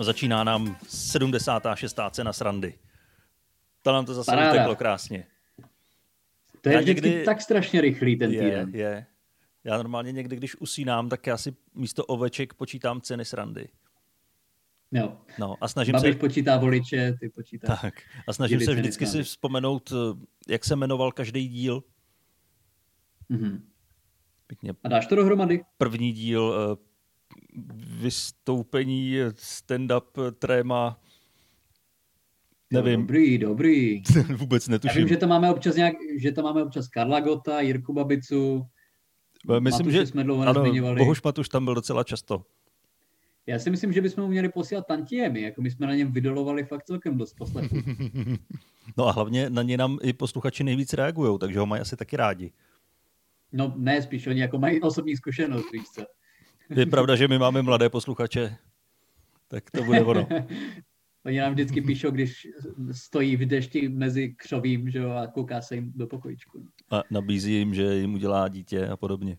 Začíná 0.00 0.44
nám 0.44 0.76
76. 0.88 1.96
cena 2.10 2.32
srandy. 2.32 2.74
To 3.82 3.92
nám 3.92 4.06
to 4.06 4.14
zase 4.14 4.30
Paráda. 4.30 4.52
uteklo 4.52 4.76
krásně. 4.76 5.26
To 6.60 6.68
je 6.68 6.72
Já 6.74 6.80
vždycky 6.80 7.08
někdy- 7.08 7.24
tak 7.24 7.40
strašně 7.40 7.80
rychlý 7.80 8.16
ten 8.16 8.32
Je, 8.32 8.40
týden. 8.42 8.70
je. 8.74 9.06
Já 9.64 9.76
normálně 9.76 10.12
někdy, 10.12 10.36
když 10.36 10.56
usínám, 10.60 11.08
tak 11.08 11.26
já 11.26 11.36
si 11.36 11.54
místo 11.74 12.04
oveček 12.04 12.54
počítám 12.54 13.00
ceny 13.00 13.24
srandy. 13.24 13.68
Jo. 14.92 15.16
No 15.38 15.54
a 15.60 15.68
snažím 15.68 15.92
Babiš 15.92 16.12
se... 16.14 16.18
počítá 16.18 16.56
voliče, 16.56 17.16
ty 17.20 17.28
počítáš. 17.28 17.80
Tak. 17.80 17.94
A 18.26 18.32
snažím 18.32 18.60
se 18.60 18.74
vždycky 18.74 19.06
si 19.06 19.22
vzpomenout, 19.22 19.92
jak 20.48 20.64
se 20.64 20.76
jmenoval 20.76 21.12
každý 21.12 21.48
díl. 21.48 21.82
Mhm. 23.28 23.68
Pěkně 24.46 24.72
A 24.84 24.88
dáš 24.88 25.06
to 25.06 25.14
dohromady? 25.16 25.64
první 25.78 26.12
díl 26.12 26.54
eh, 26.72 26.87
vystoupení 28.00 29.14
stand-up 29.34 30.32
tréma. 30.38 31.00
Jo, 32.70 32.82
Nevím, 32.82 33.00
Dobrý, 33.00 33.38
dobrý. 33.38 34.02
vůbec 34.36 34.68
Já 34.68 34.72
netuším. 34.72 34.98
vím, 34.98 35.08
že 35.08 35.16
tam 35.16 35.28
máme 35.28 35.50
občas 35.50 35.76
nějak, 35.76 35.94
že 36.18 36.32
tam 36.32 36.44
máme 36.44 36.62
občas 36.62 36.88
Karla 36.88 37.20
Gota, 37.20 37.60
Jirku 37.60 37.92
Babicu. 37.92 38.66
Eh, 39.56 39.60
Myslím, 39.60 39.86
Matuše 39.86 39.98
že 40.00 40.06
jsme 40.06 40.24
dlouho 40.24 40.42
ano, 40.42 40.62
nezmiňovali. 40.62 40.98
Bohuš 40.98 41.22
Matuš 41.22 41.48
tam 41.48 41.64
byl 41.64 41.74
docela 41.74 42.04
často. 42.04 42.44
Já 43.46 43.58
si 43.58 43.70
myslím, 43.70 43.92
že 43.92 44.00
bychom 44.00 44.24
mu 44.24 44.30
měli 44.30 44.48
posílat 44.48 44.86
tantiemy, 44.86 45.40
jako 45.42 45.62
my 45.62 45.70
jsme 45.70 45.86
na 45.86 45.94
něm 45.94 46.12
vydolovali 46.12 46.64
fakt 46.64 46.84
celkem 46.84 47.18
dost 47.18 47.32
poslechů. 47.34 47.76
No 48.96 49.06
a 49.06 49.12
hlavně 49.12 49.50
na 49.50 49.62
ně 49.62 49.76
nám 49.76 49.98
i 50.02 50.12
posluchači 50.12 50.64
nejvíc 50.64 50.92
reagují, 50.92 51.38
takže 51.38 51.58
ho 51.58 51.66
mají 51.66 51.82
asi 51.82 51.96
taky 51.96 52.16
rádi. 52.16 52.52
No 53.52 53.74
ne, 53.76 54.02
spíš 54.02 54.26
oni 54.26 54.40
jako 54.40 54.58
mají 54.58 54.80
osobní 54.80 55.16
zkušenost, 55.16 55.72
víš 55.72 55.82
co. 55.94 56.02
Je 56.76 56.86
pravda, 56.86 57.16
že 57.16 57.28
my 57.28 57.38
máme 57.38 57.62
mladé 57.62 57.88
posluchače, 57.88 58.56
tak 59.48 59.70
to 59.70 59.82
bude 59.84 60.00
ono. 60.04 60.28
Oni 61.26 61.38
nám 61.38 61.52
vždycky 61.52 61.80
píšou, 61.82 62.10
když 62.10 62.48
stojí 62.92 63.36
v 63.36 63.46
dešti 63.46 63.88
mezi 63.88 64.28
křovím, 64.36 64.90
že 64.90 64.98
jo, 64.98 65.10
a 65.10 65.26
kouká 65.26 65.60
se 65.60 65.74
jim 65.74 65.92
do 65.96 66.06
pokojičku. 66.06 66.66
A 66.90 67.02
nabízí 67.10 67.52
jim, 67.54 67.74
že 67.74 67.94
jim 67.94 68.14
udělá 68.14 68.48
dítě 68.48 68.86
a 68.88 68.96
podobně. 68.96 69.38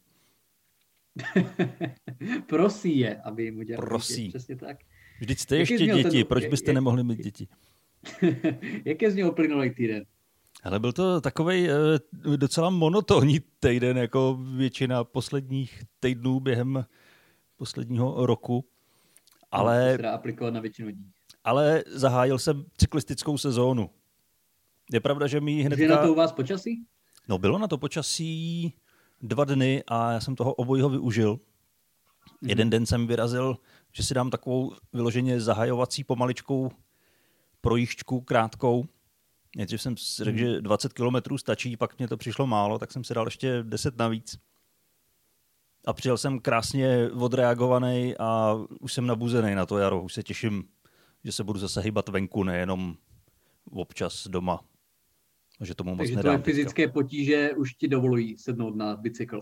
Prosí 2.48 3.00
je, 3.00 3.16
aby 3.22 3.44
jim 3.44 3.58
udělal. 3.58 3.86
Prosí. 3.86 4.16
dítě, 4.26 4.38
Přesně 4.38 4.56
tak. 4.56 4.78
Vždyť 5.20 5.40
jste 5.40 5.58
Jaký 5.58 5.74
ještě 5.74 5.86
zněl 5.86 5.96
ten- 5.98 6.04
děti, 6.12 6.24
proč 6.24 6.46
byste 6.46 6.70
je- 6.70 6.76
nemohli 6.76 7.04
mít 7.04 7.20
děti? 7.24 7.48
Jak 8.86 9.02
je 9.02 9.12
z 9.12 9.16
něho 9.16 9.32
plynulý 9.32 9.70
týden? 9.70 10.06
Ale 10.64 10.80
byl 10.80 10.94
to 10.94 11.22
takový 11.22 11.68
docela 12.36 12.70
monotónní 12.70 13.40
týden, 13.60 13.98
jako 13.98 14.40
většina 14.56 15.04
posledních 15.04 15.84
týdnů 16.00 16.40
během 16.40 16.86
posledního 17.60 18.26
roku. 18.26 18.62
To 18.62 19.46
Ale, 19.52 19.92
se 19.96 20.02
dá 20.02 20.12
aplikovat 20.12 20.54
na 20.54 20.60
většinu 20.60 20.88
lidí. 20.88 21.12
ale 21.44 21.84
zahájil 21.88 22.40
jsem 22.40 22.66
cyklistickou 22.78 23.38
sezónu. 23.38 23.90
Je 24.92 25.00
pravda, 25.00 25.28
že 25.28 25.42
mi 25.42 25.64
na 25.64 25.66
hnedka... 25.76 26.04
to 26.06 26.12
u 26.12 26.16
vás 26.16 26.32
počasí? 26.32 26.86
No 27.28 27.38
bylo 27.38 27.58
na 27.60 27.68
to 27.68 27.78
počasí 27.78 28.74
dva 29.22 29.46
dny 29.46 29.84
a 29.88 30.12
já 30.12 30.20
jsem 30.20 30.36
toho 30.36 30.54
obojího 30.54 30.90
využil. 30.90 31.40
Mhm. 32.42 32.50
Jeden 32.50 32.70
den 32.70 32.86
jsem 32.86 33.08
vyrazil, 33.08 33.58
že 33.94 34.04
si 34.04 34.14
dám 34.14 34.30
takovou 34.30 34.74
vyloženě 34.94 35.42
zahajovací 35.42 36.04
pomaličkou 36.04 36.72
projížďku 37.62 38.22
krátkou. 38.22 38.86
Nejdřív 39.56 39.82
jsem 39.82 39.96
řekl, 39.98 40.30
Mhm. 40.30 40.38
že 40.40 40.62
20 40.62 40.94
kilometrů 40.94 41.38
stačí, 41.38 41.78
pak 41.78 41.98
mě 41.98 42.08
to 42.08 42.18
přišlo 42.18 42.48
málo, 42.48 42.80
tak 42.80 42.92
jsem 42.92 43.04
si 43.04 43.14
dal 43.14 43.28
ještě 43.28 43.64
10 43.64 43.98
navíc. 43.98 44.38
A 45.90 45.94
přijel 45.94 46.18
jsem 46.18 46.40
krásně 46.40 47.10
odreagovaný 47.12 48.18
a 48.20 48.56
už 48.80 48.94
jsem 48.94 49.08
nabuzený 49.08 49.56
na 49.56 49.66
to 49.66 49.78
jaro. 49.78 50.04
Už 50.04 50.14
se 50.14 50.24
těším, 50.24 50.64
že 51.24 51.32
se 51.32 51.44
budu 51.44 51.60
zase 51.60 51.82
hýbat 51.82 52.10
venku, 52.10 52.44
nejenom 52.44 52.96
občas 53.72 54.28
doma. 54.28 54.60
A 55.60 55.66
že 55.66 55.76
tomu 55.76 55.90
moc 55.90 55.98
Takže 55.98 56.18
tvoje 56.18 56.38
teďka. 56.38 56.46
fyzické 56.46 56.88
potíže 56.88 57.52
už 57.58 57.74
ti 57.74 57.88
dovolují 57.88 58.38
sednout 58.38 58.76
na 58.76 58.96
bicykl. 58.96 59.42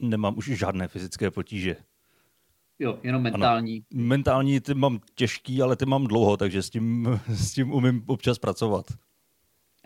Nemám 0.00 0.38
už 0.38 0.44
žádné 0.46 0.88
fyzické 0.88 1.30
potíže. 1.30 1.76
Jo, 2.78 2.98
jenom 3.02 3.22
mentální. 3.22 3.84
Mentální 3.94 4.60
ty 4.60 4.74
mám 4.74 5.00
těžký, 5.14 5.62
ale 5.62 5.76
ty 5.76 5.86
mám 5.86 6.06
dlouho, 6.06 6.36
takže 6.36 6.62
s 6.62 6.70
tím, 6.70 7.08
s 7.28 7.52
tím 7.52 7.72
umím 7.72 8.04
občas 8.06 8.38
pracovat. 8.38 8.86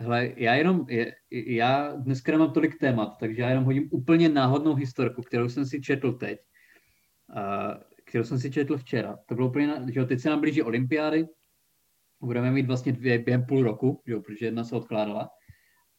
Hele, 0.01 0.33
já 0.35 0.55
jenom, 0.55 0.85
je- 0.89 1.15
já 1.31 1.93
dneska 1.95 2.31
nemám 2.31 2.53
tolik 2.53 2.79
témat, 2.79 3.17
takže 3.19 3.41
já 3.41 3.49
jenom 3.49 3.63
hodím 3.63 3.89
úplně 3.91 4.29
náhodnou 4.29 4.75
historku, 4.75 5.21
kterou 5.21 5.49
jsem 5.49 5.65
si 5.65 5.81
četl 5.81 6.13
teď, 6.13 6.39
kterou 8.05 8.23
jsem 8.23 8.39
si 8.39 8.51
četl 8.51 8.77
včera. 8.77 9.17
To 9.25 9.35
bylo 9.35 9.49
úplně, 9.49 9.73
že 9.93 10.05
teď 10.05 10.19
se 10.19 10.29
nám 10.29 10.39
blíží 10.39 10.61
olympiády, 10.61 11.25
budeme 12.21 12.51
mít 12.51 12.67
vlastně 12.67 12.91
dvě 12.91 13.19
během 13.19 13.45
půl 13.45 13.63
roku, 13.63 14.01
že 14.07 14.13
jo, 14.13 14.21
protože 14.21 14.45
jedna 14.45 14.63
se 14.63 14.75
odkládala. 14.75 15.29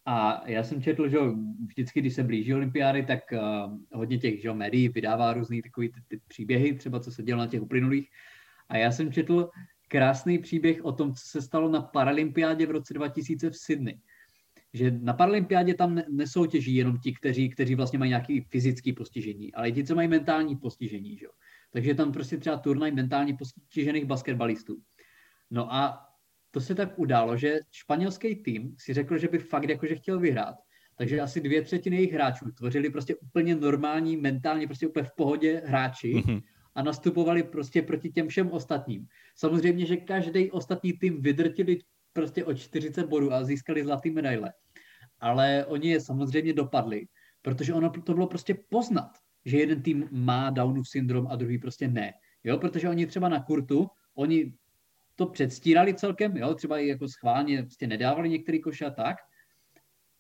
A 0.07 0.49
já 0.49 0.65
jsem 0.65 0.83
četl, 0.83 1.09
že 1.09 1.17
jo, 1.17 1.35
vždycky, 1.67 2.01
když 2.01 2.15
se 2.15 2.23
blíží 2.23 2.55
olympiády, 2.55 3.03
tak 3.03 3.21
uh, 3.33 3.79
hodně 3.93 4.19
těch 4.19 4.43
že 4.43 4.49
jo, 4.49 4.55
médií 4.55 4.89
vydává 4.89 5.33
různý 5.33 5.63
takový 5.63 5.93
ty, 5.93 6.01
ty 6.09 6.21
příběhy, 6.29 6.75
třeba 6.75 7.01
co 7.01 7.11
se 7.11 7.23
dělo 7.23 7.39
na 7.39 7.47
těch 7.47 7.63
uplynulých. 7.63 8.09
A 8.69 8.77
já 8.77 8.93
jsem 8.93 9.13
četl 9.13 9.51
krásný 9.93 10.39
příběh 10.39 10.85
o 10.85 10.93
tom, 10.93 11.15
co 11.15 11.23
se 11.27 11.43
stalo 11.43 11.69
na 11.69 11.83
Paralympiádě 11.83 12.67
v 12.67 12.71
roce 12.71 12.95
2000 12.95 13.51
v 13.51 13.57
Sydney. 13.57 14.01
Že 14.73 14.91
na 14.91 15.13
Paralympiádě 15.13 15.75
tam 15.75 15.95
ne- 15.95 16.05
nesoutěží 16.11 16.75
jenom 16.75 16.99
ti, 16.99 17.13
kteří, 17.13 17.49
kteří 17.51 17.75
vlastně 17.75 17.99
mají 17.99 18.09
nějaký 18.09 18.41
fyzický 18.41 18.93
postižení, 18.93 19.55
ale 19.55 19.69
i 19.69 19.73
ti, 19.73 19.85
co 19.85 19.95
mají 19.95 20.09
mentální 20.09 20.57
postižení. 20.57 21.17
Že? 21.17 21.27
Takže 21.73 21.95
tam 21.95 22.13
prostě 22.13 22.37
třeba 22.37 22.57
turnaj 22.57 22.91
mentálně 22.91 23.37
postižených 23.37 24.05
basketbalistů. 24.05 24.81
No 25.51 25.75
a 25.75 26.09
to 26.51 26.61
se 26.61 26.75
tak 26.75 26.99
událo, 26.99 27.37
že 27.37 27.61
španělský 27.71 28.37
tým 28.37 28.75
si 28.79 28.95
řekl, 28.95 29.19
že 29.19 29.29
by 29.29 29.39
fakt 29.39 29.69
jakože 29.69 29.95
chtěl 29.97 30.21
vyhrát. 30.21 30.57
Takže 30.97 31.21
asi 31.21 31.41
dvě 31.41 31.63
třetiny 31.63 31.97
jejich 31.97 32.13
hráčů 32.13 32.53
tvořili 32.53 32.91
prostě 32.91 33.17
úplně 33.17 33.55
normální, 33.57 34.17
mentálně 34.17 34.67
prostě 34.67 34.89
úplně 34.89 35.05
v 35.05 35.13
pohodě 35.17 35.63
hráči 35.67 36.15
Mhm. 36.15 36.41
A 36.75 36.83
nastupovali 36.83 37.43
prostě 37.43 37.83
proti 37.83 38.11
těm 38.11 38.29
všem 38.29 38.51
ostatním. 38.51 39.07
Samozřejmě, 39.37 39.87
že 39.87 39.97
každý 39.97 40.51
ostatní 40.51 40.93
tým 40.93 41.23
vydrtili 41.23 41.79
prostě 42.13 42.45
o 42.45 42.55
40 42.55 43.07
bodů 43.07 43.33
a 43.33 43.45
získali 43.45 43.85
zlatý 43.85 44.11
medaile. 44.11 44.53
Ale 45.21 45.67
oni 45.67 45.89
je 45.89 46.01
samozřejmě 46.01 46.53
dopadli, 46.53 47.07
protože 47.43 47.75
ono 47.75 47.91
to 47.91 48.15
bylo 48.15 48.27
prostě 48.27 48.57
poznat, 48.69 49.11
že 49.45 49.59
jeden 49.59 49.83
tým 49.83 50.09
má 50.11 50.51
Downův 50.51 50.89
syndrom 50.89 51.27
a 51.27 51.37
druhý 51.37 51.59
prostě 51.59 51.89
ne. 51.89 52.13
Jo, 52.45 52.59
protože 52.59 52.89
oni 52.89 53.07
třeba 53.07 53.29
na 53.29 53.43
kurtu, 53.43 53.87
oni 54.15 54.55
to 55.15 55.27
předstírali 55.27 55.95
celkem, 55.95 56.37
jo, 56.37 56.55
třeba 56.55 56.79
i 56.79 56.87
jako 56.87 57.09
schválně 57.09 57.63
prostě 57.63 57.87
nedávali 57.87 58.29
některý 58.29 58.61
koše 58.61 58.85
a 58.85 58.91
tak, 58.91 59.17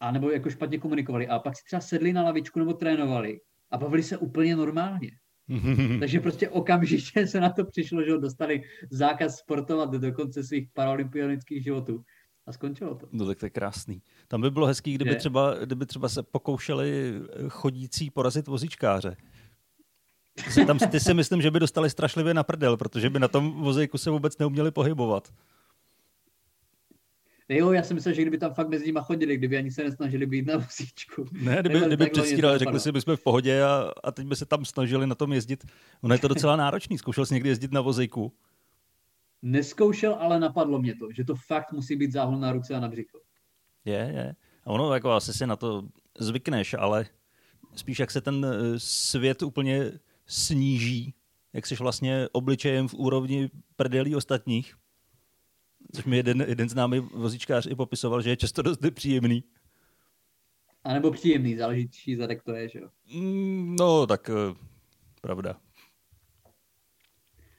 a 0.01 0.11
nebo 0.11 0.31
jako 0.31 0.51
špatně 0.51 0.79
komunikovali. 0.79 1.29
A 1.29 1.39
pak 1.39 1.57
si 1.57 1.65
třeba 1.65 1.81
sedli 1.81 2.13
na 2.13 2.23
lavičku 2.23 2.59
nebo 2.59 2.73
trénovali 2.73 3.41
a 3.71 3.79
bavili 3.79 4.03
se 4.03 4.19
úplně 4.19 4.57
normálně. 4.57 5.11
Takže 6.01 6.21
prostě 6.21 6.49
okamžitě 6.49 7.27
se 7.27 7.41
na 7.41 7.51
to 7.51 7.65
přišlo, 7.65 8.03
že 8.03 8.19
dostali 8.19 8.63
zákaz 8.91 9.39
sportovat 9.39 9.91
do 9.91 10.13
konce 10.13 10.45
svých 10.45 10.69
paralympionických 10.73 11.65
životů. 11.65 12.05
A 12.47 12.53
skončilo 12.53 12.95
to. 12.95 13.09
No 13.13 13.27
tak 13.27 13.39
to 13.39 13.47
je 13.47 13.51
krásný. 13.51 14.03
Tam 14.29 14.41
by 14.41 14.51
bylo 14.51 14.67
hezký, 14.67 14.95
kdyby 14.95 15.11
Je. 15.11 15.17
třeba, 15.17 15.55
kdyby 15.55 15.87
třeba 15.87 16.09
se 16.09 16.23
pokoušeli 16.23 17.15
chodící 17.49 18.11
porazit. 18.11 18.49
Ty 20.45 20.51
si- 20.51 20.67
Tam 20.67 20.79
ty 20.79 21.01
si 21.01 21.15
myslím, 21.15 21.43
že 21.43 21.51
by 21.51 21.61
dostali 21.61 21.91
strašlivě 21.91 22.35
na 22.35 22.43
prdel, 22.43 22.77
protože 22.77 23.11
by 23.11 23.19
na 23.19 23.29
tom 23.29 23.53
vozejku 23.53 23.99
se 23.99 24.11
vůbec 24.11 24.39
neuměli 24.39 24.71
pohybovat. 24.71 25.33
Jo, 27.57 27.73
já 27.73 27.83
jsem 27.83 27.95
myslel, 27.95 28.15
že 28.15 28.23
kdyby 28.23 28.39
tam 28.39 28.55
fakt 28.55 28.69
mezi 28.69 28.87
nimi 28.87 29.01
chodili, 29.03 29.37
kdyby 29.37 29.57
ani 29.57 29.71
se 29.71 29.85
nesnažili 29.85 30.27
být 30.27 30.47
na 30.47 30.57
vozíčku. 30.57 31.27
Ne, 31.33 31.57
kdyby, 31.61 31.69
Takhle- 31.69 31.87
kdyby 31.87 32.11
předstírali, 32.11 32.59
řekli 32.59 32.81
si, 32.81 32.93
my 32.93 33.01
jsme 33.01 33.17
v 33.17 33.23
pohodě 33.23 33.63
a, 33.63 33.93
a 34.05 34.13
teď 34.13 34.27
by 34.27 34.37
se 34.37 34.47
tam 34.47 34.65
snažili 34.65 35.07
na 35.07 35.15
tom 35.15 35.33
jezdit. 35.33 35.65
Ono 36.01 36.15
je 36.15 36.19
to 36.19 36.29
docela 36.29 36.57
náročný. 36.57 36.99
Zkoušel 36.99 37.27
jsi 37.27 37.35
někdy 37.35 37.49
jezdit 37.49 37.73
na 37.73 37.81
vozejku? 37.81 38.33
Neskoušel, 39.43 40.15
ale 40.21 40.41
napadlo 40.41 40.79
mě 40.79 40.95
to, 40.95 41.13
že 41.13 41.25
to 41.25 41.35
fakt 41.35 41.73
musí 41.73 41.97
být 41.97 42.13
záhon 42.13 42.41
na 42.41 42.53
ruce 42.53 42.75
a 42.75 42.81
na 42.81 42.89
břicho. 42.89 43.19
Je, 43.85 44.13
je. 44.15 44.35
A 44.65 44.71
ono 44.71 44.95
jako 44.95 45.11
asi 45.11 45.33
si 45.33 45.47
na 45.47 45.57
to 45.57 45.83
zvykneš, 46.19 46.75
ale 46.79 47.07
spíš 47.75 47.99
jak 47.99 48.11
se 48.11 48.21
ten 48.21 48.47
eh, 48.47 48.79
svět 48.79 49.43
úplně 49.43 49.93
sníží, 50.27 51.15
jak 51.53 51.67
jsi 51.67 51.75
vlastně 51.75 52.29
obličejem 52.33 52.89
v 52.89 52.95
úrovni 52.95 53.51
prdelí 53.77 54.17
ostatních, 54.17 54.75
což 55.95 56.05
mi 56.05 56.17
jeden, 56.17 56.45
jeden 56.49 56.69
známý 56.69 56.99
vozíčkář 57.01 57.67
i 57.67 57.75
popisoval, 57.75 58.23
že 58.23 58.31
je 58.31 58.37
často 58.37 58.63
dost 58.63 58.83
nepříjemný. 58.83 59.45
A 60.85 60.93
nebo 60.93 61.11
příjemný, 61.11 61.57
záleží, 61.57 61.89
čí 61.89 62.17
zadek 62.17 62.43
to 62.43 62.55
je, 62.55 62.69
že 62.69 62.79
jo. 62.79 62.89
Mm, 63.15 63.77
No, 63.77 64.07
tak 64.07 64.31
eh, 64.31 64.55
pravda. 65.21 65.61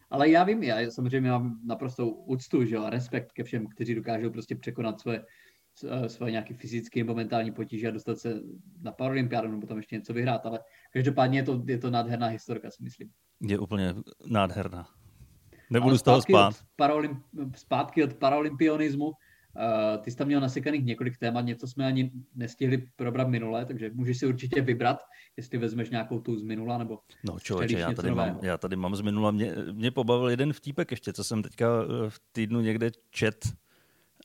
Ale 0.09 0.29
já 0.29 0.43
vím, 0.43 0.63
já 0.63 0.91
samozřejmě 0.91 1.31
mám 1.31 1.59
naprostou 1.65 2.09
úctu, 2.09 2.65
že 2.65 2.75
jo, 2.75 2.83
a 2.83 2.89
respekt 2.89 3.31
ke 3.31 3.43
všem, 3.43 3.67
kteří 3.67 3.95
dokážou 3.95 4.29
prostě 4.29 4.55
překonat 4.55 5.01
své, 5.01 5.25
s- 5.75 6.07
svoje 6.07 6.31
nějaké 6.31 6.53
fyzické 6.53 6.99
nebo 6.99 7.15
mentální 7.15 7.51
potíže 7.51 7.87
a 7.87 7.91
dostat 7.91 8.17
se 8.19 8.41
na 8.81 8.91
Paralympiádu 8.91 9.51
nebo 9.51 9.67
tam 9.67 9.77
ještě 9.77 9.95
něco 9.95 10.13
vyhrát, 10.13 10.45
ale 10.45 10.59
každopádně 10.93 11.39
je 11.39 11.43
to, 11.43 11.63
je 11.67 11.77
to 11.77 11.89
nádherná 11.89 12.27
historka, 12.27 12.71
si 12.71 12.83
myslím. 12.83 13.09
Je 13.41 13.59
úplně 13.59 13.95
nádherná. 14.27 14.87
Nebudu 15.73 15.97
z 15.97 16.01
toho 16.01 16.21
spát. 16.21 16.53
Od 17.41 17.57
zpátky 17.57 18.03
od 18.03 18.13
paralympionismu. 18.13 19.05
Uh, 19.05 20.03
ty 20.03 20.11
jsi 20.11 20.17
tam 20.17 20.27
měl 20.27 20.41
nasekaných 20.41 20.85
několik 20.85 21.17
témat, 21.17 21.41
něco 21.41 21.67
jsme 21.67 21.85
ani 21.85 22.11
nestihli 22.35 22.87
probrat 22.95 23.27
minule, 23.27 23.65
takže 23.65 23.91
můžeš 23.93 24.17
si 24.17 24.25
určitě 24.25 24.61
vybrat, 24.61 24.97
jestli 25.37 25.57
vezmeš 25.57 25.89
nějakou 25.89 26.19
tu 26.19 26.39
z 26.39 26.43
minula, 26.43 26.77
nebo 26.77 26.99
No 27.23 27.39
člověče, 27.39 27.79
já 27.79 27.93
tady, 27.93 28.11
mám, 28.11 28.39
já 28.41 28.57
tady 28.57 28.75
mám 28.75 28.95
z 28.95 29.01
minula. 29.01 29.31
Mě, 29.31 29.55
mě 29.71 29.91
pobavil 29.91 30.29
jeden 30.29 30.53
vtípek 30.53 30.91
ještě, 30.91 31.13
co 31.13 31.23
jsem 31.23 31.43
teďka 31.43 31.67
eh, 31.83 32.09
v 32.09 32.19
týdnu 32.31 32.61
někde 32.61 32.91
čet 33.09 33.45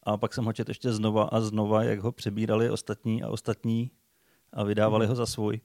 a 0.03 0.17
pak 0.17 0.35
jsem 0.35 0.45
ho 0.45 0.53
čet 0.53 0.69
ještě 0.69 0.93
znova 0.93 1.25
a 1.25 1.41
znova, 1.41 1.83
jak 1.83 2.01
ho 2.01 2.13
přebírali 2.13 2.71
ostatní 2.71 3.23
a 3.23 3.29
ostatní 3.29 3.91
a 4.53 4.65
vydávali 4.65 5.07
hmm. 5.07 5.11
ho 5.11 5.17
za 5.17 5.27
svůj. 5.27 5.61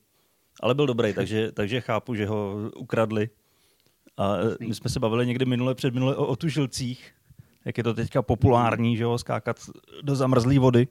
Ale 0.62 0.76
byl 0.76 0.88
dobrý, 0.88 1.14
takže, 1.14 1.52
takže 1.52 1.82
chápu, 1.82 2.16
že 2.16 2.26
ho 2.26 2.56
ukradli. 2.76 3.30
A 4.18 4.38
eh, 4.38 4.66
my 4.68 4.76
jsme 4.76 4.90
se 4.90 5.00
bavili 5.00 5.28
někdy 5.28 5.46
minule, 5.46 5.76
před 5.76 5.94
minule 5.94 6.16
o 6.16 6.28
otužilcích, 6.28 7.14
jak 7.66 7.78
je 7.78 7.84
to 7.84 7.94
teďka 7.94 8.22
populární, 8.22 8.98
že 8.98 9.06
ho, 9.06 9.18
skákat 9.18 9.58
do 10.02 10.16
zamrzlé 10.16 10.60
vody. 10.60 10.88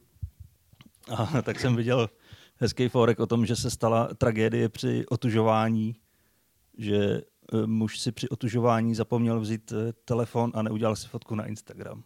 A 1.17 1.43
tak 1.43 1.61
jsem 1.61 1.76
viděl 1.76 2.11
hezký 2.56 2.88
forek 2.88 3.20
o 3.20 3.26
tom, 3.26 3.47
že 3.47 3.56
se 3.56 3.70
stala 3.70 4.14
tragédie 4.14 4.69
při 4.69 5.06
otužování, 5.06 5.97
že 6.79 6.97
eh, 6.97 7.67
muž 7.67 7.99
si 7.99 8.12
při 8.12 8.29
otužování 8.29 8.94
zapomněl 8.94 9.41
vzít 9.41 9.73
eh, 9.73 9.93
telefon 10.05 10.53
a 10.55 10.62
neudělal 10.62 10.97
si 10.97 11.08
fotku 11.08 11.35
na 11.35 11.47
Instagram. 11.47 12.05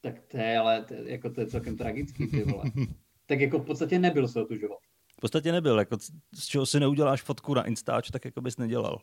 Tak 0.00 0.20
to 0.28 0.36
je, 0.36 0.58
ale 0.58 0.84
to, 0.84 0.94
jako 0.94 1.30
to 1.30 1.40
je 1.40 1.46
celkem 1.46 1.76
tragický, 1.76 2.26
ty 2.26 2.42
vole. 2.42 2.64
tak 3.26 3.40
jako 3.40 3.58
v 3.58 3.66
podstatě 3.66 3.98
nebyl 3.98 4.28
se 4.28 4.42
otužovat. 4.42 4.78
V 5.16 5.20
podstatě 5.20 5.52
nebyl, 5.52 5.78
jako 5.78 5.96
z 6.34 6.46
čeho 6.46 6.66
si 6.66 6.80
neuděláš 6.80 7.22
fotku 7.22 7.54
na 7.54 7.66
Instač, 7.66 8.10
tak 8.10 8.24
jako 8.24 8.40
bys 8.40 8.56
nedělal. 8.56 9.00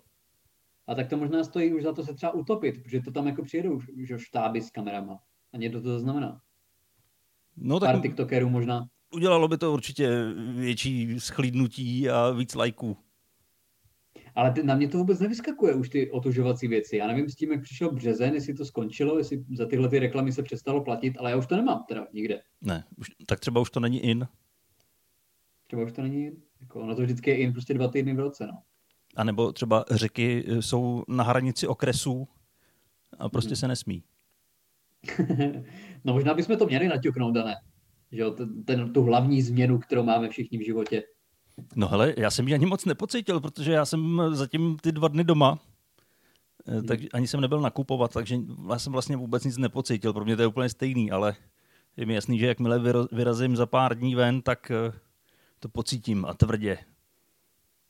A 0.87 0.95
tak 0.95 1.07
to 1.09 1.17
možná 1.17 1.43
stojí 1.43 1.73
už 1.73 1.83
za 1.83 1.93
to 1.93 2.03
se 2.03 2.13
třeba 2.13 2.31
utopit, 2.31 2.83
protože 2.83 3.01
to 3.01 3.11
tam 3.11 3.27
jako 3.27 3.43
přijedou 3.43 3.79
že 3.97 4.19
štáby 4.19 4.61
s 4.61 4.71
kamerama. 4.71 5.19
A 5.53 5.57
někdo 5.57 5.81
to 5.81 5.99
znamená. 5.99 6.41
No, 7.57 7.79
tak... 7.79 7.91
Pár 7.91 8.01
tiktokerů 8.01 8.49
možná. 8.49 8.87
Udělalo 9.13 9.47
by 9.47 9.57
to 9.57 9.73
určitě 9.73 10.09
větší 10.55 11.19
schlídnutí 11.19 12.09
a 12.09 12.29
víc 12.29 12.55
lajků. 12.55 12.97
Ale 14.35 14.53
na 14.63 14.75
mě 14.75 14.87
to 14.87 14.97
vůbec 14.97 15.19
nevyskakuje 15.19 15.75
už 15.75 15.89
ty 15.89 16.11
otužovací 16.11 16.67
věci. 16.67 16.97
Já 16.97 17.07
nevím 17.07 17.29
s 17.29 17.35
tím, 17.35 17.51
jak 17.51 17.61
přišel 17.61 17.91
březen, 17.91 18.33
jestli 18.33 18.53
to 18.53 18.65
skončilo, 18.65 19.17
jestli 19.17 19.45
za 19.57 19.65
tyhle 19.65 19.89
ty 19.89 19.99
reklamy 19.99 20.31
se 20.31 20.43
přestalo 20.43 20.83
platit, 20.83 21.17
ale 21.19 21.31
já 21.31 21.37
už 21.37 21.47
to 21.47 21.55
nemám 21.55 21.83
teda 21.87 22.07
nikde. 22.13 22.41
Ne, 22.61 22.83
už, 22.97 23.07
tak 23.27 23.39
třeba 23.39 23.61
už 23.61 23.69
to 23.69 23.79
není 23.79 23.99
in. 23.99 24.27
Třeba 25.67 25.83
už 25.83 25.91
to 25.91 26.01
není 26.01 26.25
in. 26.25 26.41
Jako, 26.61 26.79
ono 26.79 26.95
to 26.95 27.01
vždycky 27.01 27.29
je 27.29 27.37
in 27.37 27.53
prostě 27.53 27.73
dva 27.73 27.87
týdny 27.87 28.13
v 28.13 28.19
roce, 28.19 28.47
no. 28.47 28.61
A 29.17 29.23
nebo 29.23 29.51
třeba 29.51 29.85
řeky 29.91 30.45
jsou 30.59 31.03
na 31.07 31.23
hranici 31.23 31.67
okresů 31.67 32.27
a 33.19 33.29
prostě 33.29 33.49
hmm. 33.49 33.55
se 33.55 33.67
nesmí. 33.67 34.03
no 36.03 36.13
možná 36.13 36.33
bychom 36.33 36.57
to 36.57 36.65
měli 36.65 36.87
naťuknout, 36.87 37.33
ne? 37.33 37.55
Že 38.11 38.21
jo, 38.21 38.31
ten, 38.31 38.63
ten, 38.63 38.93
tu 38.93 39.03
hlavní 39.03 39.41
změnu, 39.41 39.79
kterou 39.79 40.03
máme 40.03 40.29
všichni 40.29 40.57
v 40.57 40.65
životě. 40.65 41.03
No 41.75 41.87
hele, 41.87 42.13
já 42.17 42.31
jsem 42.31 42.47
ji 42.47 42.53
ani 42.53 42.65
moc 42.65 42.85
nepocítil, 42.85 43.39
protože 43.39 43.71
já 43.71 43.85
jsem 43.85 44.21
zatím 44.31 44.77
ty 44.81 44.91
dva 44.91 45.07
dny 45.07 45.23
doma, 45.23 45.59
eh, 46.67 46.71
hmm. 46.71 46.87
tak 46.87 46.99
ani 47.13 47.27
jsem 47.27 47.41
nebyl 47.41 47.61
nakupovat, 47.61 48.13
takže 48.13 48.37
já 48.69 48.79
jsem 48.79 48.93
vlastně 48.93 49.17
vůbec 49.17 49.43
nic 49.43 49.57
nepocítil. 49.57 50.13
Pro 50.13 50.25
mě 50.25 50.35
to 50.35 50.41
je 50.41 50.47
úplně 50.47 50.69
stejný, 50.69 51.11
ale 51.11 51.35
je 51.97 52.05
mi 52.05 52.13
jasný, 52.13 52.39
že 52.39 52.47
jakmile 52.47 52.81
vyrazím 53.11 53.55
za 53.55 53.65
pár 53.65 53.97
dní 53.97 54.15
ven, 54.15 54.41
tak 54.41 54.71
eh, 54.71 54.91
to 55.59 55.69
pocítím 55.69 56.25
a 56.25 56.33
tvrdě. 56.33 56.77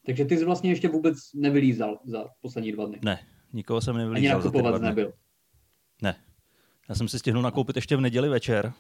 Takže 0.08 0.26
ty 0.26 0.38
jsi 0.38 0.46
vlastně 0.46 0.70
ještě 0.72 0.90
vůbec 0.90 1.18
nevylízal 1.34 2.00
za 2.06 2.26
poslední 2.42 2.72
dva 2.72 2.86
dny? 2.86 3.00
Ne, 3.04 3.20
nikoho 3.54 3.82
jsem 3.82 3.98
nevylízal 3.98 4.36
Ani 4.38 4.44
nakupovat 4.44 4.72
za 4.72 4.80
ty 4.80 4.86
nebyl? 4.86 5.14
Ne. 6.02 6.16
Já 6.90 6.96
jsem 6.96 7.08
si 7.08 7.20
stihnul 7.20 7.44
nakoupit 7.44 7.76
ještě 7.76 7.98
v 7.98 8.02
neděli 8.02 8.30
večer. 8.30 8.74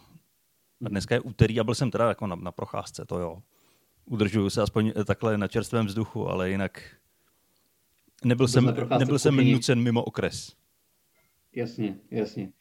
A 0.85 0.89
dneska 0.89 1.15
je 1.15 1.21
úterý 1.21 1.59
a 1.59 1.63
byl 1.63 1.75
jsem 1.75 1.91
teda 1.91 2.07
jako 2.07 2.27
na, 2.27 2.35
na 2.35 2.51
procházce, 2.51 3.05
to 3.05 3.19
jo. 3.19 3.41
Udržuju 4.05 4.49
se 4.49 4.61
aspoň 4.61 4.93
takhle 5.05 5.37
na 5.37 5.47
čerstvém 5.47 5.85
vzduchu, 5.85 6.27
ale 6.27 6.49
jinak 6.49 6.81
nebyl 8.25 8.47
jsem, 8.47 8.75
nebyl 8.99 9.19
jsem 9.19 9.51
nucen 9.51 9.83
mimo 9.83 10.03
okres. 10.03 10.55
Jasně, 11.55 11.99
jasně. 12.11 12.51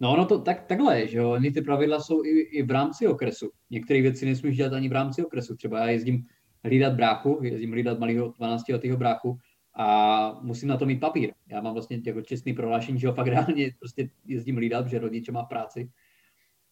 No 0.00 0.12
ono 0.12 0.26
to 0.26 0.38
tak, 0.38 0.66
takhle, 0.66 1.08
že 1.08 1.18
jo, 1.18 1.40
ty 1.54 1.62
pravidla 1.62 2.00
jsou 2.00 2.24
i, 2.24 2.40
i 2.40 2.62
v 2.62 2.70
rámci 2.70 3.06
okresu. 3.06 3.50
Některé 3.70 4.02
věci 4.02 4.26
nesmíš 4.26 4.56
dělat 4.56 4.72
ani 4.72 4.88
v 4.88 4.92
rámci 4.92 5.24
okresu. 5.24 5.56
Třeba 5.56 5.78
já 5.78 5.90
jezdím 5.90 6.26
hlídat 6.64 6.94
bráchu, 6.94 7.40
jezdím 7.42 7.72
hlídat 7.72 7.98
malého 7.98 8.34
12 8.38 8.68
letého 8.68 8.96
bráchu 8.96 9.38
a 9.74 10.38
musím 10.42 10.68
na 10.68 10.76
to 10.76 10.86
mít 10.86 11.00
papír. 11.00 11.32
Já 11.46 11.60
mám 11.60 11.72
vlastně 11.72 12.00
jako 12.06 12.22
čestný 12.22 12.52
prohlášení, 12.52 13.00
že 13.00 13.08
ho 13.08 13.14
fakt 13.14 13.26
reálně 13.26 13.70
prostě 13.78 14.10
jezdím 14.24 14.56
hlídat, 14.56 14.84
protože 14.84 14.98
rodiče 14.98 15.32
má 15.32 15.42
práci. 15.42 15.90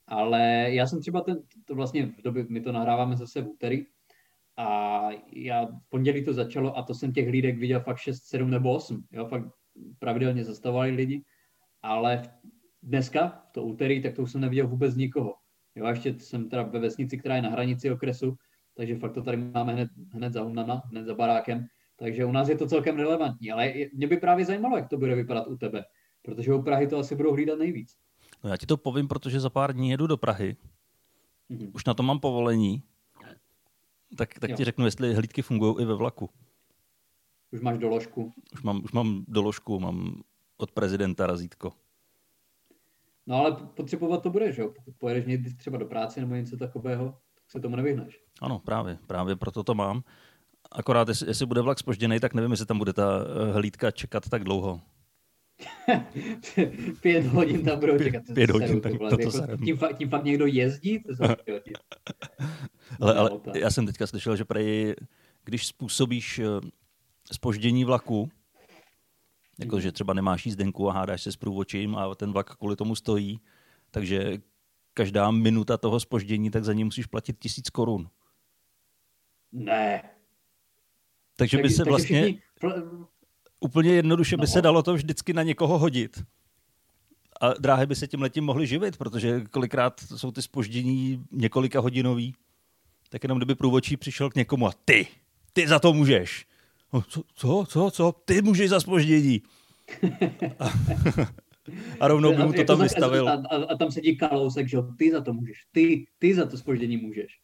Ale 0.07 0.67
já 0.69 0.87
jsem 0.87 1.01
třeba 1.01 1.21
ten, 1.21 1.43
to 1.65 1.75
vlastně 1.75 2.07
v 2.07 2.23
době, 2.23 2.47
my 2.49 2.61
to 2.61 2.73
nahráváme 2.73 3.17
zase 3.17 3.43
v 3.43 3.49
úterý, 3.49 3.87
a 4.57 5.09
já 5.33 5.65
v 5.65 5.89
pondělí 5.89 6.25
to 6.25 6.33
začalo 6.33 6.79
a 6.79 6.83
to 6.83 6.95
jsem 6.95 7.13
těch 7.13 7.29
hlídek 7.29 7.59
viděl 7.59 7.81
fakt 7.81 7.99
6, 7.99 8.25
7 8.25 8.51
nebo 8.51 8.75
8. 8.75 9.05
Jo, 9.13 9.27
fakt 9.27 9.45
pravidelně 9.99 10.45
zastavovali 10.45 10.91
lidi, 10.91 11.25
ale 11.83 12.23
dneska, 12.83 13.29
v 13.49 13.53
to 13.53 13.63
úterý, 13.63 14.03
tak 14.03 14.15
to 14.15 14.23
už 14.23 14.33
jsem 14.33 14.41
neviděl 14.41 14.69
vůbec 14.69 14.97
nikoho. 14.97 15.35
Jo, 15.75 15.85
a 15.85 15.91
ještě 15.91 16.19
jsem 16.19 16.49
teda 16.49 16.63
ve 16.63 16.79
vesnici, 16.79 17.19
která 17.19 17.37
je 17.37 17.43
na 17.43 17.51
hranici 17.51 17.91
okresu, 17.91 18.37
takže 18.75 18.97
fakt 18.97 19.13
to 19.13 19.23
tady 19.23 19.37
máme 19.37 19.73
hned, 19.73 19.91
hned 20.13 20.33
za 20.33 20.43
Humnama, 20.43 20.83
hned 20.91 21.05
za 21.05 21.15
barákem, 21.15 21.67
takže 21.97 22.25
u 22.25 22.33
nás 22.33 22.49
je 22.49 22.57
to 22.57 22.67
celkem 22.67 22.97
relevantní, 22.97 23.53
ale 23.53 23.73
mě 23.95 24.07
by 24.07 24.17
právě 24.17 24.45
zajímalo, 24.45 24.77
jak 24.77 24.89
to 24.89 24.99
bude 24.99 25.15
vypadat 25.15 25.47
u 25.47 25.57
tebe, 25.57 25.85
protože 26.23 26.55
u 26.55 26.63
Prahy 26.63 26.87
to 26.87 26.99
asi 26.99 27.15
budou 27.15 27.33
hlídat 27.33 27.59
nejvíc. 27.59 27.97
No 28.45 28.51
já 28.51 28.57
ti 28.57 28.67
to 28.67 28.77
povím, 28.77 29.09
protože 29.09 29.41
za 29.41 29.51
pár 29.51 29.73
dní 29.73 29.91
jedu 29.91 30.07
do 30.07 30.17
Prahy, 30.17 30.57
mm-hmm. 31.51 31.71
už 31.75 31.85
na 31.85 31.95
to 31.95 32.03
mám 32.03 32.21
povolení, 32.21 32.83
tak, 34.17 34.39
tak 34.39 34.57
ti 34.57 34.65
řeknu, 34.65 34.85
jestli 34.85 35.15
hlídky 35.15 35.43
fungují 35.43 35.75
i 35.81 35.85
ve 35.85 35.95
vlaku. 35.95 36.31
Už 37.53 37.61
máš 37.61 37.79
doložku. 37.79 38.33
Už 38.53 38.63
mám, 38.63 38.85
už 38.85 38.93
mám 38.93 39.25
doložku, 39.29 39.81
mám 39.81 40.23
od 40.57 40.71
prezidenta 40.71 41.27
razítko. 41.27 41.73
No 43.27 43.37
ale 43.37 43.57
potřebovat 43.75 44.23
to 44.23 44.31
budeš, 44.31 44.57
jo? 44.57 44.69
Pokud 44.69 44.95
pojedeš 44.99 45.27
někdy 45.27 45.55
třeba 45.55 45.79
do 45.79 45.87
práce 45.87 46.21
nebo 46.21 46.35
něco 46.35 46.57
takového, 46.57 47.05
tak 47.09 47.30
se 47.51 47.61
tomu 47.61 47.77
nevyhneš. 47.77 48.21
Ano, 48.41 48.59
právě, 48.59 48.99
právě 49.07 49.37
proto 49.37 49.65
to 49.65 49.75
mám. 49.75 50.03
Akorát, 50.73 51.09
jestli, 51.09 51.27
jestli 51.27 51.47
bude 51.47 51.61
vlak 51.61 51.79
spožděný, 51.79 52.21
tak 52.21 52.35
nevím, 52.35 52.51
jestli 52.51 52.67
tam 52.67 52.79
bude 52.79 52.93
ta 52.93 53.21
eh, 53.21 53.53
hlídka 53.53 53.91
čekat 53.91 54.29
tak 54.29 54.45
dlouho. 54.45 54.81
pět 57.01 57.27
hodin 57.27 57.65
tam 57.65 57.81
budou 57.81 57.99
čekat. 57.99 58.23
Pět, 58.25 58.35
pět 58.35 58.51
hodin, 58.51 58.81
tak 58.81 58.93
to, 58.93 59.17
to 59.17 59.23
jako, 59.23 59.57
tím, 59.65 59.77
fakt, 59.77 59.99
tím 59.99 60.09
fakt 60.09 60.25
někdo 60.25 60.47
jezdí? 60.47 60.99
To 60.99 61.25
ale, 63.01 63.15
ale 63.15 63.31
já 63.55 63.71
jsem 63.71 63.87
teďka 63.87 64.07
slyšel, 64.07 64.37
že 64.37 64.45
prej, 64.45 64.95
když 65.45 65.67
způsobíš 65.67 66.41
spoždění 67.33 67.83
eh, 67.83 67.87
vlaku, 67.87 68.29
jako 69.59 69.77
mhm. 69.77 69.83
že 69.83 69.93
třeba 69.93 70.15
nemáš 70.15 70.47
jízdenku 70.47 70.91
a 70.91 70.93
hádáš 70.93 71.23
se 71.23 71.33
s 71.33 71.37
průvočím 71.37 71.97
a 71.97 72.15
ten 72.15 72.33
vlak 72.33 72.57
kvůli 72.57 72.77
tomu 72.77 72.95
stojí, 72.95 73.41
takže 73.91 74.39
každá 75.01 75.31
minuta 75.31 75.77
toho 75.77 76.01
spoždění, 76.01 76.51
tak 76.51 76.65
za 76.65 76.73
ní 76.73 76.85
musíš 76.85 77.07
platit 77.07 77.39
tisíc 77.39 77.71
korun. 77.71 78.09
Ne. 79.53 80.03
Takže 81.37 81.59
by 81.59 81.71
se 81.71 81.85
vlastně... 81.85 82.23
Všichni... 82.23 82.43
Úplně 83.61 83.93
jednoduše 83.93 84.37
no. 84.37 84.41
by 84.41 84.47
se 84.47 84.63
dalo 84.63 84.83
to 84.83 84.95
vždycky 84.95 85.33
na 85.33 85.43
někoho 85.43 85.79
hodit. 85.79 86.25
A 87.41 87.53
dráhy 87.53 87.87
by 87.87 87.97
se 87.97 88.07
tím 88.07 88.23
letím 88.23 88.45
mohly 88.45 88.67
živit, 88.67 88.97
protože 88.97 89.41
kolikrát 89.41 90.01
jsou 90.17 90.31
ty 90.31 90.43
spoždění 90.43 91.25
několika 91.33 91.81
hodinový. 91.81 92.35
Tak 93.09 93.23
jenom 93.23 93.39
kdyby 93.39 93.55
průvočí 93.55 93.97
přišel 93.97 94.31
k 94.31 94.35
někomu 94.35 94.67
a 94.67 94.73
ty, 94.85 95.07
ty 95.53 95.69
za 95.69 95.79
to 95.79 95.93
můžeš. 95.93 96.47
No, 96.93 97.03
co, 97.03 97.23
co, 97.35 97.65
co, 97.69 97.91
co, 97.91 98.13
ty 98.25 98.43
můžeš 98.43 98.71
za 98.71 98.81
spoždění. 98.81 99.43
A, 102.01 102.09
rovnou 102.09 102.37
by 102.37 102.45
mu 102.45 102.53
to 102.53 102.65
tam 102.65 102.83
vystavil. 102.83 103.29
A, 103.29 103.33
a, 103.33 103.57
a 103.57 103.77
tam 103.77 103.91
sedí 103.91 104.17
kalousek, 104.17 104.69
že 104.69 104.79
ty 104.99 105.11
za 105.11 105.21
to 105.21 105.33
můžeš, 105.33 105.59
ty, 105.73 106.07
ty 106.19 106.35
za 106.35 106.47
to 106.47 106.59
spoždění 106.59 106.97
můžeš. 106.97 107.39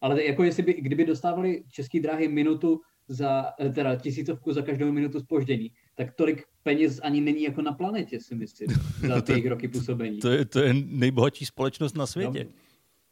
Ale 0.00 0.24
jako 0.24 0.42
jestli 0.44 0.62
by, 0.62 0.74
kdyby 0.74 1.04
dostávali 1.04 1.64
české 1.70 2.00
dráhy 2.00 2.28
minutu 2.28 2.80
za, 3.08 3.52
eh, 3.60 3.68
teda 3.68 3.96
tisícovku 3.96 4.52
za 4.52 4.62
každou 4.62 4.92
minutu 4.92 5.20
spoždění, 5.20 5.70
tak 5.94 6.14
tolik 6.14 6.44
peněz 6.62 7.00
ani 7.02 7.20
není 7.20 7.42
jako 7.42 7.62
na 7.62 7.72
planetě, 7.72 8.20
si 8.20 8.34
myslím, 8.34 8.68
za 9.08 9.20
ty 9.20 9.48
roky 9.48 9.68
působení. 9.68 10.18
To 10.18 10.30
je, 10.30 10.44
to 10.44 10.60
je 10.60 10.74
nejbohatší 10.74 11.46
společnost 11.46 11.96
na 11.96 12.06
světě. 12.06 12.44
No, 12.44 12.50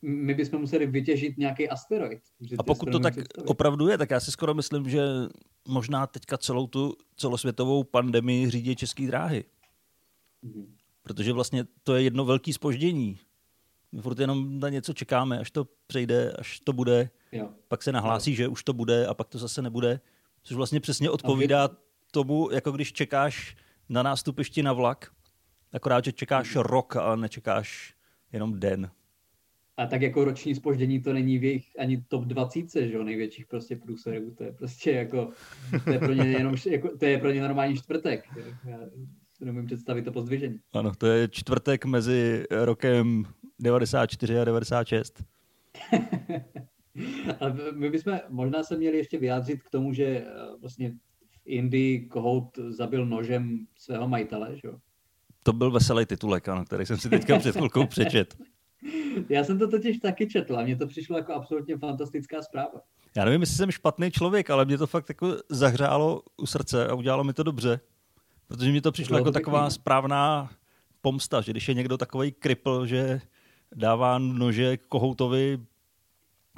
my 0.03 0.35
bychom 0.35 0.61
museli 0.61 0.87
vytěžit 0.87 1.38
nějaký 1.38 1.69
asteroid. 1.69 2.21
A 2.59 2.62
pokud 2.62 2.93
to 2.93 2.99
tak 2.99 3.12
představit. 3.12 3.49
opravdu 3.49 3.88
je, 3.88 3.99
tak 3.99 4.11
já 4.11 4.21
si 4.21 4.31
skoro 4.31 4.55
myslím, 4.55 4.88
že 4.88 5.03
možná 5.69 6.07
teďka 6.07 6.38
celou 6.38 6.67
tu 6.67 6.95
celosvětovou 7.17 7.85
pandemii 7.85 8.50
řídí 8.50 8.77
české 8.77 9.07
dráhy. 9.07 9.45
Mm-hmm. 10.45 10.66
Protože 11.02 11.33
vlastně 11.33 11.64
to 11.83 11.95
je 11.95 12.02
jedno 12.02 12.25
velké 12.25 12.52
spoždění. 12.52 13.18
My 13.92 14.02
furt 14.02 14.18
jenom 14.18 14.61
na 14.61 14.68
něco 14.68 14.92
čekáme, 14.92 15.38
až 15.38 15.50
to 15.50 15.68
přejde, 15.87 16.33
až 16.33 16.61
to 16.61 16.73
bude. 16.73 17.11
Jo. 17.33 17.49
Pak 17.68 17.83
se 17.83 17.92
nahlásí, 17.92 18.30
jo. 18.30 18.37
že 18.37 18.49
už 18.49 18.64
to 18.64 18.73
bude 18.73 19.07
a 19.07 19.14
pak 19.14 19.28
to 19.28 19.38
zase 19.38 19.62
nebude. 19.62 20.00
Což 20.42 20.57
vlastně 20.57 20.80
přesně 20.80 21.11
odpovídá 21.11 21.68
tomu, 22.11 22.50
jako 22.52 22.73
když 22.73 22.92
čekáš 22.92 23.57
na 23.88 24.02
nástupišti 24.02 24.62
na 24.62 24.73
vlak, 24.73 25.12
akorát, 25.73 26.04
že 26.04 26.12
čekáš 26.12 26.57
rok 26.57 26.97
a 26.97 27.16
nečekáš 27.16 27.95
jenom 28.33 28.61
den. 28.61 28.90
A 29.76 29.87
tak 29.87 30.02
jako 30.02 30.25
roční 30.25 30.54
spoždění 30.54 31.02
to 31.02 31.12
není 31.12 31.38
v 31.38 31.45
jejich 31.45 31.66
ani 31.78 32.04
top 32.09 32.25
20, 32.25 32.73
že 32.75 32.92
jo, 32.92 33.04
největších 33.04 33.47
prostě 33.47 33.76
průserů, 33.76 34.35
to 34.35 34.45
je 34.45 34.52
prostě 34.52 34.92
jako, 34.92 35.30
to 35.85 35.90
je 35.90 35.99
pro 35.99 36.12
ně 36.12 36.28
jenom, 36.28 36.54
jako, 36.71 36.99
to 36.99 37.04
je 37.04 37.18
pro 37.18 37.30
ně 37.30 37.40
normální 37.40 37.76
čtvrtek. 37.76 38.25
Já 38.64 38.78
si 39.38 39.45
nemůžu 39.45 39.66
představit 39.66 40.02
to 40.02 40.12
pozdvižení. 40.12 40.61
Ano, 40.73 40.92
to 40.99 41.07
je 41.07 41.28
čtvrtek 41.28 41.85
mezi 41.85 42.45
rokem 42.50 43.25
94 43.59 44.38
a 44.38 44.45
96. 44.45 45.25
a 47.40 47.45
my 47.73 47.90
bychom 47.90 48.21
možná 48.28 48.62
se 48.62 48.76
měli 48.76 48.97
ještě 48.97 49.18
vyjádřit 49.18 49.62
k 49.62 49.71
tomu, 49.71 49.92
že 49.92 50.04
eh, 50.04 50.25
vlastně 50.61 50.90
v 51.30 51.40
Indii 51.45 52.07
kohout 52.07 52.59
zabil 52.68 53.07
nožem 53.07 53.66
svého 53.76 54.09
majitele, 54.09 54.57
že 54.57 54.68
jo? 54.68 54.78
To 55.42 55.52
byl 55.52 55.71
veselý 55.71 56.07
titulek, 56.07 56.49
ano, 56.49 56.64
který 56.64 56.87
jsem 56.87 56.99
si 56.99 57.11
teďka 57.11 57.38
před 57.38 57.57
chvilkou 57.57 57.87
přečet. 57.87 58.37
Já 59.28 59.45
jsem 59.45 59.59
to 59.59 59.68
totiž 59.68 59.99
taky 59.99 60.26
četl 60.26 60.59
a 60.59 60.62
mně 60.62 60.76
to 60.76 60.87
přišlo 60.87 61.16
jako 61.16 61.33
absolutně 61.33 61.78
fantastická 61.78 62.42
zpráva. 62.42 62.80
Já 63.16 63.25
nevím, 63.25 63.40
jestli 63.40 63.57
jsem 63.57 63.71
špatný 63.71 64.11
člověk, 64.11 64.50
ale 64.50 64.64
mě 64.64 64.78
to 64.78 64.87
fakt 64.87 65.09
jako 65.09 65.37
zahřálo 65.49 66.23
u 66.37 66.47
srdce 66.47 66.88
a 66.88 66.95
udělalo 66.95 67.25
mi 67.25 67.33
to 67.33 67.42
dobře. 67.42 67.80
Protože 68.49 68.73
mi 68.73 68.81
to 68.81 68.93
přišlo 68.93 69.14
to 69.14 69.19
jako 69.19 69.33
taková 69.33 69.62
pěkný. 69.62 69.75
správná 69.75 70.50
pomsta, 71.00 71.40
že 71.40 71.52
když 71.52 71.69
je 71.69 71.75
někdo 71.75 71.97
takový 71.97 72.33
kripl, 72.33 72.87
že 72.87 73.21
dává 73.75 74.19
nože 74.19 74.76
kohoutovi 74.76 75.59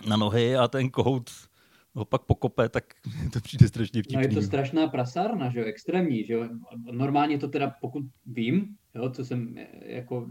na 0.08 0.16
nohy 0.16 0.56
a 0.56 0.68
ten 0.68 0.90
kohout 0.90 1.30
ho 1.94 2.04
pak 2.04 2.22
pokope, 2.22 2.68
tak 2.68 2.84
to 3.32 3.40
přijde 3.40 3.68
strašně 3.68 4.02
vtipný. 4.02 4.16
No 4.16 4.22
je 4.22 4.34
to 4.34 4.42
strašná 4.42 4.88
prasárna, 4.88 5.50
že 5.50 5.60
jo, 5.60 5.66
extrémní, 5.66 6.24
že 6.24 6.32
jo. 6.32 6.48
Normálně 6.90 7.38
to 7.38 7.48
teda, 7.48 7.74
pokud 7.80 8.04
vím, 8.26 8.76
jo, 8.94 9.10
co 9.10 9.24
jsem 9.24 9.54
jako 9.82 10.26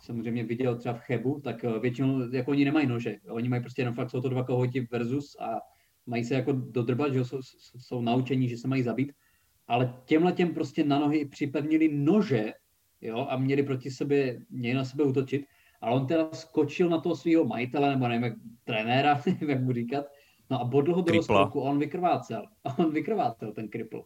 samozřejmě 0.00 0.44
viděl 0.44 0.76
třeba 0.76 0.94
v 0.94 1.00
Chebu, 1.00 1.40
tak 1.44 1.64
eh, 1.64 1.78
většinou 1.78 2.30
jako 2.32 2.50
oni 2.50 2.64
nemají 2.64 2.86
nože. 2.86 3.16
Oni 3.28 3.48
mají 3.48 3.62
prostě 3.62 3.82
jenom 3.82 3.94
fakt, 3.94 4.10
jsou 4.10 4.20
to 4.20 4.28
dva 4.28 4.44
kohoti 4.44 4.88
versus 4.90 5.36
a 5.40 5.60
mají 6.06 6.24
se 6.24 6.34
jako 6.34 6.52
dodrbat, 6.52 7.12
že 7.12 7.24
jsou, 7.24 7.40
jsou 7.78 8.02
naučení, 8.02 8.48
že 8.48 8.56
se 8.56 8.68
mají 8.68 8.82
zabít. 8.82 9.12
Ale 9.68 9.94
těmhle 10.04 10.32
těm 10.32 10.54
prostě 10.54 10.84
na 10.84 10.98
nohy 10.98 11.24
připevnili 11.24 11.88
nože, 11.92 12.52
jo, 13.00 13.26
a 13.30 13.36
měli 13.36 13.62
proti 13.62 13.90
sebe, 13.90 14.36
měli 14.50 14.74
na 14.74 14.84
sebe 14.84 15.04
útočit. 15.04 15.44
Ale 15.80 15.96
on 15.96 16.06
teda 16.06 16.28
skočil 16.32 16.88
na 16.88 17.00
toho 17.00 17.16
svého 17.16 17.44
majitele, 17.44 17.90
nebo 17.90 18.08
nevím, 18.08 18.24
jak, 18.24 18.34
trenéra, 18.64 19.22
nevím, 19.26 19.50
jak 19.50 19.62
mu 19.62 19.72
říkat, 19.72 20.04
no 20.50 20.60
a 20.60 20.64
bodl 20.64 20.94
ho 20.94 21.02
do 21.02 21.12
rozkroku 21.12 21.60
on 21.60 21.78
vykrvácel. 21.78 22.46
A 22.64 22.78
on 22.78 22.92
vykrvácel, 22.92 23.52
ten 23.52 23.68
kripl. 23.68 24.04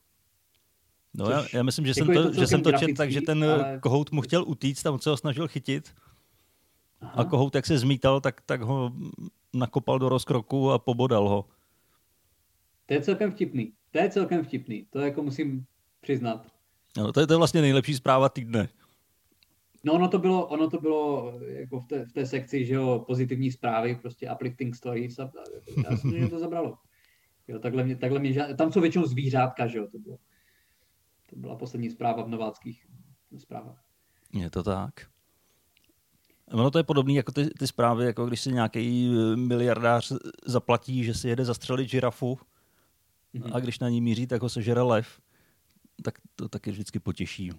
No 1.15 1.25
Což, 1.25 1.35
já, 1.35 1.59
já 1.59 1.63
myslím, 1.63 1.87
že 1.87 1.93
jako 1.97 2.13
jsem 2.13 2.23
to, 2.23 2.29
to 2.31 2.41
že 2.41 2.47
jsem 2.47 2.63
to 2.63 2.73
četl 2.73 2.95
tak, 2.95 3.11
že 3.11 3.21
ten 3.21 3.45
ale... 3.45 3.79
kohout 3.83 4.13
mu 4.13 4.21
chtěl 4.21 4.45
utíct 4.47 4.87
on 4.87 4.99
se 4.99 5.11
ho 5.11 5.17
snažil 5.17 5.49
chytit. 5.49 5.95
Aha. 7.01 7.13
A 7.17 7.25
kohout, 7.25 7.55
jak 7.55 7.67
se 7.67 7.79
zmítal, 7.79 8.21
tak, 8.21 8.41
tak 8.41 8.63
ho 8.63 8.93
nakopal 9.55 9.99
do 9.99 10.09
rozkroku 10.09 10.71
a 10.71 10.79
pobodal 10.79 11.29
ho. 11.29 11.45
To 12.87 12.95
je 12.95 13.03
celkem 13.03 13.33
vtipný. 13.33 13.73
To 13.99 14.05
je 14.05 14.11
celkem 14.11 14.45
vtipný. 14.45 14.87
To 14.91 14.99
jako 15.01 15.23
musím 15.23 15.67
přiznat. 16.01 16.47
No, 16.97 17.13
to, 17.13 17.21
je, 17.21 17.27
to 17.27 17.33
je 17.33 17.37
vlastně 17.37 17.61
nejlepší 17.61 17.95
zpráva 17.95 18.29
týdne. 18.29 18.69
No 19.85 19.93
ono 19.93 20.09
to 20.09 20.19
bylo, 20.19 20.47
ono 20.47 20.71
to 20.71 20.81
bylo 20.81 21.33
jako 21.47 21.81
v 21.81 21.87
té, 21.87 22.05
v 22.05 22.13
té 22.13 22.27
sekci, 22.27 22.67
že 22.67 22.75
jo, 22.75 23.05
pozitivní 23.07 23.53
zprávy, 23.53 23.99
prostě 24.03 24.31
uplifting 24.33 24.75
stories 24.75 25.19
a 25.19 25.31
já 25.91 25.97
si 25.97 26.21
že 26.21 26.29
to 26.29 26.39
zabralo. 26.39 26.79
Jo, 27.49 27.59
takhle 27.59 27.85
mě, 27.85 27.97
takhle 27.97 28.21
mě, 28.21 28.55
tam 28.55 28.73
jsou 28.73 28.81
většinou 28.81 29.07
zvířátka, 29.07 29.67
že 29.67 29.79
jo, 29.79 29.87
to 29.93 29.99
bylo. 29.99 30.19
To 31.31 31.37
byla 31.37 31.57
poslední 31.57 31.91
zpráva 31.91 32.23
v 32.23 32.29
nováckých 32.29 32.87
zprávách. 33.39 33.85
Je 34.35 34.51
to 34.51 34.63
tak. 34.63 34.93
Ono 36.53 36.71
to 36.71 36.79
je 36.79 36.85
podobné 36.85 37.13
jako 37.13 37.33
ty, 37.33 37.51
ty 37.59 37.67
zprávy, 37.67 38.05
jako 38.05 38.27
když 38.27 38.41
si 38.41 38.53
nějaký 38.53 39.11
eh, 39.13 39.37
miliardář 39.37 40.13
zaplatí, 40.47 41.05
že 41.05 41.15
si 41.15 41.29
jede 41.29 41.45
zastřelit 41.45 41.89
žirafu 41.89 42.39
mm-hmm. 43.35 43.51
a 43.55 43.61
když 43.61 43.79
na 43.79 43.89
ní 43.89 44.01
míří, 44.01 44.27
tak 44.27 44.43
ho 44.43 44.49
sežere 44.49 44.83
lev. 44.83 45.21
Tak 46.03 46.19
to 46.37 46.49
taky 46.49 46.71
vždycky 46.71 46.99
potěší. 46.99 47.51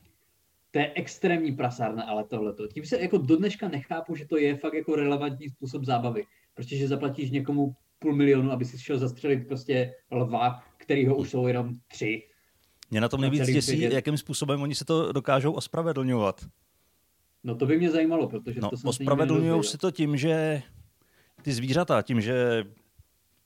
To 0.72 0.80
je 0.80 0.92
extrémní 0.96 1.52
prasárna, 1.52 2.04
ale 2.04 2.24
tohleto. 2.24 2.68
Tím 2.68 2.86
se 2.86 3.02
jako 3.02 3.18
do 3.18 3.38
dneška 3.38 3.68
nechápu, 3.68 4.16
že 4.16 4.28
to 4.28 4.38
je 4.38 4.58
fakt 4.58 4.74
jako 4.74 4.96
relevantní 4.96 5.50
způsob 5.50 5.84
zábavy. 5.84 6.26
Prostě, 6.54 6.78
že 6.78 6.88
zaplatíš 6.88 7.32
někomu 7.32 7.76
půl 8.00 8.16
milionu, 8.16 8.52
aby 8.52 8.66
si 8.66 8.80
šel 8.80 8.98
zastřelit 8.98 9.48
prostě 9.48 9.94
lva, 10.12 10.64
kterýho 10.78 11.16
už 11.16 11.30
jsou 11.30 11.48
jenom 11.48 11.76
tři 11.88 12.30
mě 12.92 13.02
na 13.02 13.10
tom 13.10 13.22
nejvíc 13.22 13.46
děsí, 13.46 13.82
jakým 13.82 14.18
způsobem 14.18 14.62
oni 14.62 14.76
se 14.76 14.86
to 14.86 15.12
dokážou 15.12 15.52
ospravedlňovat. 15.52 16.46
No 17.44 17.56
to 17.56 17.66
by 17.66 17.78
mě 17.78 17.92
zajímalo, 17.92 18.30
protože 18.30 18.62
no, 18.62 18.70
to 18.70 18.78
jsem 18.78 18.90
ospravedlňují 18.90 19.64
si 19.64 19.78
to 19.78 19.92
tím, 19.92 20.18
že 20.18 20.62
ty 21.42 21.52
zvířata, 21.52 22.02
tím, 22.02 22.22
že 22.22 22.64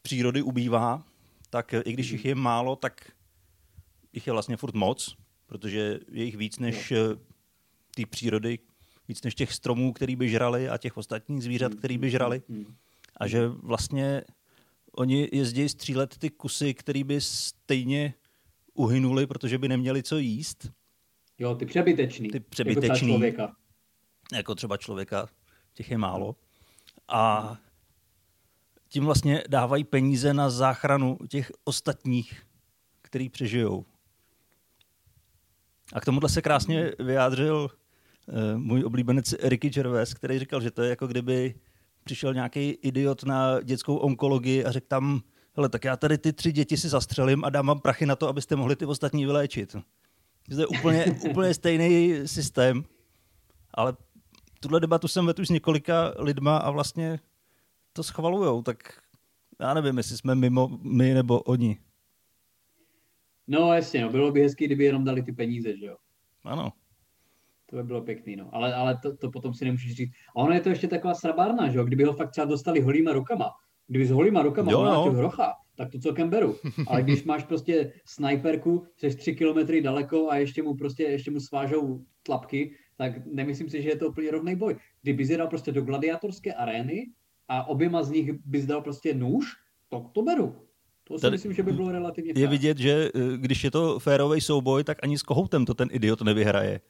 přírody 0.01 0.41
ubývá, 0.41 1.03
tak 1.53 1.73
i 1.85 1.93
když 1.93 2.09
jich 2.09 2.25
je 2.25 2.35
málo, 2.35 2.75
tak 2.75 3.11
jich 4.13 4.27
je 4.27 4.33
vlastně 4.33 4.57
furt 4.57 4.75
moc, 4.75 5.15
protože 5.45 5.99
je 6.11 6.23
jich 6.23 6.37
víc 6.37 6.59
než 6.59 6.91
no. 6.91 6.97
ty 7.95 8.05
přírody, 8.05 8.59
víc 9.07 9.21
než 9.23 9.35
těch 9.35 9.53
stromů, 9.53 9.93
který 9.93 10.15
by 10.15 10.29
žrali 10.29 10.69
a 10.69 10.77
těch 10.77 10.97
ostatních 10.97 11.43
zvířat, 11.43 11.71
mm, 11.71 11.77
který 11.77 11.97
by 11.97 12.07
mm, 12.07 12.11
žrali. 12.11 12.41
Mm, 12.47 12.75
a 13.17 13.27
že 13.27 13.47
vlastně 13.47 14.23
oni 14.91 15.29
jezdí 15.31 15.69
střílet 15.69 16.17
ty 16.17 16.29
kusy, 16.29 16.73
který 16.73 17.03
by 17.03 17.21
stejně 17.21 18.13
uhynuli, 18.73 19.27
protože 19.27 19.57
by 19.57 19.67
neměli 19.67 20.03
co 20.03 20.17
jíst. 20.17 20.71
Jo, 21.39 21.55
ty 21.55 21.65
přebytečný. 21.65 22.29
Ty 22.29 22.39
přebytečný. 22.39 22.87
Jako 22.87 22.95
třeba 22.95 23.07
člověka. 23.07 23.55
Jako 24.33 24.55
třeba 24.55 24.77
člověka, 24.77 25.29
těch 25.73 25.91
je 25.91 25.97
málo. 25.97 26.35
A 27.07 27.57
tím 28.93 29.05
vlastně 29.05 29.43
dávají 29.49 29.83
peníze 29.83 30.33
na 30.33 30.49
záchranu 30.49 31.17
těch 31.29 31.51
ostatních, 31.63 32.43
který 33.01 33.29
přežijou. 33.29 33.85
A 35.93 36.01
k 36.01 36.05
tomuhle 36.05 36.29
se 36.29 36.41
krásně 36.41 36.91
vyjádřil 36.99 37.69
uh, 38.27 38.57
můj 38.57 38.83
oblíbenec 38.83 39.33
Ricky 39.43 39.69
Gervais, 39.69 40.13
který 40.13 40.39
říkal, 40.39 40.61
že 40.61 40.71
to 40.71 40.81
je 40.81 40.89
jako 40.89 41.07
kdyby 41.07 41.55
přišel 42.03 42.33
nějaký 42.33 42.69
idiot 42.69 43.23
na 43.23 43.61
dětskou 43.61 43.95
onkologii 43.95 44.65
a 44.65 44.71
řekl 44.71 44.87
tam, 44.87 45.21
hele, 45.55 45.69
tak 45.69 45.83
já 45.83 45.97
tady 45.97 46.17
ty 46.17 46.33
tři 46.33 46.51
děti 46.51 46.77
si 46.77 46.89
zastřelím 46.89 47.43
a 47.45 47.49
dám 47.49 47.67
vám 47.67 47.79
prachy 47.79 48.05
na 48.05 48.15
to, 48.15 48.27
abyste 48.27 48.55
mohli 48.55 48.75
ty 48.75 48.85
ostatní 48.85 49.25
vyléčit. 49.25 49.75
To 50.49 50.59
je 50.59 50.67
úplně, 50.67 51.05
úplně 51.29 51.53
stejný 51.53 52.13
systém, 52.25 52.83
ale 53.73 53.93
tuhle 54.59 54.79
debatu 54.79 55.07
jsem 55.07 55.25
vedl 55.25 55.41
už 55.41 55.47
s 55.47 55.51
několika 55.51 56.13
lidma 56.17 56.57
a 56.57 56.71
vlastně 56.71 57.19
to 57.93 58.03
schvalujou, 58.03 58.61
tak 58.61 58.77
já 59.59 59.73
nevím, 59.73 59.97
jestli 59.97 60.17
jsme 60.17 60.35
mimo 60.35 60.79
my 60.81 61.13
nebo 61.13 61.41
oni. 61.41 61.77
No 63.47 63.73
jasně, 63.73 64.01
no, 64.01 64.09
bylo 64.09 64.31
by 64.31 64.41
hezký, 64.41 64.65
kdyby 64.65 64.83
jenom 64.83 65.03
dali 65.03 65.23
ty 65.23 65.31
peníze, 65.31 65.77
že 65.77 65.85
jo? 65.85 65.97
Ano. 66.43 66.73
To 67.69 67.75
by 67.75 67.83
bylo 67.83 68.01
pěkný, 68.01 68.35
no. 68.35 68.49
Ale, 68.55 68.73
ale 68.73 68.99
to, 69.01 69.17
to 69.17 69.31
potom 69.31 69.53
si 69.53 69.65
nemůžeš 69.65 69.95
říct. 69.95 70.11
A 70.29 70.35
ono 70.35 70.53
je 70.53 70.61
to 70.61 70.69
ještě 70.69 70.87
taková 70.87 71.13
srabárna, 71.13 71.69
že 71.69 71.77
jo? 71.77 71.83
Kdyby 71.83 72.03
ho 72.03 72.13
fakt 72.13 72.31
třeba 72.31 72.45
dostali 72.45 72.81
holýma 72.81 73.13
rukama, 73.13 73.51
Kdyby 73.87 74.05
s 74.05 74.11
holýma 74.11 74.41
rukama 74.41 74.71
jo, 74.71 74.83
jo. 74.83 75.11
hrocha, 75.11 75.53
tak 75.75 75.91
to 75.91 75.99
celkem 75.99 76.29
beru. 76.29 76.55
Ale 76.87 77.03
když 77.03 77.23
máš 77.29 77.43
prostě 77.43 77.93
snajperku, 78.05 78.85
jsi 78.97 79.15
tři 79.15 79.35
kilometry 79.35 79.81
daleko 79.81 80.29
a 80.29 80.35
ještě 80.35 80.63
mu 80.63 80.75
prostě 80.75 81.03
ještě 81.03 81.31
mu 81.31 81.39
svážou 81.39 82.05
tlapky, 82.23 82.75
tak 82.97 83.25
nemyslím 83.25 83.69
si, 83.69 83.81
že 83.81 83.89
je 83.89 83.95
to 83.95 84.09
úplně 84.09 84.31
rovný 84.31 84.55
boj. 84.55 84.75
Kdyby 85.01 85.25
jsi 85.25 85.37
dal 85.37 85.47
prostě 85.47 85.71
do 85.71 85.81
gladiatorské 85.81 86.53
arény 86.53 87.11
a 87.47 87.67
oběma 87.67 88.03
z 88.03 88.11
nich 88.11 88.31
bys 88.45 88.65
dal 88.65 88.81
prostě 88.81 89.13
nůž, 89.13 89.45
tak 89.89 90.01
to 90.11 90.21
beru. 90.21 90.55
To 91.03 91.17
si 91.17 91.21
Tady 91.21 91.31
myslím, 91.31 91.53
že 91.53 91.63
by 91.63 91.71
bylo 91.71 91.91
relativně 91.91 92.33
Je 92.35 92.47
vidět, 92.47 92.77
že 92.77 93.09
eh, 93.15 93.37
když 93.37 93.63
je 93.63 93.71
to 93.71 93.99
férový 93.99 94.41
souboj, 94.41 94.83
tak 94.83 94.97
ani 95.03 95.17
s 95.17 95.23
kohoutem 95.23 95.65
to 95.65 95.73
ten 95.73 95.89
idiot 95.91 96.21
nevyhraje. 96.21 96.81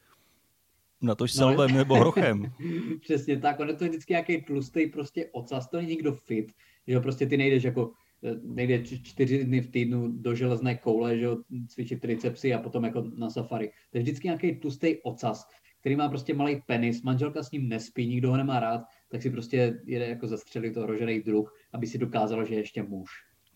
Na 1.02 1.16
tož 1.16 1.36
no, 1.36 1.38
selvem 1.38 1.74
nebo 1.74 1.96
hrochem. 1.96 2.54
Přesně 3.02 3.40
tak, 3.40 3.60
on 3.60 3.68
je 3.68 3.74
to 3.74 3.86
vždycky 3.86 4.14
nějaký 4.14 4.42
tlustý 4.42 4.88
prostě 4.88 5.30
ocas, 5.32 5.70
to 5.70 5.78
není 5.78 5.90
nikdo 5.90 6.14
fit 6.14 6.52
že 6.88 7.00
prostě 7.00 7.26
ty 7.26 7.38
nejdeš 7.38 7.64
jako 7.64 7.92
eh, 8.24 8.36
nejde 8.44 8.84
čtyři 8.84 9.46
dny 9.46 9.62
v 9.62 9.72
týdnu 9.72 10.08
do 10.08 10.36
železné 10.36 10.76
koule, 10.76 11.18
že 11.18 11.26
jo, 11.26 11.38
cvičit 11.68 12.02
tricepsy 12.02 12.54
a 12.54 12.60
potom 12.60 12.84
jako 12.84 13.04
na 13.18 13.30
safari. 13.30 13.72
To 13.92 13.98
je 13.98 14.02
vždycky 14.02 14.28
nějaký 14.28 14.56
tlustý 14.56 14.96
ocas, 15.04 15.48
který 15.80 15.96
má 15.96 16.10
prostě 16.10 16.34
malý 16.34 16.62
penis, 16.66 17.02
manželka 17.02 17.44
s 17.44 17.52
ním 17.52 17.70
nespí, 17.70 18.08
nikdo 18.08 18.32
ho 18.32 18.38
nemá 18.38 18.60
rád, 18.60 18.82
tak 19.14 19.22
si 19.22 19.30
prostě 19.30 19.82
jede 19.86 20.08
jako 20.08 20.28
zastřelit 20.28 20.74
to 20.74 20.86
rožený 20.86 21.22
druh, 21.22 21.54
aby 21.74 21.88
si 21.88 21.98
dokázalo, 21.98 22.46
že 22.46 22.54
je 22.54 22.60
ještě 22.60 22.84
muž. 22.84 23.10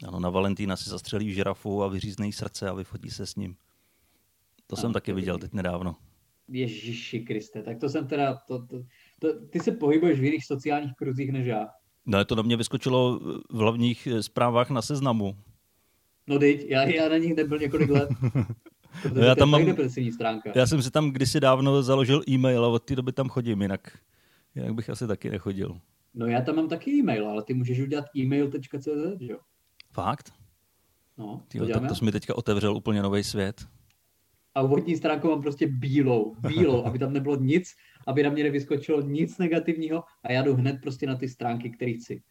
Ano, 0.08 0.20
na 0.20 0.30
Valentína 0.30 0.76
si 0.76 0.90
zastřelí 0.90 1.34
žirafu 1.34 1.84
a 1.84 1.88
vyřízne 1.88 2.26
jí 2.26 2.32
srdce 2.32 2.70
a 2.70 2.74
vyfotí 2.74 3.10
se 3.10 3.26
s 3.26 3.36
ním. 3.36 3.56
To 4.68 4.76
ano, 4.76 4.82
jsem 4.82 4.94
taky 4.94 5.14
viděl 5.14 5.38
teď 5.38 5.54
nedávno. 5.54 5.96
Ježíši 6.48 7.20
Kriste, 7.20 7.64
tak 7.64 7.80
to 7.80 7.90
jsem 7.90 8.08
teda, 8.08 8.36
to, 8.48 8.66
to, 8.66 8.84
to, 9.20 9.48
ty 9.50 9.60
se 9.60 9.72
pohybuješ 9.72 10.20
v 10.20 10.24
jiných 10.24 10.46
sociálních 10.46 10.96
kruzích 10.96 11.32
než 11.32 11.46
já. 11.46 11.68
No, 12.06 12.26
to 12.26 12.36
na 12.36 12.42
mě 12.42 12.58
vyskočilo 12.58 13.20
v 13.50 13.58
hlavních 13.58 14.08
zprávách 14.22 14.70
na 14.70 14.82
seznamu. 14.82 15.38
No 16.28 16.40
teď, 16.40 16.66
já, 16.70 16.84
já 16.84 17.10
na 17.10 17.18
nich 17.18 17.36
nebyl 17.36 17.60
několik 17.60 17.90
let. 17.90 18.10
Protože 19.02 19.26
já, 19.26 19.36
tam 19.36 19.50
mám, 19.50 19.76
já 20.56 20.68
jsem 20.68 20.82
si 20.82 20.92
tam 20.92 21.12
kdysi 21.12 21.40
dávno 21.40 21.84
založil 21.84 22.22
e-mail 22.30 22.66
a 22.66 22.68
od 22.68 22.84
té 22.84 22.96
doby 22.96 23.12
tam 23.12 23.30
chodím, 23.30 23.62
jinak, 23.62 23.98
jinak 24.58 24.74
bych 24.74 24.90
asi 24.90 25.08
taky 25.08 25.30
nechodil. 25.30 25.80
No 26.14 26.28
já 26.28 26.42
tam 26.42 26.56
mám 26.56 26.68
taky 26.68 26.92
e-mail, 26.92 27.30
ale 27.30 27.44
ty 27.44 27.54
můžeš 27.54 27.80
udělat 27.80 28.06
e-mail.cz, 28.18 28.88
jo? 29.20 29.38
Fakt? 29.92 30.34
No, 31.18 31.26
to, 31.26 31.44
Tyjo, 31.48 31.68
tak 31.68 31.88
to 31.88 31.96
jsi 31.96 32.06
mi 32.06 32.12
teďka 32.12 32.38
otevřel 32.38 32.76
úplně 32.76 33.02
nový 33.02 33.24
svět. 33.24 33.68
A 34.56 34.62
úvodní 34.62 34.98
stránku 34.98 35.28
mám 35.28 35.42
prostě 35.42 35.68
bílou, 35.68 36.36
bílou, 36.48 36.86
aby 36.86 37.00
tam 37.00 37.14
nebylo 37.14 37.36
nic, 37.36 37.76
aby 38.08 38.24
na 38.24 38.30
mě 38.30 38.44
nevyskočilo 38.44 39.02
nic 39.02 39.38
negativního 39.38 40.04
a 40.24 40.32
já 40.32 40.42
jdu 40.42 40.56
hned 40.56 40.82
prostě 40.82 41.08
na 41.08 41.16
ty 41.16 41.30
stránky, 41.30 41.70
které 41.70 41.94
chci. 41.94 42.22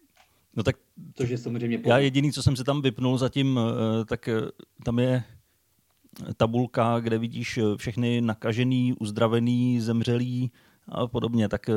No 0.57 0.63
tak 0.63 0.77
Což 1.15 1.31
je 1.31 1.39
samozřejmě 1.39 1.81
já 1.87 1.99
jediný, 1.99 2.33
co 2.33 2.43
jsem 2.43 2.57
se 2.57 2.65
tam 2.65 2.83
vypnul 2.83 3.19
zatím, 3.19 3.61
eh, 3.61 4.05
tak 4.05 4.29
eh, 4.29 4.41
tam 4.85 4.99
je 4.99 5.25
tabulka, 6.37 7.01
kde 7.01 7.19
vidíš 7.19 7.59
eh, 7.59 7.63
všechny 7.77 8.21
nakažený, 8.21 8.95
uzdravený, 9.01 9.81
zemřelý 9.81 10.53
a 10.89 11.07
podobně, 11.07 11.49
tak 11.49 11.71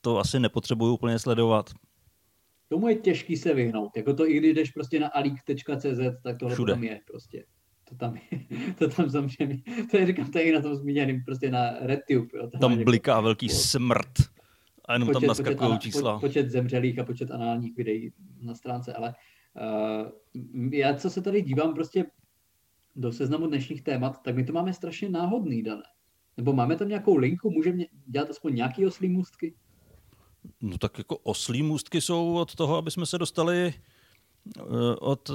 to 0.00 0.18
asi 0.18 0.40
nepotřebuju 0.40 0.94
úplně 0.94 1.18
sledovat. 1.18 1.70
Tomu 2.68 2.88
je 2.88 2.94
těžký 2.94 3.36
se 3.36 3.54
vyhnout. 3.54 3.96
Jako 3.96 4.14
to 4.14 4.28
i 4.28 4.36
když 4.36 4.54
jdeš 4.54 4.70
prostě 4.70 5.00
na 5.00 5.08
alik.cz, 5.08 6.00
tak 6.22 6.38
tohle 6.38 6.54
Všude. 6.54 6.72
tam 6.72 6.84
je 6.84 7.00
prostě. 7.06 7.44
To 7.88 7.94
tam, 7.94 8.16
je, 8.16 8.40
to 8.78 8.88
tam 8.88 9.10
samozřejmě, 9.10 9.62
to 9.90 9.96
je, 9.96 10.06
říkám, 10.06 10.30
i 10.38 10.52
na 10.52 10.60
tom 10.60 10.74
zmíněným, 10.74 11.24
prostě 11.24 11.50
na 11.50 11.70
RedTube. 11.80 12.28
Jo, 12.34 12.48
tam, 12.50 12.60
tam 12.60 12.72
jako, 12.72 12.84
bliká 12.84 13.20
velký 13.20 13.48
po, 13.48 13.54
smrt 13.54 14.12
a 14.84 14.92
jenom 14.92 15.08
počet, 15.08 15.20
tam 15.20 15.28
naskakují 15.28 15.78
čísla. 15.78 16.14
Po, 16.14 16.20
počet 16.20 16.50
zemřelých 16.50 16.98
a 16.98 17.04
počet 17.04 17.30
análních 17.30 17.76
videí 17.76 18.12
na 18.40 18.54
stránce, 18.54 18.92
ale 18.92 19.14
uh, 20.02 20.70
já 20.72 20.94
co 20.94 21.10
se 21.10 21.22
tady 21.22 21.42
dívám 21.42 21.74
prostě 21.74 22.04
do 22.96 23.12
seznamu 23.12 23.46
dnešních 23.46 23.82
témat, 23.82 24.22
tak 24.22 24.36
my 24.36 24.44
to 24.44 24.52
máme 24.52 24.72
strašně 24.72 25.08
náhodný, 25.08 25.62
dané. 25.62 25.82
Nebo 26.36 26.52
máme 26.52 26.76
tam 26.76 26.88
nějakou 26.88 27.16
linku, 27.16 27.50
můžeme 27.50 27.84
dělat 28.06 28.30
aspoň 28.30 28.54
nějaký 28.54 28.86
oslý 28.86 29.08
můstky? 29.08 29.54
No 30.60 30.78
tak 30.78 30.98
jako 30.98 31.16
oslí 31.16 31.62
můstky 31.62 32.00
jsou 32.00 32.34
od 32.34 32.54
toho, 32.54 32.76
aby 32.76 32.90
jsme 32.90 33.06
se 33.06 33.18
dostali 33.18 33.74
eh, 34.58 34.62
od 35.00 35.30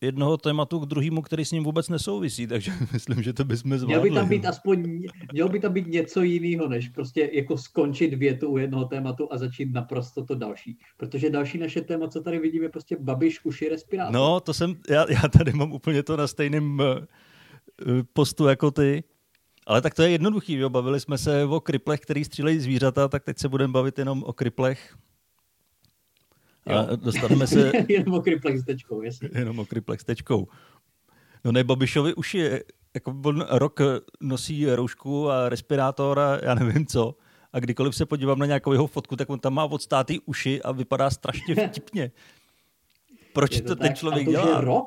jednoho 0.00 0.36
tématu 0.36 0.78
k 0.78 0.86
druhému, 0.86 1.22
který 1.22 1.44
s 1.44 1.52
ním 1.52 1.64
vůbec 1.64 1.88
nesouvisí, 1.88 2.46
takže 2.52 2.72
myslím, 2.92 3.22
že 3.22 3.32
to 3.32 3.44
bychom 3.44 3.78
zvládli. 3.78 3.86
Měl 3.86 4.02
by 4.02 4.20
tam 4.20 4.28
být 4.28 4.46
aspoň, 4.46 5.02
měl 5.32 5.48
by 5.48 5.60
tam 5.60 5.72
být 5.72 5.86
něco 5.86 6.22
jiného, 6.22 6.68
než 6.68 6.88
prostě 6.88 7.30
jako 7.32 7.58
skončit 7.58 8.14
větu 8.14 8.48
u 8.48 8.58
jednoho 8.58 8.84
tématu 8.84 9.28
a 9.30 9.38
začít 9.38 9.72
naprosto 9.72 10.24
to 10.24 10.34
další. 10.34 10.78
Protože 10.96 11.30
další 11.30 11.58
naše 11.58 11.80
téma, 11.80 12.08
co 12.08 12.20
tady 12.20 12.38
vidíme, 12.38 12.64
je 12.64 12.68
prostě 12.68 12.96
babiš, 13.00 13.44
uši, 13.44 13.68
respirátor. 13.68 14.14
No, 14.14 14.40
to 14.40 14.54
jsem, 14.54 14.74
já, 14.90 15.06
já 15.12 15.28
tady 15.28 15.52
mám 15.52 15.72
úplně 15.72 16.02
to 16.02 16.16
na 16.16 16.26
stejném 16.26 16.80
eh, 16.80 17.06
postu 18.12 18.46
jako 18.46 18.70
ty. 18.70 19.04
Ale 19.66 19.82
tak 19.82 19.94
to 19.94 20.02
je 20.02 20.10
jednoduchý, 20.10 20.54
jo. 20.54 20.70
bavili 20.70 21.00
jsme 21.00 21.18
se 21.18 21.44
o 21.44 21.60
kriplech, 21.60 22.00
který 22.00 22.24
střílejí 22.24 22.60
zvířata, 22.60 23.08
tak 23.08 23.24
teď 23.24 23.38
se 23.38 23.48
budeme 23.48 23.72
bavit 23.72 23.98
jenom 23.98 24.22
o 24.22 24.32
kriplech. 24.32 24.96
A 26.66 26.72
jo. 26.72 26.96
dostaneme 26.96 27.46
se... 27.46 27.72
jenom 27.88 28.14
o 28.14 28.22
kriplech 28.22 28.58
s 28.58 28.64
tečkou, 28.64 29.02
jasně. 29.02 29.30
Jenom 29.34 29.58
o 29.58 29.66
kriplech 29.66 30.00
s 30.00 30.04
tečkou. 30.04 30.48
No 31.44 31.52
ne, 31.52 31.64
Babišovi 31.64 32.14
už 32.14 32.34
je, 32.34 32.64
jako 32.94 33.14
on 33.24 33.46
rok 33.50 33.80
nosí 34.20 34.70
roušku 34.70 35.30
a 35.30 35.48
respirátor 35.48 36.18
a 36.18 36.38
já 36.44 36.54
nevím 36.54 36.86
co. 36.86 37.14
A 37.52 37.60
kdykoliv 37.60 37.96
se 37.96 38.06
podívám 38.06 38.38
na 38.38 38.46
nějakou 38.46 38.72
jeho 38.72 38.86
fotku, 38.86 39.16
tak 39.16 39.30
on 39.30 39.38
tam 39.38 39.54
má 39.54 39.64
odstátý 39.64 40.20
uši 40.20 40.62
a 40.62 40.72
vypadá 40.72 41.10
strašně 41.10 41.54
vtipně. 41.68 42.10
Proč 43.32 43.56
je 43.56 43.62
to, 43.62 43.68
to 43.68 43.76
ten 43.76 43.94
člověk 43.94 44.22
a 44.22 44.24
to 44.24 44.30
dělá? 44.30 44.44
Už 44.44 44.54
je 44.54 44.60
rok? 44.60 44.86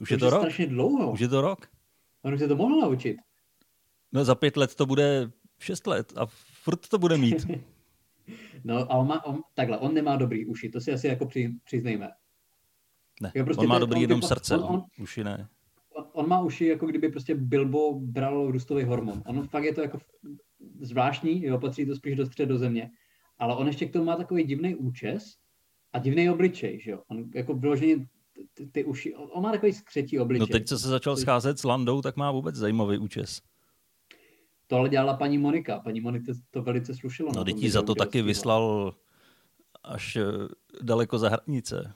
Už 0.00 0.10
je 0.10 0.18
to, 0.18 0.24
je 0.24 0.30
rok? 0.30 0.40
strašně 0.40 0.66
dlouho. 0.66 1.12
Už 1.12 1.20
je 1.20 1.28
to 1.28 1.40
rok. 1.40 1.66
On 2.22 2.34
už 2.34 2.40
se 2.40 2.48
to 2.48 2.56
mohl 2.56 2.80
naučit. 2.80 3.16
No 4.12 4.24
za 4.24 4.34
pět 4.34 4.56
let 4.56 4.74
to 4.74 4.86
bude 4.86 5.30
šest 5.58 5.86
let 5.86 6.12
a 6.16 6.26
furt 6.62 6.88
to 6.88 6.98
bude 6.98 7.18
mít. 7.18 7.46
no 8.64 8.76
a 8.78 8.94
on 8.94 9.06
má, 9.06 9.24
on, 9.24 9.42
takhle, 9.54 9.78
on 9.78 9.94
nemá 9.94 10.16
dobrý 10.16 10.46
uši, 10.46 10.68
to 10.68 10.80
si 10.80 10.92
asi 10.92 11.06
jako 11.06 11.26
při, 11.26 11.54
přiznejme. 11.64 12.10
Ne, 13.20 13.32
jo, 13.34 13.44
prostě 13.44 13.60
on 13.60 13.68
má 13.68 13.74
ten, 13.74 13.80
dobrý 13.80 13.96
on, 13.96 14.02
jenom 14.02 14.22
srdce, 14.22 14.58
on, 14.58 14.74
on, 14.74 14.84
uši 15.00 15.24
ne. 15.24 15.48
On, 15.94 16.04
on 16.12 16.28
má 16.28 16.40
uši, 16.40 16.66
jako 16.66 16.86
kdyby 16.86 17.08
prostě 17.08 17.34
Bilbo 17.34 18.00
bral 18.00 18.50
růstový 18.50 18.84
hormon. 18.84 19.22
On 19.26 19.48
fakt 19.48 19.64
je 19.64 19.74
to 19.74 19.80
jako 19.80 19.98
zvláštní, 20.80 21.44
jo, 21.44 21.58
patří 21.58 21.86
to 21.86 21.94
spíš 21.94 22.16
do 22.16 22.26
středu 22.26 22.58
země. 22.58 22.90
Ale 23.38 23.56
on 23.56 23.66
ještě 23.66 23.86
k 23.86 23.92
tomu 23.92 24.04
má 24.04 24.16
takový 24.16 24.44
divný 24.44 24.74
účes 24.74 25.36
a 25.92 25.98
divný 25.98 26.30
obličej, 26.30 26.80
že 26.80 26.90
jo. 26.90 27.02
On 27.08 27.30
jako 27.34 27.54
vyloženě 27.54 28.06
ty, 28.54 28.66
ty 28.66 28.84
uši, 28.84 29.14
on 29.14 29.42
má 29.42 29.50
takový 29.52 29.72
skřetí 29.72 30.18
obličej. 30.18 30.40
No 30.40 30.46
teď, 30.46 30.68
co 30.68 30.78
se 30.78 30.88
začal 30.88 31.16
scházet 31.16 31.58
s 31.58 31.64
Landou, 31.64 32.02
tak 32.02 32.16
má 32.16 32.30
vůbec 32.30 32.56
zajímavý 32.56 32.98
účes. 32.98 33.42
To 34.72 34.78
ale 34.78 34.88
dělala 34.88 35.16
paní 35.16 35.38
Monika. 35.38 35.80
Paní 35.80 36.00
Monika 36.00 36.32
to 36.50 36.62
velice 36.62 36.94
slušilo. 36.94 37.32
No, 37.36 37.44
dětí 37.44 37.70
za 37.70 37.82
to 37.82 37.94
taky 37.94 38.22
vyslal 38.22 38.94
až 39.84 40.16
eh, 40.16 40.22
daleko 40.82 41.18
za 41.18 41.28
hranice. 41.28 41.94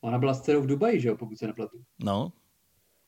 Ona 0.00 0.18
byla 0.18 0.34
s 0.34 0.40
dcerou 0.40 0.62
v 0.62 0.66
Dubaji, 0.66 1.00
že 1.00 1.08
jo, 1.08 1.16
pokud 1.16 1.38
se 1.38 1.46
nepletu. 1.46 1.82
No. 2.04 2.32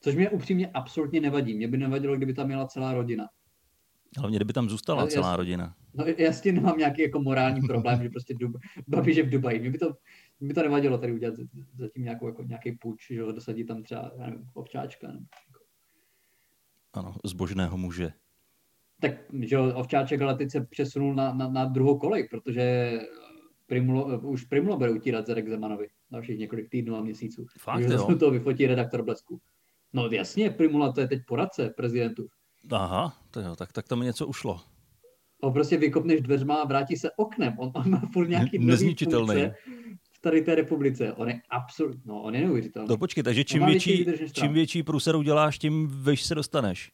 Což 0.01 0.15
mě 0.15 0.31
upřímně 0.31 0.71
absolutně 0.75 1.21
nevadí. 1.21 1.55
Mě 1.55 1.69
by 1.69 1.77
nevadilo, 1.77 2.17
kdyby 2.17 2.35
tam 2.35 2.47
měla 2.47 2.67
celá 2.67 2.95
rodina. 2.95 3.29
Hlavně, 4.19 4.39
kdyby 4.39 4.53
tam 4.53 4.69
zůstala 4.69 5.03
no, 5.03 5.09
celá 5.09 5.37
rodina. 5.37 5.75
No 5.95 6.05
já 6.19 6.33
s 6.33 6.41
tím 6.41 6.55
nemám 6.55 6.79
nějaký 6.79 7.03
jako 7.03 7.21
morální 7.21 7.61
problém, 7.61 8.03
že 8.03 8.09
prostě 8.09 8.35
Dub, 8.35 8.57
babi, 8.89 9.15
že 9.15 9.23
v 9.23 9.31
Dubaji. 9.31 9.61
Mě 9.61 9.71
by 9.71 9.79
to, 9.79 9.95
mě 10.41 10.49
by 10.49 10.55
to 10.55 10.63
nevadilo 10.63 10.99
tady 10.99 11.13
udělat 11.13 11.35
zatím 11.79 12.05
nějakou, 12.05 12.27
jako, 12.27 12.43
nějaký 12.43 12.73
půjč, 12.73 13.07
že 13.11 13.23
ho 13.23 13.33
dosadí 13.33 13.65
tam 13.65 13.83
třeba, 13.83 14.13
já 14.19 14.27
nevím, 14.27 14.47
občáčka. 14.55 15.07
Nebo 15.07 15.27
ano, 16.93 17.15
zbožného 17.25 17.77
muže. 17.77 18.13
Tak, 19.01 19.13
že 19.43 19.57
jo, 19.57 19.73
Ovčáček 19.75 20.21
ale 20.23 20.35
teď 20.35 20.51
se 20.51 20.61
přesunul 20.61 21.15
na, 21.15 21.35
na, 21.35 21.49
na 21.49 21.65
druhou 21.65 21.99
kolej, 21.99 22.29
protože 22.29 22.93
Primulo, 23.67 24.21
už 24.21 24.45
Primulo 24.45 24.77
bude 24.77 24.91
utírat 24.91 25.27
Zedek 25.27 25.49
Zemanovi 25.49 25.89
dalších 26.11 26.39
několik 26.39 26.69
týdnů 26.69 26.97
a 26.97 27.01
měsíců. 27.01 27.47
Fakt, 27.59 27.83
jo? 27.83 28.17
to 28.19 28.31
vyfotí 28.31 28.67
redaktor 28.67 29.03
Blesku. 29.03 29.41
No 29.93 30.09
jasně, 30.09 30.51
Primula 30.51 30.93
to 30.93 31.01
je 31.01 31.09
teď 31.09 31.23
poradce 31.27 31.71
prezidentu. 31.77 32.29
Aha, 32.73 33.17
to 33.31 33.41
jo, 33.41 33.57
tak, 33.57 33.73
tak 33.73 33.89
to 33.89 33.97
mi 33.97 34.05
něco 34.05 34.27
ušlo. 34.27 34.61
On 35.43 35.53
prostě 35.53 35.77
vykopneš 35.77 36.21
dveřma 36.21 36.55
a 36.55 36.67
vrátí 36.67 36.97
se 36.97 37.11
oknem. 37.17 37.55
On, 37.59 37.71
on 37.75 37.91
má 37.91 38.03
furt 38.13 38.29
nějaký 38.29 38.59
nový 38.59 38.95
funkce 38.95 39.55
v 40.19 40.21
tady 40.21 40.43
té 40.43 40.55
republice. 40.55 41.13
On 41.13 41.29
je 41.29 41.41
absolutně, 41.51 42.03
no 42.05 42.23
on 42.23 42.35
je 42.35 42.41
neuvěřitelný. 42.41 42.89
No 42.89 42.97
počkej, 42.97 43.25
takže 43.25 43.45
čím 43.45 43.67
větší, 43.67 44.07
čím 44.33 44.53
větší 44.53 44.83
průser 44.83 45.17
uděláš, 45.17 45.59
tím 45.59 45.89
veš 45.89 46.23
se 46.23 46.35
dostaneš. 46.35 46.93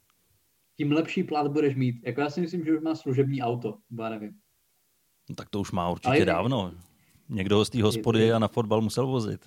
Tím 0.77 0.93
lepší 0.93 1.23
plat 1.23 1.53
budeš 1.53 1.77
mít. 1.77 1.97
Jako 2.03 2.21
já 2.21 2.31
si 2.31 2.41
myslím, 2.41 2.65
že 2.65 2.77
už 2.77 2.83
má 2.83 2.95
služební 2.95 3.43
auto, 3.43 3.79
já 3.99 4.09
nevím. 4.09 4.33
No, 5.29 5.35
tak 5.35 5.49
to 5.49 5.61
už 5.61 5.73
má 5.73 5.91
určitě 5.91 6.17
je... 6.17 6.25
dávno. 6.25 6.73
Někdo 7.29 7.57
ho 7.57 7.65
z 7.65 7.71
té 7.71 7.83
hospody 7.83 8.33
a 8.33 8.39
na 8.39 8.49
fotbal 8.49 8.81
musel 8.81 9.07
vozit. 9.07 9.41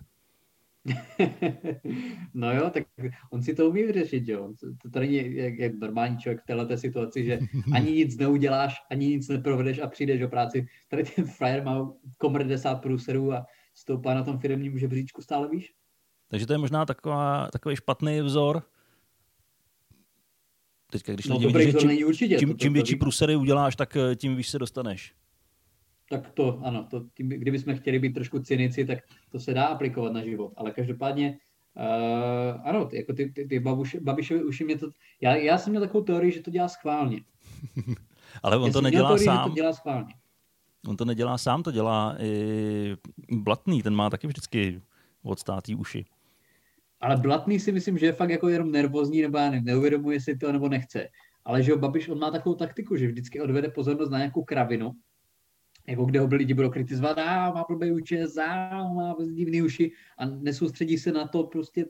no 2.34 2.54
jo, 2.54 2.70
tak 2.70 2.84
on 3.32 3.44
si 3.44 3.56
to 3.56 3.70
umí 3.70 3.84
vyřešit, 3.84 4.28
jo. 4.28 4.54
To 4.82 4.90
tady 4.90 5.13
je 5.13 5.44
jak, 5.44 5.60
jak 5.60 5.74
normální 5.74 6.18
člověk 6.18 6.42
v 6.42 6.46
této 6.46 6.78
situaci, 6.78 7.26
že 7.26 7.40
ani 7.74 7.92
nic 7.92 8.18
neuděláš, 8.18 8.76
ani 8.92 9.08
nic 9.08 9.28
neprovedeš 9.28 9.80
a 9.80 9.88
přijdeš 9.88 10.20
do 10.20 10.30
práci. 10.30 10.68
Tady 10.90 11.04
ten 11.04 11.26
frajer 11.26 11.63
má 11.63 11.94
komr 12.18 12.44
10 12.44 12.76
průserů 12.76 13.34
a 13.34 13.46
stoupá 13.78 14.13
na 14.13 14.24
tom 14.24 14.40
firmním 14.40 14.80
žebříčku 14.80 15.22
stále 15.22 15.50
víš? 15.50 15.74
Takže 16.28 16.48
to 16.48 16.54
je 16.54 16.58
možná 16.58 16.86
taková, 16.86 17.48
takový 17.52 17.76
špatný 17.76 18.22
vzor. 18.22 18.63
Teďka, 20.92 21.13
když 21.13 21.28
no, 21.28 21.38
lidi 21.38 21.54
vidí, 21.54 21.72
že 21.72 21.78
čím, 21.78 22.08
určitě, 22.08 22.38
čím, 22.38 22.50
to, 22.50 22.58
čím 22.58 22.74
větší 22.74 22.96
průsery 22.96 23.36
uděláš, 23.36 23.76
tak 23.76 23.96
eh, 23.96 24.16
tím 24.16 24.36
víš 24.36 24.50
se 24.50 24.60
dostaneš. 24.60 25.13
Tak 26.10 26.32
to, 26.32 26.60
ano, 26.63 26.88
to, 26.90 27.06
tím, 27.13 27.30
kdybychom 27.30 27.76
chtěli 27.76 28.00
být 28.00 28.13
trošku 28.13 28.40
cynici, 28.40 28.86
tak 28.86 29.00
to 29.32 29.40
se 29.40 29.54
dá 29.54 29.66
aplikovat 29.66 30.13
na 30.13 30.24
život. 30.24 30.54
Ale 30.58 30.72
každopádně, 30.72 31.38
uh, 31.76 32.62
ano, 32.63 32.86
ty, 32.86 32.98
jako 32.98 33.13
ty, 33.13 33.32
ty, 33.32 33.46
ty 33.46 33.60
babuš, 33.60 33.96
Babišovi 33.96 34.44
uši 34.44 34.63
mě 34.63 34.78
to... 34.78 34.90
Já, 35.22 35.36
já 35.36 35.58
jsem 35.58 35.72
měl 35.72 35.82
takovou 35.82 36.04
teorii, 36.04 36.32
že 36.32 36.42
to 36.42 36.52
dělá 36.52 36.68
schválně. 36.68 37.22
Ale 38.44 38.58
on 38.58 38.68
já 38.68 38.74
to 38.74 38.82
nedělá 38.82 39.10
teorii, 39.10 39.26
sám. 39.26 39.44
Že 39.44 39.50
to 39.50 39.56
dělá 39.56 39.74
schválně. 39.74 40.13
On 40.88 40.97
to 40.97 41.06
nedělá 41.06 41.38
sám, 41.38 41.63
to 41.63 41.71
dělá 41.71 42.15
i 42.19 42.97
Blatný, 43.32 43.84
ten 43.84 43.95
má 43.95 44.10
taky 44.10 44.28
vždycky 44.28 44.82
odstátý 45.23 45.76
uši. 45.76 46.06
Ale 47.02 47.17
Blatný 47.17 47.60
si 47.60 47.71
myslím, 47.71 47.97
že 47.97 48.06
je 48.06 48.13
fakt 48.13 48.30
jako 48.30 48.50
jenom 48.50 48.71
nervózní, 48.71 49.21
nebo 49.21 49.38
já 49.38 49.50
neuvědomuje 49.50 50.21
si 50.21 50.38
to, 50.38 50.52
nebo 50.52 50.69
nechce. 50.69 51.08
Ale 51.45 51.63
že 51.63 51.71
jo, 51.71 51.78
Babiš, 51.78 52.10
on 52.10 52.19
má 52.19 52.32
takovou 52.32 52.56
taktiku, 52.56 52.95
že 52.95 53.08
vždycky 53.08 53.41
odvede 53.41 53.69
pozornost 53.69 54.10
na 54.10 54.17
nějakou 54.17 54.43
kravinu, 54.43 54.91
jako 55.88 56.06
kde 56.06 56.19
ho 56.19 56.28
lidi 56.28 56.54
budou 56.54 56.69
kritizovat, 56.69 57.17
a 57.17 57.52
má 57.52 57.65
blbý 57.69 57.91
účes, 57.91 58.38
a 58.38 58.93
má 58.93 59.15
divný 59.34 59.62
uši 59.62 59.91
a 60.17 60.26
nesoustředí 60.26 60.97
se 60.97 61.12
na 61.12 61.28
to 61.28 61.43
prostě, 61.43 61.86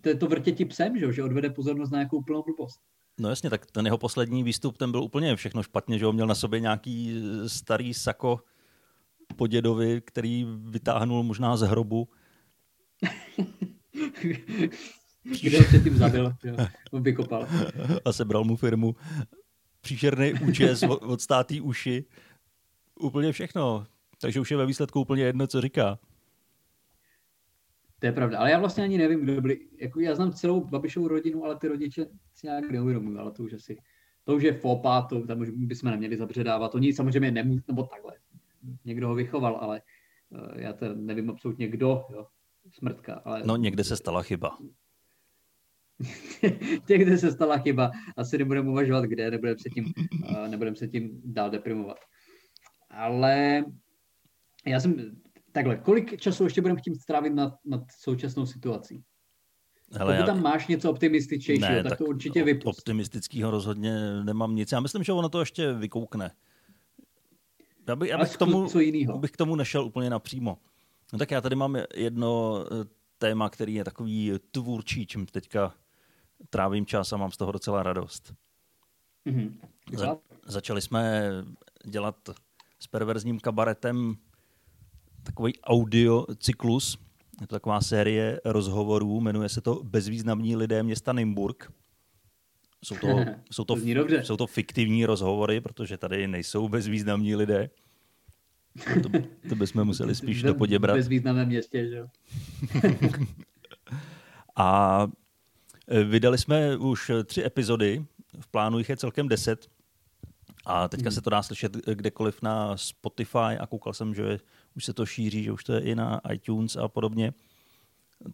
to 0.00 0.08
je 0.08 0.14
to 0.14 0.26
vrtěti 0.26 0.64
psem, 0.64 0.98
že, 0.98 1.12
že 1.12 1.24
odvede 1.24 1.50
pozornost 1.50 1.90
na 1.90 1.98
nějakou 1.98 2.22
plnou 2.22 2.42
blbost. 2.42 2.80
No 3.20 3.28
jasně, 3.28 3.50
tak 3.50 3.66
ten 3.66 3.86
jeho 3.86 3.98
poslední 3.98 4.42
výstup, 4.42 4.76
ten 4.76 4.90
byl 4.90 5.02
úplně 5.02 5.36
všechno 5.36 5.62
špatně, 5.62 5.98
že 5.98 6.06
ho 6.06 6.12
měl 6.12 6.26
na 6.26 6.34
sobě 6.34 6.60
nějaký 6.60 7.22
starý 7.46 7.94
sako 7.94 8.40
po 9.36 9.46
dědovi, 9.46 10.00
který 10.00 10.46
vytáhnul 10.58 11.22
možná 11.22 11.56
z 11.56 11.62
hrobu. 11.62 12.08
Kde 15.42 15.58
ho 15.58 15.64
předtím 15.64 15.96
zabil, 15.96 16.34
jo, 16.44 16.56
vykopal. 17.00 17.48
A 18.04 18.12
sebral 18.12 18.44
mu 18.44 18.56
firmu. 18.56 18.96
Příšerný 19.80 20.32
účes 20.34 20.82
od 20.82 21.20
státý 21.20 21.60
uši. 21.60 22.04
Úplně 23.00 23.32
všechno. 23.32 23.86
Takže 24.20 24.40
už 24.40 24.50
je 24.50 24.56
ve 24.56 24.66
výsledku 24.66 25.00
úplně 25.00 25.22
jedno, 25.22 25.46
co 25.46 25.60
říká. 25.60 25.98
To 27.98 28.06
je 28.06 28.12
pravda, 28.12 28.38
ale 28.38 28.50
já 28.50 28.58
vlastně 28.58 28.84
ani 28.84 28.98
nevím, 28.98 29.20
kdo 29.20 29.40
byli. 29.40 29.60
Jako 29.80 30.00
já 30.00 30.14
znám 30.14 30.32
celou 30.32 30.64
Babišovu 30.64 31.08
rodinu, 31.08 31.44
ale 31.44 31.58
ty 31.58 31.68
rodiče 31.68 32.06
si 32.34 32.46
nějak 32.46 32.70
neuvědomují, 32.70 33.18
ale 33.18 33.32
to 33.32 33.42
už 33.42 33.52
asi, 33.52 33.76
to 34.24 34.36
už 34.36 34.42
je 34.42 34.52
fopa, 34.52 35.02
to 35.02 35.26
tam 35.26 35.40
už 35.40 35.50
bychom 35.50 35.90
neměli 35.90 36.16
zabředávat. 36.16 36.74
Oni 36.74 36.92
samozřejmě 36.92 37.30
nemůžou, 37.30 37.62
nebo 37.68 37.82
takhle. 37.82 38.12
Někdo 38.84 39.08
ho 39.08 39.14
vychoval, 39.14 39.56
ale 39.56 39.82
uh, 40.28 40.60
já 40.60 40.72
to 40.72 40.94
nevím 40.94 41.30
absolutně 41.30 41.68
kdo, 41.68 42.04
jo. 42.10 42.26
Smrtka, 42.70 43.22
ale... 43.24 43.42
No 43.44 43.56
někde 43.56 43.84
se 43.84 43.96
stala 43.96 44.22
chyba. 44.22 44.58
někde 46.88 47.18
se 47.18 47.32
stala 47.32 47.58
chyba. 47.58 47.90
Asi 48.16 48.38
nebudeme 48.38 48.70
uvažovat, 48.70 49.04
kde, 49.04 49.30
nebudeme 49.30 49.58
se 49.58 49.70
tím, 49.70 49.92
uh, 50.30 50.48
nebudeme 50.48 50.76
se 50.76 50.88
tím 50.88 51.20
dál 51.24 51.50
deprimovat. 51.50 51.96
Ale 52.90 53.64
já 54.66 54.80
jsem, 54.80 55.16
takhle, 55.56 55.76
kolik 55.76 56.20
času 56.20 56.44
ještě 56.44 56.60
budeme 56.60 56.80
chtít 56.80 57.00
strávit 57.00 57.30
nad, 57.30 57.54
nad 57.64 57.80
současnou 57.98 58.46
situací? 58.46 59.04
Hele, 59.92 60.14
Pokud 60.14 60.20
já... 60.20 60.26
tam 60.26 60.42
máš 60.42 60.66
něco 60.66 60.90
optimističtějšího, 60.90 61.70
ne, 61.70 61.82
tak, 61.82 61.90
tak 61.90 61.98
to 61.98 62.04
určitě 62.04 62.44
vypust. 62.44 62.78
Optimistického 62.78 63.50
rozhodně 63.50 64.22
nemám 64.22 64.54
nic. 64.54 64.72
Já 64.72 64.80
myslím, 64.80 65.04
že 65.04 65.12
ono 65.12 65.28
to 65.28 65.40
ještě 65.40 65.72
vykoukne. 65.72 66.30
Já, 67.88 67.96
by, 67.96 68.08
já 68.08 68.18
bych, 68.18 68.34
k 68.34 68.38
tomu, 68.38 68.68
co 68.68 68.80
jinýho? 68.80 69.18
bych 69.18 69.30
k 69.30 69.36
tomu 69.36 69.56
nešel 69.56 69.84
úplně 69.84 70.10
napřímo. 70.10 70.58
No 71.12 71.18
tak 71.18 71.30
já 71.30 71.40
tady 71.40 71.56
mám 71.56 71.76
jedno 71.94 72.64
eh, 72.64 72.84
téma, 73.18 73.50
který 73.50 73.74
je 73.74 73.84
takový 73.84 74.32
tvůrčí, 74.50 75.06
čím 75.06 75.26
teďka 75.26 75.74
trávím 76.50 76.86
čas 76.86 77.12
a 77.12 77.16
mám 77.16 77.32
z 77.32 77.36
toho 77.36 77.52
docela 77.52 77.82
radost. 77.82 78.34
Mm-hmm. 79.26 79.52
Za, 79.92 80.16
začali 80.46 80.82
jsme 80.82 81.30
dělat 81.84 82.16
s 82.78 82.86
perverzním 82.86 83.40
kabaretem 83.40 84.16
takový 85.26 85.60
audio 85.60 86.26
cyklus. 86.38 86.98
Je 87.40 87.46
to 87.46 87.54
taková 87.54 87.80
série 87.80 88.40
rozhovorů, 88.44 89.20
jmenuje 89.20 89.48
se 89.48 89.60
to 89.60 89.82
Bezvýznamní 89.84 90.56
lidé 90.56 90.82
města 90.82 91.12
Nymburk. 91.12 91.72
Jsou 92.84 92.96
to, 92.96 93.06
jsou 93.50 93.64
to, 93.64 93.74
to 93.74 94.22
jsou 94.22 94.36
to 94.36 94.46
fiktivní 94.46 95.06
rozhovory, 95.06 95.60
protože 95.60 95.96
tady 95.96 96.28
nejsou 96.28 96.68
bezvýznamní 96.68 97.36
lidé. 97.36 97.70
To, 99.02 99.08
to 99.48 99.54
bychom 99.54 99.84
museli 99.84 100.14
spíš 100.14 100.42
do 100.42 100.54
poděbrat. 100.54 100.96
Bezvýznamném 100.96 101.48
městě, 101.48 101.88
že 101.88 101.96
jo? 101.96 102.06
A 104.56 105.06
e, 105.88 106.04
vydali 106.04 106.38
jsme 106.38 106.76
už 106.76 107.10
tři 107.24 107.44
epizody, 107.44 108.04
v 108.40 108.48
plánu 108.48 108.78
jich 108.78 108.88
je 108.88 108.96
celkem 108.96 109.28
deset. 109.28 109.68
A 110.66 110.88
teďka 110.88 111.08
hmm. 111.08 111.14
se 111.14 111.20
to 111.20 111.30
dá 111.30 111.42
slyšet 111.42 111.76
kdekoliv 111.76 112.42
na 112.42 112.76
Spotify 112.76 113.58
a 113.60 113.66
koukal 113.66 113.92
jsem, 113.92 114.14
že 114.14 114.38
už 114.76 114.84
se 114.84 114.92
to 114.92 115.06
šíří, 115.06 115.42
že 115.42 115.52
už 115.52 115.64
to 115.64 115.72
je 115.72 115.80
i 115.80 115.94
na 115.94 116.20
iTunes 116.32 116.76
a 116.76 116.88
podobně. 116.88 117.32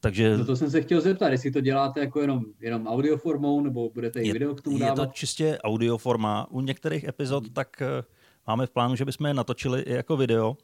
Takže... 0.00 0.38
No 0.38 0.44
to 0.44 0.56
jsem 0.56 0.70
se 0.70 0.82
chtěl 0.82 1.00
zeptat, 1.00 1.28
jestli 1.28 1.50
to 1.50 1.60
děláte 1.60 2.00
jako 2.00 2.20
jenom, 2.20 2.44
jenom 2.60 2.86
audioformou, 2.86 3.60
nebo 3.60 3.90
budete 3.90 4.22
i 4.22 4.32
video 4.32 4.54
k 4.54 4.60
tomu 4.60 4.78
dávat? 4.78 4.98
Je 4.98 5.06
to 5.06 5.12
čistě 5.12 5.58
audioforma. 5.64 6.46
U 6.50 6.60
některých 6.60 7.04
epizod 7.04 7.44
hmm. 7.44 7.52
tak 7.52 7.82
eh, 7.82 8.04
máme 8.46 8.66
v 8.66 8.70
plánu, 8.70 8.96
že 8.96 9.04
bychom 9.04 9.26
je 9.26 9.34
natočili 9.34 9.82
i 9.82 9.92
jako 9.92 10.16
video, 10.16 10.56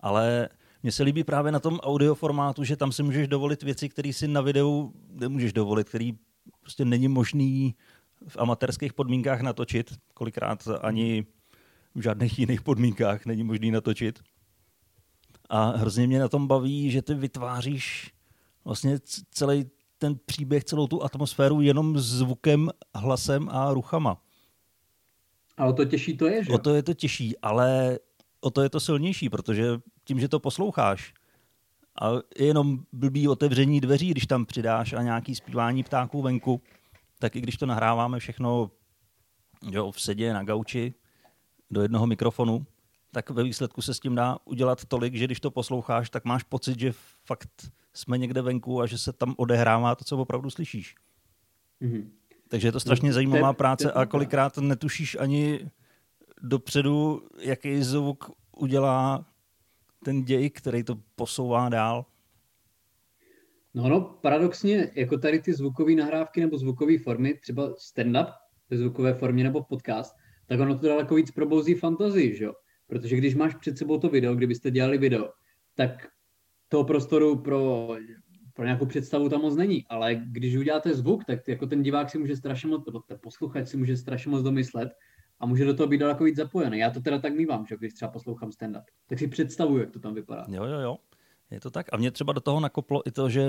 ale 0.00 0.48
mně 0.82 0.92
se 0.92 1.02
líbí 1.02 1.24
právě 1.24 1.52
na 1.52 1.60
tom 1.60 1.78
audioformátu, 1.78 2.64
že 2.64 2.76
tam 2.76 2.92
si 2.92 3.02
můžeš 3.02 3.28
dovolit 3.28 3.62
věci, 3.62 3.88
které 3.88 4.12
si 4.12 4.28
na 4.28 4.40
videu 4.40 4.92
nemůžeš 5.10 5.52
dovolit, 5.52 5.88
který 5.88 6.12
prostě 6.60 6.84
není 6.84 7.08
možný 7.08 7.74
v 8.28 8.36
amatérských 8.36 8.92
podmínkách 8.92 9.40
natočit. 9.40 9.94
Kolikrát 10.14 10.68
ani 10.82 11.26
v 11.94 12.00
žádných 12.00 12.38
jiných 12.38 12.62
podmínkách 12.62 13.26
není 13.26 13.44
možný 13.44 13.70
natočit. 13.70 14.20
A 15.50 15.76
hrozně 15.76 16.06
mě 16.06 16.18
na 16.18 16.28
tom 16.28 16.46
baví, 16.46 16.90
že 16.90 17.02
ty 17.02 17.14
vytváříš 17.14 18.12
vlastně 18.64 18.98
celý 19.30 19.64
ten 19.98 20.18
příběh, 20.26 20.64
celou 20.64 20.86
tu 20.86 21.04
atmosféru 21.04 21.60
jenom 21.60 21.98
zvukem, 21.98 22.70
hlasem 22.94 23.48
a 23.48 23.72
ruchama. 23.72 24.22
A 25.56 25.66
o 25.66 25.72
to 25.72 25.84
těžší 25.84 26.16
to 26.16 26.26
je, 26.26 26.44
že? 26.44 26.52
O 26.52 26.58
to 26.58 26.74
je 26.74 26.82
to 26.82 26.94
těžší, 26.94 27.38
ale 27.38 27.98
o 28.40 28.50
to 28.50 28.62
je 28.62 28.70
to 28.70 28.80
silnější, 28.80 29.28
protože 29.28 29.78
tím, 30.04 30.20
že 30.20 30.28
to 30.28 30.40
posloucháš, 30.40 31.14
a 32.00 32.10
jenom 32.38 32.78
blbý 32.92 33.28
otevření 33.28 33.80
dveří, 33.80 34.10
když 34.10 34.26
tam 34.26 34.46
přidáš 34.46 34.92
a 34.92 35.02
nějaký 35.02 35.34
zpívání 35.34 35.82
ptáků 35.82 36.22
venku, 36.22 36.62
tak 37.18 37.36
i 37.36 37.40
když 37.40 37.56
to 37.56 37.66
nahráváme 37.66 38.18
všechno 38.18 38.70
jo, 39.70 39.90
v 39.90 40.00
sedě 40.00 40.32
na 40.32 40.44
gauči 40.44 40.94
do 41.70 41.82
jednoho 41.82 42.06
mikrofonu, 42.06 42.66
tak 43.10 43.30
ve 43.30 43.42
výsledku 43.42 43.82
se 43.82 43.94
s 43.94 44.00
tím 44.00 44.14
dá 44.14 44.38
udělat 44.44 44.84
tolik, 44.84 45.14
že 45.14 45.24
když 45.24 45.40
to 45.40 45.50
posloucháš, 45.50 46.10
tak 46.10 46.24
máš 46.24 46.42
pocit, 46.42 46.80
že 46.80 46.92
fakt 47.24 47.72
jsme 47.92 48.18
někde 48.18 48.42
venku 48.42 48.80
a 48.80 48.86
že 48.86 48.98
se 48.98 49.12
tam 49.12 49.34
odehrává 49.38 49.94
to, 49.94 50.04
co 50.04 50.18
opravdu 50.18 50.50
slyšíš. 50.50 50.94
Mm-hmm. 51.82 52.10
Takže 52.48 52.68
je 52.68 52.72
to 52.72 52.80
strašně 52.80 53.08
no, 53.08 53.14
zajímavá 53.14 53.52
práce 53.52 53.92
a 53.92 54.06
kolikrát 54.06 54.58
netušíš 54.58 55.16
ani 55.20 55.70
dopředu, 56.42 57.22
jaký 57.38 57.82
zvuk 57.82 58.30
udělá 58.56 59.26
ten 60.04 60.24
děj, 60.24 60.50
který 60.50 60.84
to 60.84 60.96
posouvá 61.16 61.68
dál. 61.68 62.06
No, 63.74 63.88
no, 63.88 64.00
paradoxně, 64.00 64.90
jako 64.94 65.18
tady 65.18 65.40
ty 65.40 65.52
zvukové 65.52 65.94
nahrávky 65.94 66.40
nebo 66.40 66.58
zvukové 66.58 66.98
formy, 66.98 67.34
třeba 67.34 67.74
stand-up 67.74 68.32
ve 68.70 68.78
zvukové 68.78 69.14
formě 69.14 69.44
nebo 69.44 69.62
podcast, 69.62 70.16
tak 70.46 70.60
ono 70.60 70.78
to 70.78 70.86
daleko 70.86 71.14
víc 71.14 71.30
probouzí 71.30 71.74
fantazii, 71.74 72.36
že 72.36 72.44
jo? 72.44 72.54
Protože 72.90 73.16
když 73.16 73.34
máš 73.34 73.54
před 73.54 73.78
sebou 73.78 73.98
to 73.98 74.08
video, 74.08 74.34
kdybyste 74.34 74.70
dělali 74.70 74.98
video, 74.98 75.32
tak 75.74 76.08
toho 76.68 76.84
prostoru 76.84 77.38
pro, 77.38 77.88
pro 78.54 78.64
nějakou 78.64 78.86
představu 78.86 79.28
tam 79.28 79.40
moc 79.40 79.56
není. 79.56 79.86
Ale 79.88 80.14
když 80.14 80.56
uděláte 80.56 80.94
zvuk, 80.94 81.24
tak 81.24 81.48
jako 81.48 81.66
ten 81.66 81.82
divák 81.82 82.10
si 82.10 82.18
může 82.18 82.36
strašně 82.36 82.68
moc, 82.68 82.84
ten 83.06 83.18
posluchač 83.22 83.68
si 83.68 83.76
může 83.76 83.96
strašně 83.96 84.30
moc 84.30 84.42
domyslet 84.42 84.88
a 85.40 85.46
může 85.46 85.64
do 85.64 85.74
toho 85.74 85.86
být 85.86 85.98
daleko 85.98 86.24
víc 86.24 86.36
zapojený. 86.36 86.78
Já 86.78 86.90
to 86.90 87.00
teda 87.00 87.18
tak 87.18 87.34
mývám, 87.34 87.66
že 87.66 87.76
když 87.76 87.94
třeba 87.94 88.10
poslouchám 88.10 88.50
stand-up, 88.50 88.84
tak 89.06 89.18
si 89.18 89.28
představuju, 89.28 89.80
jak 89.80 89.90
to 89.90 90.00
tam 90.00 90.14
vypadá. 90.14 90.46
Jo, 90.48 90.64
jo, 90.64 90.80
jo. 90.80 90.96
Je 91.50 91.60
to 91.60 91.70
tak. 91.70 91.86
A 91.92 91.96
mě 91.96 92.10
třeba 92.10 92.32
do 92.32 92.40
toho 92.40 92.60
nakoplo 92.60 93.08
i 93.08 93.10
to, 93.10 93.28
že 93.28 93.46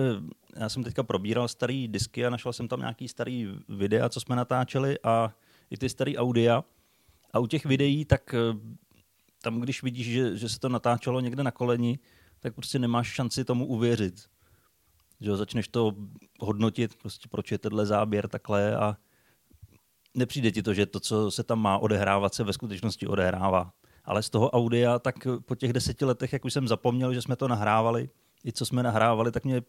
já 0.55 0.69
jsem 0.69 0.83
teďka 0.83 1.03
probíral 1.03 1.47
starý 1.47 1.87
disky 1.87 2.25
a 2.25 2.29
našel 2.29 2.53
jsem 2.53 2.67
tam 2.67 2.79
nějaký 2.79 3.07
starý 3.07 3.47
videa, 3.69 4.09
co 4.09 4.19
jsme 4.19 4.35
natáčeli 4.35 4.97
a 5.03 5.35
i 5.69 5.77
ty 5.77 5.89
starý 5.89 6.17
audia. 6.17 6.63
A 7.33 7.39
u 7.39 7.47
těch 7.47 7.65
videí 7.65 8.05
tak 8.05 8.35
tam, 9.41 9.59
když 9.59 9.83
vidíš, 9.83 10.07
že, 10.07 10.37
že 10.37 10.49
se 10.49 10.59
to 10.59 10.69
natáčelo 10.69 11.19
někde 11.19 11.43
na 11.43 11.51
koleni, 11.51 11.99
tak 12.39 12.55
prostě 12.55 12.79
nemáš 12.79 13.07
šanci 13.07 13.45
tomu 13.45 13.65
uvěřit. 13.65 14.29
Že 15.21 15.35
začneš 15.35 15.67
to 15.67 15.95
hodnotit, 16.39 16.95
prostě 16.95 17.29
proč 17.31 17.51
je 17.51 17.57
tenhle 17.57 17.85
záběr 17.85 18.27
takhle 18.27 18.75
a 18.75 18.97
nepřijde 20.13 20.51
ti 20.51 20.63
to, 20.63 20.73
že 20.73 20.85
to, 20.85 20.99
co 20.99 21.31
se 21.31 21.43
tam 21.43 21.59
má 21.59 21.77
odehrávat, 21.77 22.33
se 22.33 22.43
ve 22.43 22.53
skutečnosti 22.53 23.07
odehrává. 23.07 23.73
Ale 24.05 24.23
z 24.23 24.29
toho 24.29 24.49
audia, 24.49 24.99
tak 24.99 25.15
po 25.45 25.55
těch 25.55 25.73
deseti 25.73 26.05
letech, 26.05 26.33
jak 26.33 26.45
už 26.45 26.53
jsem 26.53 26.67
zapomněl, 26.67 27.13
že 27.13 27.21
jsme 27.21 27.35
to 27.35 27.47
nahrávali, 27.47 28.09
i 28.45 28.51
co 28.51 28.65
jsme 28.65 28.83
nahrávali, 28.83 29.31
tak 29.31 29.45
mě 29.45 29.61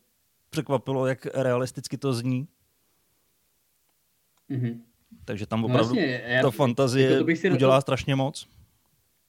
překvapilo, 0.51 1.07
jak 1.07 1.27
realisticky 1.27 1.99
to 1.99 2.13
zní. 2.13 2.49
Mm-hmm. 4.51 4.81
Takže 5.25 5.47
tam 5.47 5.61
no 5.61 5.67
opravdu 5.67 5.95
no 5.95 6.01
jasně, 6.01 6.23
já, 6.27 6.43
ta 6.43 6.51
fantazie 6.51 7.19
to, 7.19 7.25
to 7.25 7.55
udělá 7.55 7.77
to... 7.77 7.81
strašně 7.81 8.17
moc. 8.17 8.49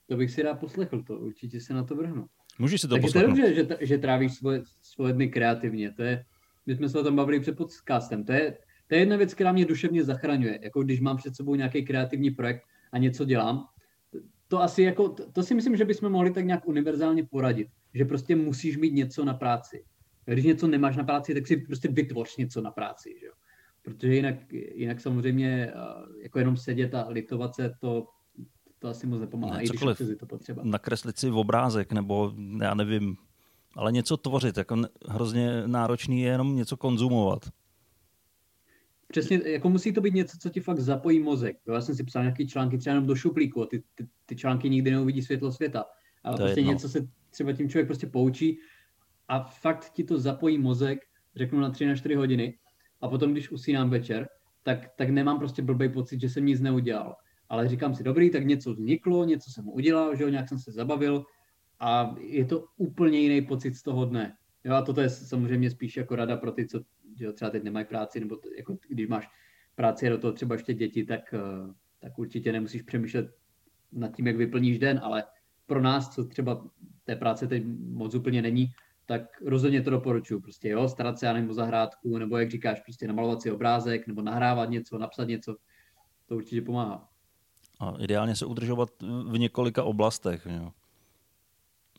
To 0.06 0.16
bych 0.16 0.30
si 0.30 0.42
rád 0.42 0.60
poslechl, 0.60 1.02
to 1.02 1.18
určitě 1.18 1.60
se 1.60 1.74
na 1.74 1.84
to 1.84 1.96
vrhnu. 1.96 2.26
Můžeš 2.58 2.80
si 2.80 2.88
to 2.88 2.94
Takže 2.94 3.06
poslechnout. 3.06 3.34
to 3.36 3.40
je 3.40 3.54
dobře, 3.54 3.76
že, 3.80 3.86
že 3.86 3.98
trávíš 3.98 4.34
svoje, 4.34 4.62
svoje 4.82 5.12
dny 5.12 5.28
kreativně. 5.28 5.92
To 5.92 6.02
je, 6.02 6.24
my 6.66 6.76
jsme 6.76 6.88
se 6.88 6.98
o 6.98 7.02
tom 7.02 7.16
bavili 7.16 7.40
před 7.40 7.56
podcastem. 7.56 8.24
To 8.24 8.32
je, 8.32 8.58
to 8.86 8.94
je 8.94 9.00
jedna 9.00 9.16
věc, 9.16 9.34
která 9.34 9.52
mě 9.52 9.64
duševně 9.64 10.04
zachraňuje. 10.04 10.58
Jako 10.62 10.82
když 10.82 11.00
mám 11.00 11.16
před 11.16 11.36
sebou 11.36 11.54
nějaký 11.54 11.84
kreativní 11.84 12.30
projekt 12.30 12.62
a 12.92 12.98
něco 12.98 13.24
dělám, 13.24 13.66
to 14.48 14.62
asi 14.62 14.82
jako, 14.82 15.08
to, 15.08 15.32
to 15.32 15.42
si 15.42 15.54
myslím, 15.54 15.76
že 15.76 15.84
bychom 15.84 16.12
mohli 16.12 16.30
tak 16.30 16.44
nějak 16.44 16.68
univerzálně 16.68 17.24
poradit. 17.24 17.68
Že 17.94 18.04
prostě 18.04 18.36
musíš 18.36 18.76
mít 18.76 18.92
něco 18.92 19.24
na 19.24 19.34
práci. 19.34 19.84
Když 20.24 20.44
něco 20.44 20.66
nemáš 20.66 20.96
na 20.96 21.04
práci, 21.04 21.34
tak 21.34 21.46
si 21.46 21.56
prostě 21.56 21.88
vytvoř 21.88 22.36
něco 22.36 22.60
na 22.60 22.70
práci. 22.70 23.16
Že 23.20 23.26
jo? 23.26 23.32
Protože 23.82 24.14
jinak, 24.14 24.52
jinak 24.52 25.00
samozřejmě 25.00 25.72
jako 26.22 26.38
jenom 26.38 26.56
sedět 26.56 26.94
a 26.94 27.08
litovat 27.08 27.54
se, 27.54 27.72
to 27.80 28.06
to 28.84 28.90
asi 28.90 29.06
moc 29.06 29.20
nepomáhá, 29.20 29.56
ne, 29.56 29.62
i 29.62 29.66
když 29.66 30.00
je 30.08 30.16
to 30.16 30.26
potřeba. 30.26 30.62
Nakreslit 30.64 31.18
si 31.18 31.30
v 31.30 31.36
obrázek, 31.36 31.92
nebo 31.92 32.32
já 32.60 32.74
nevím, 32.74 33.16
ale 33.76 33.92
něco 33.92 34.16
tvořit, 34.16 34.56
jako 34.56 34.76
hrozně 35.08 35.66
náročný 35.66 36.20
je 36.20 36.28
jenom 36.28 36.56
něco 36.56 36.76
konzumovat. 36.76 37.48
Přesně, 39.08 39.40
jako 39.44 39.70
musí 39.70 39.92
to 39.92 40.00
být 40.00 40.14
něco, 40.14 40.38
co 40.40 40.50
ti 40.50 40.60
fakt 40.60 40.78
zapojí 40.78 41.20
mozek. 41.20 41.56
Já 41.68 41.80
jsem 41.80 41.94
si 41.94 42.04
psal 42.04 42.22
nějaký 42.22 42.48
články 42.48 42.78
třeba 42.78 42.94
jenom 42.94 43.06
do 43.06 43.14
šuplíku 43.14 43.62
a 43.62 43.66
ty, 43.66 43.82
ty, 43.94 44.06
ty 44.26 44.36
články 44.36 44.70
nikdy 44.70 44.90
neuvidí 44.90 45.22
světlo 45.22 45.52
světa. 45.52 45.84
Ale 46.24 46.36
to 46.36 46.42
prostě 46.42 46.60
jedno. 46.60 46.72
něco 46.72 46.88
se 46.88 47.08
třeba 47.30 47.52
tím 47.52 47.68
člověk 47.68 47.86
prostě 47.86 48.06
poučí 48.06 48.58
a 49.28 49.42
fakt 49.42 49.92
ti 49.92 50.04
to 50.04 50.18
zapojí 50.18 50.58
mozek, 50.58 50.98
řeknu 51.36 51.60
na 51.60 51.70
3 51.70 51.86
na 51.86 51.96
4 51.96 52.14
hodiny 52.14 52.58
a 53.00 53.08
potom, 53.08 53.32
když 53.32 53.50
usínám 53.50 53.90
večer, 53.90 54.28
tak, 54.62 54.78
tak 54.96 55.08
nemám 55.10 55.38
prostě 55.38 55.62
blbý 55.62 55.88
pocit, 55.88 56.20
že 56.20 56.28
jsem 56.28 56.46
nic 56.46 56.60
neudělal. 56.60 57.16
Ale 57.48 57.68
říkám 57.68 57.94
si, 57.94 58.02
dobrý, 58.02 58.30
tak 58.30 58.46
něco 58.46 58.72
vzniklo, 58.72 59.24
něco 59.24 59.50
jsem 59.50 59.68
udělal, 59.68 60.16
že 60.16 60.22
jo, 60.22 60.28
nějak 60.28 60.48
jsem 60.48 60.58
se 60.58 60.72
zabavil 60.72 61.24
a 61.80 62.14
je 62.20 62.44
to 62.44 62.64
úplně 62.76 63.18
jiný 63.18 63.42
pocit 63.42 63.74
z 63.74 63.82
toho 63.82 64.04
dne. 64.04 64.36
Jo, 64.64 64.74
a 64.74 64.82
toto 64.82 65.00
je 65.00 65.10
samozřejmě 65.10 65.70
spíš 65.70 65.96
jako 65.96 66.16
rada 66.16 66.36
pro 66.36 66.52
ty, 66.52 66.66
co 66.66 66.80
jo, 67.16 67.32
třeba 67.32 67.50
teď 67.50 67.62
nemají 67.62 67.86
práci, 67.86 68.20
nebo 68.20 68.36
to, 68.36 68.48
jako 68.56 68.78
když 68.88 69.08
máš 69.08 69.28
práci 69.74 70.06
a 70.06 70.10
do 70.10 70.18
toho 70.18 70.32
třeba 70.32 70.54
ještě 70.54 70.74
děti, 70.74 71.04
tak, 71.04 71.34
eh, 71.34 71.72
tak 72.00 72.18
určitě 72.18 72.52
nemusíš 72.52 72.82
přemýšlet 72.82 73.34
nad 73.92 74.16
tím, 74.16 74.26
jak 74.26 74.36
vyplníš 74.36 74.78
den, 74.78 75.00
ale 75.02 75.24
pro 75.66 75.80
nás, 75.80 76.14
co 76.14 76.24
třeba 76.24 76.66
té 77.04 77.16
práce 77.16 77.46
teď 77.46 77.64
moc 77.88 78.14
úplně 78.14 78.42
není, 78.42 78.66
tak 79.06 79.42
rozhodně 79.42 79.82
to 79.82 79.90
doporučuji. 79.90 80.40
Prostě 80.40 80.68
jo, 80.68 80.88
starat 80.88 81.18
se 81.18 81.32
nebo 81.32 81.54
zahrádku, 81.54 82.18
nebo 82.18 82.38
jak 82.38 82.50
říkáš, 82.50 82.80
prostě 82.80 83.08
namalovat 83.08 83.42
si 83.42 83.50
obrázek, 83.50 84.06
nebo 84.06 84.22
nahrávat 84.22 84.70
něco, 84.70 84.98
napsat 84.98 85.24
něco, 85.24 85.56
to 86.26 86.36
určitě 86.36 86.62
pomáhá. 86.62 87.08
A 87.80 87.94
ideálně 87.98 88.36
se 88.36 88.46
udržovat 88.46 88.90
v 89.28 89.38
několika 89.38 89.82
oblastech. 89.82 90.46
Jo. 90.50 90.72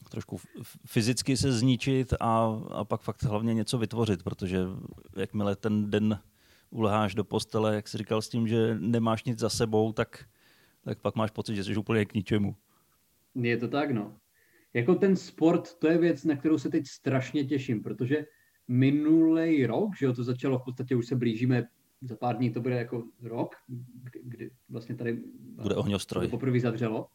Trošku 0.09 0.39
fyzicky 0.85 1.37
se 1.37 1.51
zničit 1.51 2.13
a, 2.19 2.61
a 2.71 2.83
pak 2.83 3.01
fakt 3.01 3.23
hlavně 3.23 3.53
něco 3.53 3.77
vytvořit, 3.77 4.23
protože 4.23 4.59
jakmile 5.15 5.55
ten 5.55 5.89
den 5.89 6.19
uleháš 6.69 7.15
do 7.15 7.23
postele, 7.23 7.75
jak 7.75 7.87
jsi 7.87 7.97
říkal, 7.97 8.21
s 8.21 8.29
tím, 8.29 8.47
že 8.47 8.75
nemáš 8.79 9.23
nic 9.23 9.39
za 9.39 9.49
sebou, 9.49 9.91
tak, 9.91 10.25
tak 10.83 11.01
pak 11.01 11.15
máš 11.15 11.31
pocit, 11.31 11.55
že 11.55 11.63
jsi 11.63 11.75
úplně 11.75 12.05
k 12.05 12.13
ničemu. 12.13 12.55
Je 13.35 13.57
to 13.57 13.67
tak, 13.67 13.91
no. 13.91 14.17
Jako 14.73 14.95
ten 14.95 15.15
sport, 15.15 15.79
to 15.79 15.87
je 15.87 15.97
věc, 15.97 16.23
na 16.23 16.35
kterou 16.35 16.57
se 16.57 16.69
teď 16.69 16.87
strašně 16.87 17.45
těším, 17.45 17.83
protože 17.83 18.25
minulý 18.67 19.65
rok, 19.65 19.97
že 19.97 20.05
jo, 20.05 20.13
to 20.13 20.23
začalo 20.23 20.59
v 20.59 20.63
podstatě, 20.63 20.95
už 20.95 21.07
se 21.07 21.15
blížíme, 21.15 21.67
za 22.01 22.15
pár 22.15 22.37
dní 22.37 22.51
to 22.51 22.61
bude 22.61 22.75
jako 22.75 23.03
rok, 23.23 23.55
kdy, 24.03 24.19
kdy 24.23 24.51
vlastně 24.69 24.95
tady 24.95 25.23
bude 25.63 25.75
ohňostroj. 25.75 26.25
To 26.25 26.31
poprvé 26.31 26.59
zadřelo. 26.59 27.07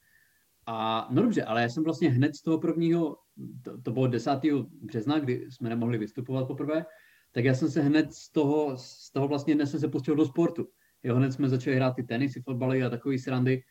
A 0.66 1.08
no 1.10 1.22
dobře, 1.22 1.44
ale 1.44 1.62
já 1.62 1.68
jsem 1.68 1.84
vlastně 1.84 2.10
hned 2.10 2.36
z 2.36 2.42
toho 2.42 2.58
prvního, 2.58 3.16
to, 3.62 3.82
to 3.82 3.90
bylo 3.92 4.06
10. 4.06 4.40
března, 4.82 5.18
kdy 5.18 5.46
jsme 5.50 5.68
nemohli 5.68 5.98
vystupovat 5.98 6.46
poprvé, 6.46 6.86
tak 7.32 7.44
já 7.44 7.54
jsem 7.54 7.70
se 7.70 7.82
hned 7.82 8.12
z 8.12 8.32
toho, 8.32 8.76
z 8.76 9.12
toho 9.12 9.28
vlastně 9.28 9.54
dnes 9.54 9.70
jsem 9.70 9.80
se 9.80 9.88
pustil 9.88 10.16
do 10.16 10.26
sportu. 10.26 10.68
Jo, 11.02 11.16
hned 11.16 11.32
jsme 11.32 11.48
začali 11.48 11.76
hrát 11.76 11.96
ty 11.96 12.02
tenisy, 12.02 12.42
fotbaly 12.42 12.82
a 12.82 12.90
takový 12.90 13.18
srandy, 13.18 13.62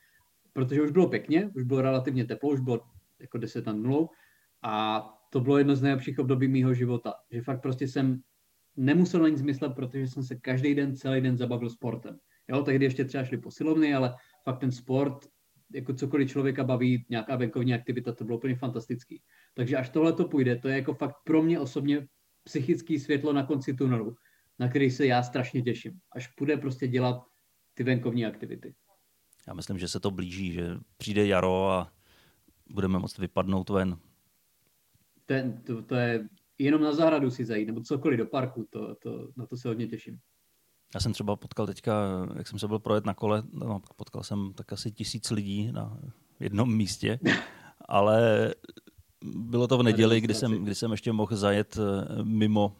protože 0.54 0.82
už 0.82 0.91
bylo 0.91 1.10
pěkně, 1.10 1.52
už 1.56 1.63
bylo 1.63 1.82
relativně 1.82 2.26
teplo, 2.26 2.50
už 2.50 2.60
bylo 2.60 2.82
jako 3.19 3.38
10 3.38 3.65
na 3.65 3.74
nulou 3.74 4.10
a 4.62 5.06
to 5.30 5.39
bylo 5.39 5.58
jedno 5.58 5.76
z 5.76 5.82
nejlepších 5.82 6.19
období 6.19 6.48
mého 6.48 6.74
života, 6.74 7.13
že 7.32 7.41
fakt 7.41 7.62
prostě 7.62 7.88
jsem 7.88 8.22
nemusel 8.80 9.22
na 9.22 9.30
nic 9.30 9.42
myslet, 9.42 9.76
protože 9.76 10.08
jsem 10.08 10.24
se 10.24 10.36
každý 10.36 10.76
den, 10.76 10.96
celý 10.96 11.22
den 11.22 11.38
zabavil 11.38 11.70
sportem. 11.70 12.20
Jo, 12.48 12.63
tehdy 12.63 12.86
ještě 12.86 13.06
třeba 13.06 13.24
šli 13.24 13.38
posilovny, 13.38 13.94
ale 13.94 14.15
fakt 14.44 14.60
ten 14.60 14.72
sport, 14.72 15.28
jako 15.74 15.94
cokoliv 15.94 16.30
člověka 16.30 16.63
baví, 16.63 17.06
nějaká 17.10 17.36
venkovní 17.36 17.74
aktivita, 17.74 18.13
to 18.13 18.24
bylo 18.24 18.38
úplně 18.38 18.56
fantastický. 18.56 19.22
Takže 19.54 19.78
až 19.78 19.89
tohle 19.89 20.13
to 20.13 20.28
půjde, 20.28 20.56
to 20.56 20.68
je 20.68 20.76
jako 20.76 20.94
fakt 20.94 21.15
pro 21.24 21.42
mě 21.44 21.60
osobně 21.60 22.08
psychický 22.44 23.00
světlo 23.00 23.34
na 23.34 23.44
konci 23.44 23.74
tunelu, 23.74 24.15
na 24.60 24.68
který 24.70 24.92
se 24.92 25.06
já 25.06 25.24
strašně 25.24 25.62
těším. 25.62 26.00
Až 26.12 26.28
půjde 26.28 26.58
prostě 26.58 26.88
dělat 26.88 27.24
ty 27.74 27.84
venkovní 27.84 28.26
aktivity. 28.26 28.76
Já 29.48 29.54
myslím, 29.54 29.78
že 29.78 29.88
se 29.88 30.00
to 30.00 30.12
blíží, 30.12 30.52
že 30.52 30.68
přijde 30.98 31.28
jaro 31.28 31.70
a 31.70 31.94
budeme 32.70 33.00
moct 33.00 33.18
vypadnout 33.18 33.70
ven. 33.70 33.98
Ten, 35.26 35.62
to, 35.62 35.84
to 35.84 35.96
je 35.96 36.30
jenom 36.60 36.82
na 36.82 36.93
zahradu 36.93 37.32
si 37.32 37.45
zajít, 37.45 37.67
nebo 37.67 37.82
cokoliv 37.82 38.17
do 38.17 38.26
parku, 38.26 38.67
to, 38.69 38.95
to, 38.95 39.28
na 39.38 39.45
to 39.45 39.58
se 39.58 39.67
hodně 39.67 39.88
těším. 39.88 40.19
Já 40.93 41.00
jsem 41.00 41.13
třeba 41.13 41.36
potkal 41.36 41.67
teďka, 41.67 41.93
jak 42.38 42.48
jsem 42.48 42.60
se 42.60 42.67
byl 42.67 42.80
projet 42.80 43.06
na 43.06 43.13
kole, 43.13 43.43
no, 43.52 43.82
potkal 43.95 44.24
jsem 44.24 44.54
tak 44.54 44.74
asi 44.74 44.91
tisíc 44.91 45.32
lidí 45.32 45.72
na 45.72 46.00
jednom 46.39 46.76
místě, 46.76 47.19
ale 47.86 48.50
bylo 49.36 49.67
to 49.67 49.78
v 49.78 49.84
neděli, 49.84 50.22
kdy 50.22 50.34
jsem, 50.34 50.63
kdy 50.63 50.76
jsem 50.76 50.91
ještě 50.91 51.12
mohl 51.12 51.36
zajet 51.36 51.78
eh, 51.78 52.24
mimo 52.24 52.76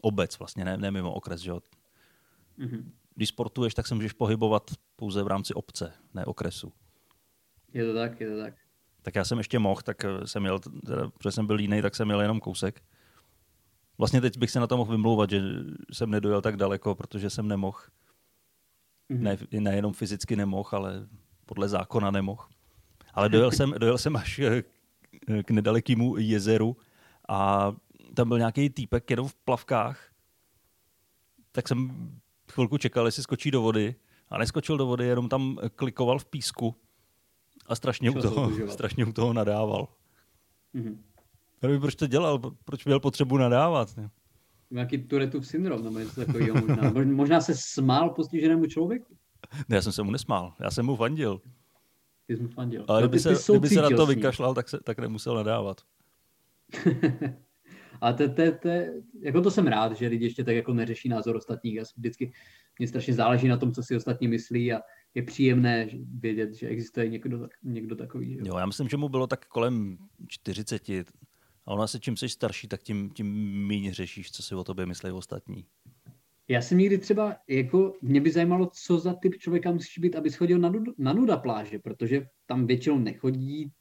obec, 0.00 0.38
vlastně 0.38 0.64
ne, 0.64 0.76
ne 0.76 0.90
mimo 0.90 1.14
okres. 1.14 1.40
Že? 1.40 1.52
Mm-hmm. 1.52 2.90
Když 3.14 3.28
sportuješ, 3.28 3.74
tak 3.74 3.86
se 3.86 3.94
můžeš 3.94 4.12
pohybovat 4.12 4.70
pouze 4.96 5.22
v 5.22 5.26
rámci 5.26 5.54
obce, 5.54 5.92
ne 6.14 6.24
okresu. 6.24 6.72
Je 7.72 7.86
to 7.86 7.94
tak, 7.94 8.20
je 8.20 8.30
to 8.30 8.38
tak. 8.38 8.54
Tak 9.02 9.14
já 9.14 9.24
jsem 9.24 9.38
ještě 9.38 9.58
mohl, 9.58 9.80
tak 9.82 10.04
eh, 10.04 10.26
jsem 10.26 10.44
jel, 10.44 10.58
teda, 10.58 11.10
protože 11.10 11.32
jsem 11.32 11.46
byl 11.46 11.60
jiný, 11.60 11.82
tak 11.82 11.96
jsem 11.96 12.10
jel 12.10 12.20
jenom 12.20 12.40
kousek. 12.40 12.82
Vlastně 13.98 14.20
teď 14.20 14.38
bych 14.38 14.50
se 14.50 14.60
na 14.60 14.66
to 14.66 14.76
mohl 14.76 14.92
vymlouvat, 14.92 15.30
že 15.30 15.42
jsem 15.92 16.10
nedojel 16.10 16.42
tak 16.42 16.56
daleko, 16.56 16.94
protože 16.94 17.30
jsem 17.30 17.48
nemohl. 17.48 17.78
Mm-hmm. 19.10 19.48
Ne, 19.52 19.60
nejenom 19.60 19.92
fyzicky 19.92 20.36
nemohl, 20.36 20.68
ale 20.72 21.06
podle 21.46 21.68
zákona 21.68 22.10
nemohl. 22.10 22.44
Ale 23.14 23.28
dojel 23.28 23.50
jsem, 23.50 23.74
dojel 23.78 23.98
jsem 23.98 24.16
až 24.16 24.38
eh, 24.38 24.62
k 25.42 25.50
nedalekému 25.50 26.16
jezeru 26.16 26.76
a 27.28 27.72
tam 28.14 28.28
byl 28.28 28.38
nějaký 28.38 28.70
týpek 28.70 29.10
jenom 29.10 29.28
v 29.28 29.34
plavkách. 29.34 30.10
Tak 31.52 31.68
jsem 31.68 32.10
chvilku 32.52 32.78
čekal, 32.78 33.06
jestli 33.06 33.22
skočí 33.22 33.50
do 33.50 33.62
vody. 33.62 33.94
A 34.28 34.38
neskočil 34.38 34.76
do 34.76 34.86
vody, 34.86 35.06
jenom 35.06 35.28
tam 35.28 35.58
klikoval 35.76 36.18
v 36.18 36.24
písku 36.24 36.76
a 37.72 37.74
strašně, 37.74 38.10
u 38.10 38.14
toho, 38.14 38.68
strašně 38.68 39.04
u 39.04 39.12
toho 39.12 39.32
nadával. 39.32 39.88
Mm-hmm. 40.74 40.96
Nevím, 41.62 41.80
proč 41.80 41.94
to 41.94 42.06
dělal, 42.06 42.38
proč 42.64 42.84
měl 42.84 43.00
potřebu 43.00 43.36
nadávat. 43.36 43.96
Ne? 43.96 44.10
Nějaký 44.70 44.98
Turetův 44.98 45.46
syndrom 45.46 45.84
nebo 45.84 45.98
něco 45.98 46.24
takového 46.24 46.56
možná. 46.66 46.92
možná 47.04 47.40
se 47.40 47.54
smál 47.54 48.10
postiženému 48.10 48.66
člověku. 48.66 49.16
Ne, 49.68 49.76
já 49.76 49.82
jsem 49.82 49.92
se 49.92 50.02
mu 50.02 50.10
nesmál, 50.10 50.54
já 50.60 50.70
jsem 50.70 50.86
mu 50.86 50.96
fandil. 50.96 51.40
Ty 52.26 52.36
jsi 52.36 52.42
mu 52.42 52.48
fandil. 52.48 52.84
Ale 52.88 53.00
no, 53.00 53.08
kdyby, 53.08 53.22
ty, 53.22 53.36
se, 53.36 53.52
kdyby 53.52 53.68
se 53.68 53.82
na 53.82 53.90
to 53.90 54.06
vykašlal, 54.06 54.54
tak, 54.54 54.68
se, 54.68 54.78
tak 54.84 54.98
nemusel 54.98 55.34
nadávat. 55.34 55.80
A 58.00 58.12
to, 58.12 58.28
to, 58.28 58.42
to, 58.62 58.68
jako 59.20 59.40
to 59.40 59.50
jsem 59.50 59.66
rád, 59.66 59.96
že 59.96 60.08
lidi 60.08 60.24
ještě 60.24 60.44
tak 60.44 60.56
jako 60.56 60.74
neřeší 60.74 61.08
názor 61.08 61.36
ostatních. 61.36 61.74
Já 61.74 61.82
vždycky, 61.96 62.32
mě 62.78 62.88
strašně 62.88 63.14
záleží 63.14 63.48
na 63.48 63.56
tom, 63.56 63.72
co 63.72 63.82
si 63.82 63.96
ostatní 63.96 64.28
myslí 64.28 64.72
a 64.72 64.80
je 65.14 65.22
příjemné 65.22 65.88
vědět, 66.18 66.54
že 66.54 66.68
existuje 66.68 67.08
někdo, 67.08 67.48
někdo 67.62 67.96
takový. 67.96 68.32
Jo? 68.32 68.44
jo, 68.46 68.58
já 68.58 68.66
myslím, 68.66 68.88
že 68.88 68.96
mu 68.96 69.08
bylo 69.08 69.26
tak 69.26 69.46
kolem 69.46 69.98
40 70.28 70.90
a 71.66 71.72
ona 71.72 71.86
se 71.86 72.00
čím 72.00 72.16
jsi 72.16 72.28
starší, 72.28 72.68
tak 72.68 72.82
tím, 72.82 73.10
tím 73.10 73.26
méně 73.66 73.94
řešíš, 73.94 74.30
co 74.30 74.42
si 74.42 74.54
o 74.54 74.64
tobě 74.64 74.86
myslí 74.86 75.10
ostatní. 75.10 75.66
Já 76.48 76.62
jsem 76.62 76.78
někdy 76.78 76.98
třeba, 76.98 77.36
jako 77.48 77.94
mě 78.02 78.20
by 78.20 78.30
zajímalo, 78.30 78.70
co 78.74 78.98
za 78.98 79.14
typ 79.14 79.34
člověka 79.34 79.72
musíš 79.72 79.98
být, 79.98 80.16
aby 80.16 80.30
chodil 80.30 80.58
na, 80.58 80.72
na 80.98 81.12
nuda 81.12 81.36
pláže, 81.36 81.78
protože 81.78 82.26
tam 82.46 82.66
většinou 82.66 82.98
nechodí 82.98 83.72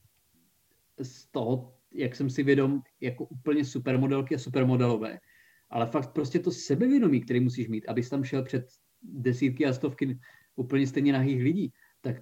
z 1.02 1.26
toho, 1.26 1.74
jak 1.94 2.15
jsem 2.15 2.30
si 2.30 2.44
vědom, 2.44 2.82
jako 3.02 3.26
úplně 3.26 3.65
supermodelky 3.65 4.36
a 4.36 4.39
supermodelové. 4.39 5.20
Ale 5.70 5.86
fakt 5.86 6.13
prostě 6.13 6.39
to 6.39 6.52
sebevědomí, 6.52 7.22
který 7.22 7.39
musíš 7.39 7.67
mít, 7.67 7.89
abys 7.89 8.10
tam 8.10 8.24
šel 8.24 8.44
před 8.44 8.65
desítky 9.02 9.65
a 9.65 9.74
stovky 9.74 10.20
úplně 10.62 10.88
stejně 10.88 11.13
nahých 11.13 11.43
lidí, 11.43 11.74
tak 12.02 12.15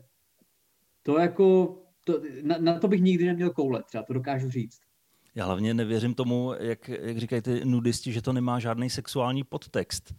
to 1.03 1.17
jako, 1.17 1.77
to, 2.03 2.21
na, 2.43 2.57
na 2.57 2.79
to 2.79 2.87
bych 2.87 3.01
nikdy 3.01 3.25
neměl 3.25 3.49
koule, 3.49 3.83
třeba 3.83 4.03
to 4.03 4.13
dokážu 4.13 4.49
říct. 4.49 4.79
Já 5.35 5.45
hlavně 5.45 5.73
nevěřím 5.73 6.13
tomu, 6.13 6.53
jak, 6.59 6.89
jak 6.89 7.17
říkají 7.17 7.41
ty 7.41 7.65
nudisti, 7.65 8.11
že 8.11 8.21
to 8.21 8.33
nemá 8.33 8.59
žádný 8.59 8.89
sexuální 8.89 9.43
podtext. 9.43 10.13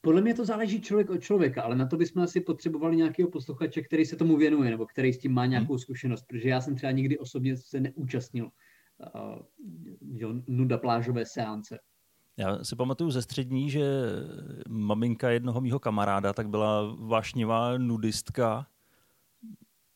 Podle 0.00 0.20
mě 0.20 0.34
to 0.34 0.44
záleží 0.44 0.80
člověk 0.80 1.10
od 1.10 1.18
člověka, 1.18 1.62
ale 1.62 1.76
na 1.76 1.86
to 1.86 1.96
bychom 1.96 2.22
asi 2.22 2.40
potřebovali 2.40 2.96
nějakého 2.96 3.30
posluchače, 3.30 3.82
který 3.82 4.04
se 4.04 4.16
tomu 4.16 4.36
věnuje, 4.36 4.70
nebo 4.70 4.86
který 4.86 5.12
s 5.12 5.18
tím 5.18 5.32
má 5.32 5.46
nějakou 5.46 5.78
zkušenost, 5.78 6.24
protože 6.28 6.48
já 6.48 6.60
jsem 6.60 6.76
třeba 6.76 6.92
nikdy 6.92 7.18
osobně 7.18 7.56
se 7.56 7.80
neúčastnil 7.80 8.50
uh, 9.14 10.40
nuda 10.46 10.78
plážové 10.78 11.26
seance. 11.26 11.78
Já 12.36 12.64
si 12.64 12.76
pamatuju 12.76 13.10
ze 13.10 13.22
střední, 13.22 13.70
že 13.70 13.82
maminka 14.68 15.30
jednoho 15.30 15.60
mýho 15.60 15.78
kamaráda 15.78 16.32
tak 16.32 16.48
byla 16.48 16.96
vášnivá 16.98 17.78
nudistka. 17.78 18.66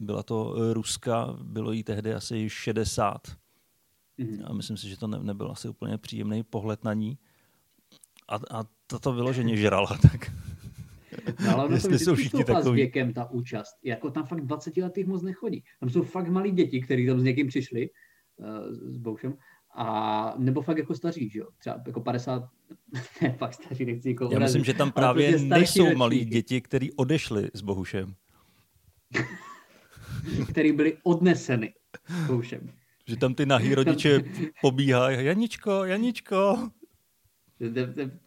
Byla 0.01 0.22
to 0.22 0.55
Ruska, 0.72 1.37
bylo 1.42 1.72
jí 1.72 1.83
tehdy 1.83 2.14
asi 2.14 2.51
60. 2.51 3.18
Mm-hmm. 4.18 4.44
A 4.44 4.53
myslím 4.53 4.77
si, 4.77 4.88
že 4.88 4.96
to 4.96 5.07
ne, 5.07 5.18
nebyl 5.18 5.51
asi 5.51 5.68
úplně 5.68 5.99
příjemný 5.99 6.42
pohled 6.42 6.85
na 6.85 6.94
ní. 6.94 7.18
A, 8.29 8.35
a 8.35 8.64
toto 8.87 9.12
vyloženě 9.12 9.57
žrala, 9.57 9.99
tak... 10.03 10.33
No, 11.44 11.55
ale 11.55 11.64
ono 11.64 11.81
to 11.81 11.99
jsou 11.99 12.14
všichni 12.14 12.44
takový. 12.44 12.75
s 12.75 12.75
věkem 12.75 13.12
ta 13.12 13.31
účast. 13.31 13.77
Jako 13.83 14.11
tam 14.11 14.27
fakt 14.27 14.40
20 14.40 14.77
letých 14.77 15.07
moc 15.07 15.22
nechodí. 15.22 15.64
Tam 15.81 15.90
jsou 15.90 16.03
fakt 16.03 16.29
malí 16.29 16.51
děti, 16.51 16.81
kteří 16.81 17.07
tam 17.07 17.20
s 17.20 17.22
někým 17.22 17.49
přišli, 17.49 17.90
uh, 18.37 18.46
s 18.70 18.96
Boušem, 18.96 19.37
a 19.76 20.34
nebo 20.38 20.62
fakt 20.62 20.78
jako 20.78 20.94
staří, 20.94 21.30
že 21.30 21.38
jo? 21.38 21.46
Třeba 21.58 21.82
jako 21.86 22.00
50, 22.00 22.48
ne, 23.22 23.32
fakt 23.38 23.54
staří, 23.54 23.84
nechci 23.84 24.08
jako 24.08 24.28
Já 24.32 24.38
myslím, 24.38 24.64
že 24.64 24.74
tam 24.74 24.92
právě 24.92 25.30
prostě 25.30 25.46
nejsou 25.46 25.94
malí 25.96 26.24
děti, 26.24 26.60
kteří 26.60 26.92
odešli 26.92 27.50
s 27.54 27.62
Bohušem. 27.62 28.14
který 30.50 30.72
byli 30.72 30.96
odneseny 31.02 31.74
Bohušem. 32.26 32.70
Že 33.08 33.16
tam 33.16 33.34
ty 33.34 33.46
nahý 33.46 33.74
rodiče 33.74 34.20
pobíhají, 34.62 35.26
Janičko, 35.26 35.84
Janičko. 35.84 36.68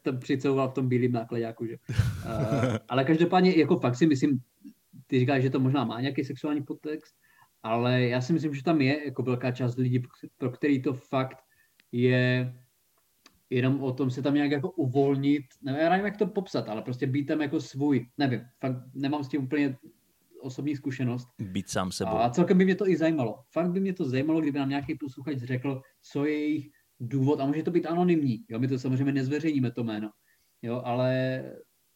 Ten 0.02 0.20
přicouval 0.20 0.70
v 0.70 0.74
tom 0.74 0.90
bílém 0.90 1.12
nákladňáku, 1.12 1.66
že? 1.66 1.76
Uh, 1.90 2.78
ale 2.90 3.04
každopádně, 3.04 3.58
jako 3.58 3.80
fakt 3.80 3.96
si 3.96 4.08
myslím, 4.08 4.40
ty 5.08 5.20
říkáš, 5.20 5.44
že 5.44 5.50
to 5.50 5.60
možná 5.60 5.84
má 5.84 6.02
nějaký 6.02 6.24
sexuální 6.24 6.64
podtext, 6.64 7.16
ale 7.64 8.02
já 8.02 8.22
si 8.22 8.34
myslím, 8.34 8.54
že 8.54 8.64
tam 8.64 8.82
je 8.82 9.06
jako 9.06 9.24
velká 9.24 9.52
část 9.52 9.78
lidí, 9.78 10.04
pro 10.38 10.52
který 10.52 10.82
to 10.82 10.94
fakt 10.94 11.38
je 11.92 12.54
jenom 13.50 13.84
o 13.84 13.94
tom 13.94 14.12
se 14.12 14.22
tam 14.22 14.34
nějak 14.34 14.52
jako 14.52 14.72
uvolnit, 14.72 15.44
nevím, 15.62 15.82
já 15.82 15.90
nevím, 15.90 16.06
jak 16.06 16.18
to 16.18 16.28
popsat, 16.28 16.70
ale 16.70 16.82
prostě 16.82 17.08
být 17.08 17.26
tam 17.26 17.42
jako 17.42 17.62
svůj, 17.62 18.06
nevím, 18.18 18.42
fakt 18.60 18.76
nemám 18.94 19.24
s 19.24 19.30
tím 19.30 19.44
úplně 19.44 19.78
osobní 20.42 20.76
zkušenost. 20.76 21.28
Být 21.40 21.70
sám 21.70 21.92
sebou. 21.92 22.18
A 22.18 22.30
celkem 22.30 22.58
by 22.58 22.66
mě 22.66 22.76
to 22.76 22.88
i 22.88 22.98
zajímalo. 22.98 23.44
Fakt 23.52 23.72
by 23.72 23.80
mě 23.80 23.94
to 23.94 24.10
zajímalo, 24.10 24.42
kdyby 24.42 24.60
nám 24.60 24.70
nějaký 24.70 24.96
posluchač 24.96 25.38
řekl, 25.38 25.82
co 26.02 26.26
je 26.26 26.40
jejich 26.40 26.70
důvod, 27.00 27.40
a 27.40 27.46
může 27.46 27.64
to 27.64 27.72
být 27.72 27.86
anonymní, 27.86 28.46
jo, 28.50 28.60
my 28.60 28.68
to 28.68 28.80
samozřejmě 28.80 29.14
nezveřejníme 29.14 29.72
to 29.72 29.84
jméno, 29.84 30.10
jo, 30.62 30.82
ale 30.86 31.44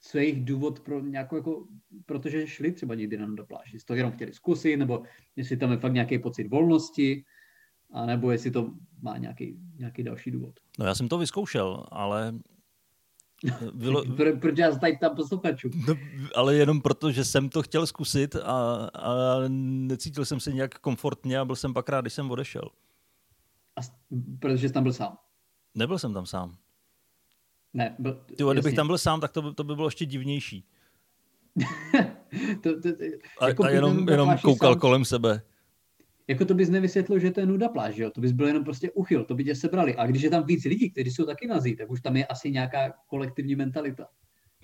co 0.06 0.18
je 0.18 0.24
jejich 0.24 0.46
důvod 0.46 0.80
pro 0.80 1.00
nějakou, 1.00 1.36
jako, 1.36 1.68
protože 2.06 2.48
šli 2.48 2.72
třeba 2.72 2.96
někdy 2.96 3.18
na 3.18 3.28
do 3.28 3.46
pláži, 3.46 3.76
jestli 3.76 3.86
to 3.86 3.96
jenom 3.96 4.12
chtěli 4.12 4.34
zkusit, 4.34 4.78
nebo 4.78 5.04
jestli 5.36 5.58
tam 5.58 5.72
je 5.72 5.78
fakt 5.78 5.94
nějaký 5.94 6.20
pocit 6.20 6.48
volnosti, 6.48 7.26
a 7.92 8.06
nebo 8.06 8.32
jestli 8.32 8.52
to 8.52 8.74
má 9.02 9.18
nějaký, 9.18 9.58
nějaký 9.76 10.04
další 10.04 10.32
důvod. 10.32 10.60
No 10.80 10.86
já 10.86 10.96
jsem 10.96 11.08
to 11.08 11.18
vyzkoušel, 11.18 11.86
ale 11.92 12.34
bylo... 13.74 14.06
Pro, 14.18 14.38
proč 14.38 14.58
já 14.58 14.72
tady 14.72 14.98
tam 14.98 15.16
posluchačů? 15.16 15.70
No, 15.88 15.96
ale 16.36 16.56
jenom 16.56 16.82
proto, 16.82 17.12
že 17.12 17.26
jsem 17.26 17.50
to 17.50 17.64
chtěl 17.64 17.88
zkusit 17.88 18.36
a, 18.36 18.86
a 18.94 19.40
necítil 19.48 20.26
jsem 20.26 20.40
se 20.40 20.54
nějak 20.54 20.80
komfortně 20.80 21.40
a 21.40 21.46
byl 21.46 21.56
jsem 21.56 21.74
pak 21.74 21.90
rád, 21.90 22.02
když 22.02 22.14
jsem 22.14 22.32
odešel. 22.32 22.70
A, 23.76 23.82
protože 24.40 24.68
jsi 24.68 24.74
tam 24.74 24.84
byl 24.84 24.94
sám? 24.94 25.18
Nebyl 25.76 26.00
jsem 26.00 26.14
tam 26.14 26.26
sám. 26.26 26.58
Ne, 27.74 27.96
byl, 28.00 28.14
Ty, 28.26 28.44
kdybych 28.52 28.76
tam 28.76 28.88
byl 28.88 28.98
sám, 28.98 29.22
tak 29.22 29.32
to 29.32 29.42
by, 29.42 29.54
to 29.54 29.64
by 29.64 29.76
bylo 29.76 29.88
ještě 29.88 30.06
divnější. 30.06 30.66
to, 32.62 32.82
to, 32.82 32.96
to, 32.96 33.04
a, 33.40 33.48
jako 33.48 33.64
a 33.64 33.70
jenom, 33.70 34.10
jenom 34.10 34.38
koukal 34.38 34.74
sám, 34.74 34.80
kolem 34.80 35.06
sebe. 35.06 35.42
Jako 36.28 36.46
to 36.46 36.54
bys 36.54 36.70
nevysvětlil, 36.70 37.20
že 37.20 37.32
to 37.32 37.40
je 37.40 37.46
nuda 37.46 37.70
pláž, 37.70 37.98
jo? 37.98 38.10
To 38.10 38.22
bys 38.22 38.32
byl 38.32 38.48
jenom 38.48 38.64
prostě 38.64 38.92
uchyl, 38.92 39.24
to 39.24 39.36
by 39.36 39.44
tě 39.44 39.56
sebrali. 39.56 39.96
A 39.96 40.06
když 40.08 40.22
je 40.22 40.30
tam 40.30 40.46
víc 40.46 40.66
lidí, 40.66 40.90
kteří 40.90 41.12
jsou 41.12 41.26
taky 41.26 41.48
nazí, 41.48 41.76
tak 41.76 41.92
už 41.92 42.02
tam 42.02 42.16
je 42.16 42.26
asi 42.26 42.52
nějaká 42.52 42.94
kolektivní 43.08 43.56
mentalita. 43.56 44.08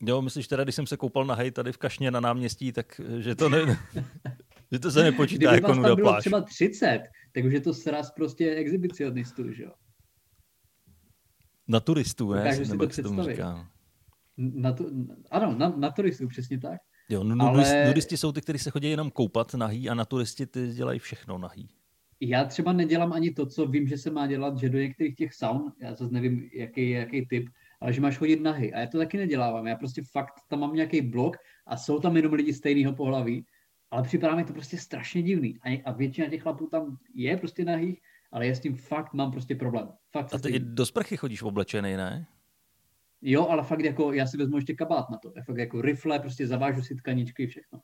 Jo, 0.02 0.22
myslíš 0.22 0.48
teda, 0.48 0.64
když 0.64 0.76
jsem 0.76 0.88
se 0.88 0.98
koupal 0.98 1.26
na 1.26 1.36
hej 1.36 1.52
tady 1.52 1.72
v 1.72 1.78
Kašně 1.78 2.12
na 2.12 2.20
náměstí, 2.20 2.72
tak 2.72 3.02
že 3.20 3.36
to, 3.36 3.50
ne, 3.50 3.60
že 4.72 4.80
to 4.80 4.92
se 4.92 5.04
nepočítá 5.04 5.52
Kdyby 5.52 5.56
jako 5.56 5.74
nuda 5.74 5.96
bylo 5.96 6.10
pláž. 6.10 6.20
třeba 6.20 6.42
30, 6.42 7.04
tak 7.32 7.46
už 7.46 7.54
je 7.54 7.62
to 7.62 7.74
sraz 7.74 8.12
prostě 8.12 8.56
exhibicionistů, 8.56 9.52
že 9.52 9.64
jo? 9.64 9.72
Na 11.70 11.80
turistů, 11.80 12.34
ne? 12.34 12.38
Dokážu 12.38 12.66
si 12.66 12.78
to 12.78 12.88
představit. 12.88 13.40
Na 14.38 14.72
tu, 14.72 15.08
ano, 15.32 15.56
na, 15.58 15.70
na 15.70 15.92
turistů, 15.92 16.28
přesně 16.28 16.60
tak. 16.60 16.82
Jo, 17.10 17.24
no, 17.24 17.48
ale... 17.48 17.88
nudisti 17.88 18.18
jsou 18.18 18.32
ty, 18.32 18.42
kteří 18.42 18.60
se 18.60 18.72
chodí 18.72 18.90
jenom 18.90 19.12
koupat 19.12 19.54
nahý 19.54 19.90
a 19.90 19.94
na 19.94 20.06
turisti 20.06 20.46
ty 20.46 20.68
dělají 20.68 21.00
všechno 21.00 21.38
nahý. 21.38 21.70
Já 22.22 22.46
třeba 22.46 22.74
nedělám 22.74 23.14
ani 23.14 23.32
to, 23.32 23.46
co 23.46 23.68
vím, 23.68 23.88
že 23.88 23.98
se 23.98 24.12
má 24.12 24.28
dělat, 24.28 24.58
že 24.58 24.70
do 24.70 24.78
některých 24.78 25.16
těch 25.16 25.34
saun, 25.34 25.74
já 25.82 25.96
zase 25.96 26.14
nevím, 26.14 26.50
jaký 26.54 26.90
je 26.90 27.00
jaký 27.00 27.26
typ, 27.26 27.50
ale 27.82 27.94
že 27.94 28.02
máš 28.02 28.18
chodit 28.18 28.42
nahy. 28.42 28.74
A 28.74 28.80
já 28.80 28.88
to 28.88 28.98
taky 28.98 29.18
nedělávám. 29.18 29.68
Já 29.68 29.76
prostě 29.76 30.02
fakt 30.12 30.34
tam 30.50 30.60
mám 30.60 30.76
nějaký 30.76 31.02
blok 31.02 31.38
a 31.68 31.78
jsou 31.78 32.00
tam 32.00 32.18
jenom 32.18 32.34
lidi 32.34 32.54
stejného 32.54 32.96
pohlaví, 32.96 33.46
ale 33.92 34.04
připadá 34.04 34.36
mi 34.36 34.44
to 34.44 34.54
prostě 34.54 34.78
strašně 34.78 35.22
divný. 35.24 35.58
A, 35.64 35.82
a 35.86 35.92
většina 35.92 36.28
těch 36.30 36.42
chlapů 36.42 36.68
tam 36.68 36.98
je 37.16 37.38
prostě 37.38 37.66
nahých, 37.66 38.00
ale 38.32 38.48
já 38.48 38.56
s 38.56 38.60
tím 38.60 38.76
fakt 38.76 39.14
mám 39.14 39.32
prostě 39.32 39.56
problém. 39.56 39.90
Fakt 40.12 40.34
a 40.34 40.38
ty 40.38 40.50
i 40.50 40.60
do 40.60 40.86
sprchy 40.86 41.18
chodíš 41.18 41.42
oblečený, 41.42 41.98
ne? 41.98 42.28
Jo, 43.22 43.48
ale 43.48 43.64
fakt 43.64 43.84
jako, 43.84 44.14
já 44.14 44.28
si 44.28 44.38
vezmu 44.38 44.56
ještě 44.56 44.74
kabát 44.74 45.10
na 45.10 45.18
to. 45.18 45.34
Já 45.36 45.44
fakt 45.44 45.58
jako 45.58 45.82
rifle, 45.82 46.20
prostě 46.20 46.48
zavážu 46.48 46.82
si 46.82 46.96
tkaničky, 46.96 47.48
všechno. 47.48 47.82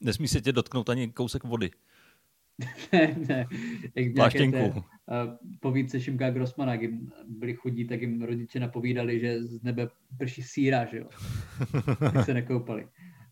Nesmí 0.00 0.28
se 0.28 0.40
tě 0.40 0.52
dotknout 0.52 0.88
ani 0.88 1.12
kousek 1.12 1.44
vody. 1.44 1.70
ne, 2.92 3.16
ne. 3.28 3.46
Jak 3.94 4.14
Pláštěnku. 4.14 4.58
uh, 4.58 4.82
povídce 5.60 6.00
Šimka 6.00 6.30
Grossmana, 6.30 6.72
jak 6.72 6.82
jim 6.82 7.12
byli 7.28 7.54
chudí, 7.54 7.86
tak 7.86 8.00
jim 8.00 8.22
rodiče 8.22 8.60
napovídali, 8.60 9.20
že 9.20 9.42
z 9.42 9.62
nebe 9.62 9.88
prší 10.18 10.42
síra, 10.42 10.84
že 10.84 10.98
jo. 10.98 11.08
tak 11.98 12.24
se 12.24 12.34
nekoupali. 12.34 12.88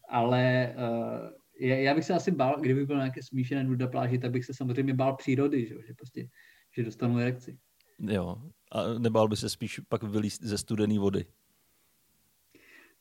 Ale 0.09 0.75
uh, 0.77 1.29
já 1.61 1.95
bych 1.95 2.05
se 2.05 2.15
asi 2.15 2.31
bál, 2.31 2.61
kdyby 2.61 2.87
byl 2.87 2.97
nějaké 2.97 3.23
smíšené 3.23 3.65
nuda 3.65 3.87
pláži, 3.87 4.19
tak 4.19 4.31
bych 4.31 4.45
se 4.45 4.55
samozřejmě 4.55 4.95
bál 4.95 5.17
přírody, 5.17 5.67
že, 5.67 5.75
že 5.87 5.95
prostě, 5.95 6.29
že 6.77 6.83
dostanu 6.83 7.19
erekci. 7.19 7.59
Jo, 7.99 8.37
a 8.73 8.99
nebál 8.99 9.29
by 9.29 9.37
se 9.37 9.49
spíš 9.49 9.81
pak 9.89 10.03
vylíst 10.03 10.43
ze 10.43 10.59
studené 10.59 10.99
vody. 10.99 11.25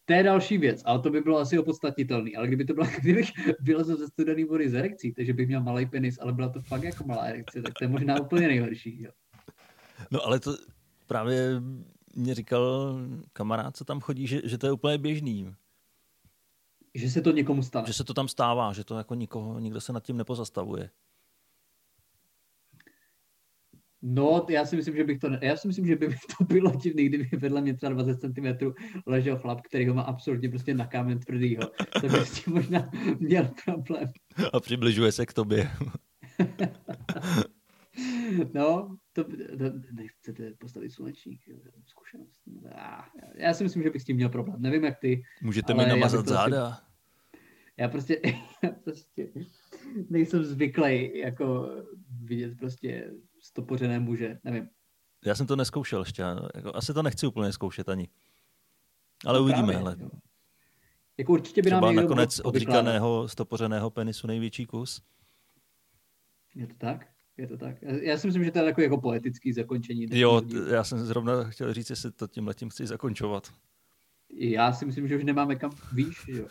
To 0.05 0.13
je 0.13 0.23
další 0.23 0.57
věc, 0.57 0.81
ale 0.85 0.99
to 0.99 1.09
by 1.09 1.21
bylo 1.21 1.37
asi 1.37 1.59
opodstatnitelný. 1.59 2.35
Ale 2.35 2.47
kdyby 2.47 2.65
to 2.65 2.73
bylo, 2.73 2.87
kdybych 3.01 3.31
vylezl 3.59 3.97
ze 3.97 4.07
studené 4.07 4.45
vody 4.45 4.69
z 4.69 4.73
erekcí, 4.73 5.13
takže 5.13 5.33
bych 5.33 5.47
měl 5.47 5.63
malý 5.63 5.85
penis, 5.85 6.17
ale 6.21 6.33
byla 6.33 6.49
to 6.49 6.61
fakt 6.61 6.83
jako 6.83 7.03
malá 7.03 7.23
erekce, 7.23 7.61
tak 7.61 7.73
to 7.73 7.83
je 7.83 7.87
možná 7.87 8.21
úplně 8.21 8.47
nejhorší. 8.47 9.01
Jo. 9.01 9.11
No 10.11 10.25
ale 10.25 10.39
to 10.39 10.57
právě 11.07 11.61
mě 12.15 12.35
říkal 12.35 12.95
kamarád, 13.33 13.77
co 13.77 13.85
tam 13.85 13.99
chodí, 13.99 14.27
že, 14.27 14.41
že 14.43 14.57
to 14.57 14.67
je 14.67 14.71
úplně 14.71 14.97
běžný. 14.97 15.55
Že 16.95 17.09
se 17.09 17.21
to 17.21 17.31
někomu 17.31 17.63
stane. 17.63 17.87
Že 17.87 17.93
se 17.93 18.03
to 18.03 18.13
tam 18.13 18.27
stává, 18.27 18.73
že 18.73 18.83
to 18.83 18.97
jako 18.97 19.15
nikoho, 19.15 19.59
nikdo 19.59 19.81
se 19.81 19.93
nad 19.93 20.03
tím 20.03 20.17
nepozastavuje. 20.17 20.89
No, 24.01 24.45
já 24.49 24.65
si 24.65 24.75
myslím, 24.75 24.95
že 24.95 25.03
bych 25.03 25.19
to, 25.19 25.29
já 25.41 25.57
si 25.57 25.67
myslím, 25.67 25.85
že 25.85 25.95
by 25.95 26.07
to 26.37 26.43
bylo 26.43 26.71
divný, 26.71 27.05
kdyby 27.05 27.37
vedle 27.37 27.61
mě 27.61 27.73
třeba 27.73 27.93
20 27.93 28.19
cm 28.19 28.73
ležel 29.05 29.39
chlap, 29.39 29.61
který 29.61 29.87
ho 29.87 29.93
má 29.93 30.01
absolutně 30.01 30.49
prostě 30.49 30.73
na 30.73 30.85
kámen 30.85 31.19
tvrdýho. 31.19 31.61
To 32.01 32.07
by 32.07 32.17
s 32.17 32.43
tím 32.43 32.53
možná 32.53 32.89
měl 33.19 33.49
problém. 33.65 34.11
A 34.53 34.59
přibližuje 34.59 35.11
se 35.11 35.25
k 35.25 35.33
tobě. 35.33 35.71
no, 38.53 38.97
to, 39.13 39.23
to 39.23 39.63
nechcete 39.91 40.53
postavit 40.59 40.91
slunečník, 40.91 41.41
zkušenost. 41.85 42.41
Já 43.35 43.53
si 43.53 43.63
myslím, 43.63 43.83
že 43.83 43.89
bych 43.89 44.01
s 44.01 44.05
tím 44.05 44.15
měl 44.15 44.29
problém. 44.29 44.61
Nevím, 44.61 44.83
jak 44.83 44.99
ty. 44.99 45.23
Můžete 45.41 45.73
mi 45.73 45.85
namazat 45.85 46.27
záda. 46.27 46.67
Asi, 46.67 46.81
já 47.77 47.87
prostě, 47.87 48.21
já 48.63 48.71
prostě 48.71 49.27
nejsem 50.09 50.43
zvyklý 50.43 51.17
jako 51.17 51.69
vidět 52.23 52.57
prostě 52.57 53.11
stopořené 53.39 53.99
muže, 53.99 54.39
nevím. 54.43 54.69
Já 55.25 55.35
jsem 55.35 55.47
to 55.47 55.55
neskoušel 55.55 55.99
ještě, 55.99 56.23
jako, 56.55 56.75
asi 56.75 56.93
to 56.93 57.03
nechci 57.03 57.27
úplně 57.27 57.53
zkoušet 57.53 57.89
ani. 57.89 58.09
Ale 59.25 59.39
no 59.39 59.43
uvidíme. 59.43 59.73
Právě, 59.73 59.81
ale... 59.81 60.09
Jako 61.17 61.33
určitě 61.33 61.61
by 61.61 61.69
Třeba 61.69 61.81
nám 61.81 61.95
nakonec 61.95 62.39
odříkaného 62.39 63.27
stopořeného 63.27 63.89
penisu 63.89 64.27
největší 64.27 64.65
kus. 64.65 65.01
Je 66.55 66.67
to 66.67 66.73
tak? 66.77 67.14
Je 67.37 67.47
to 67.47 67.57
tak? 67.57 67.75
Já 67.81 68.17
si 68.17 68.27
myslím, 68.27 68.43
že 68.43 68.51
to 68.51 68.59
je 68.59 68.65
takový 68.65 68.83
jako 68.83 69.01
poetický 69.01 69.53
zakončení. 69.53 70.07
Jo, 70.11 70.41
já 70.71 70.83
jsem 70.83 70.99
zrovna 70.99 71.43
chtěl 71.43 71.73
říct, 71.73 71.89
jestli 71.89 72.11
to 72.11 72.27
tím 72.27 72.47
letím 72.47 72.69
chci 72.69 72.87
zakončovat. 72.87 73.53
Já 74.29 74.73
si 74.73 74.85
myslím, 74.85 75.07
že 75.07 75.15
už 75.15 75.23
nemáme 75.23 75.55
kam 75.55 75.71
výš, 75.93 76.27
jo. 76.27 76.47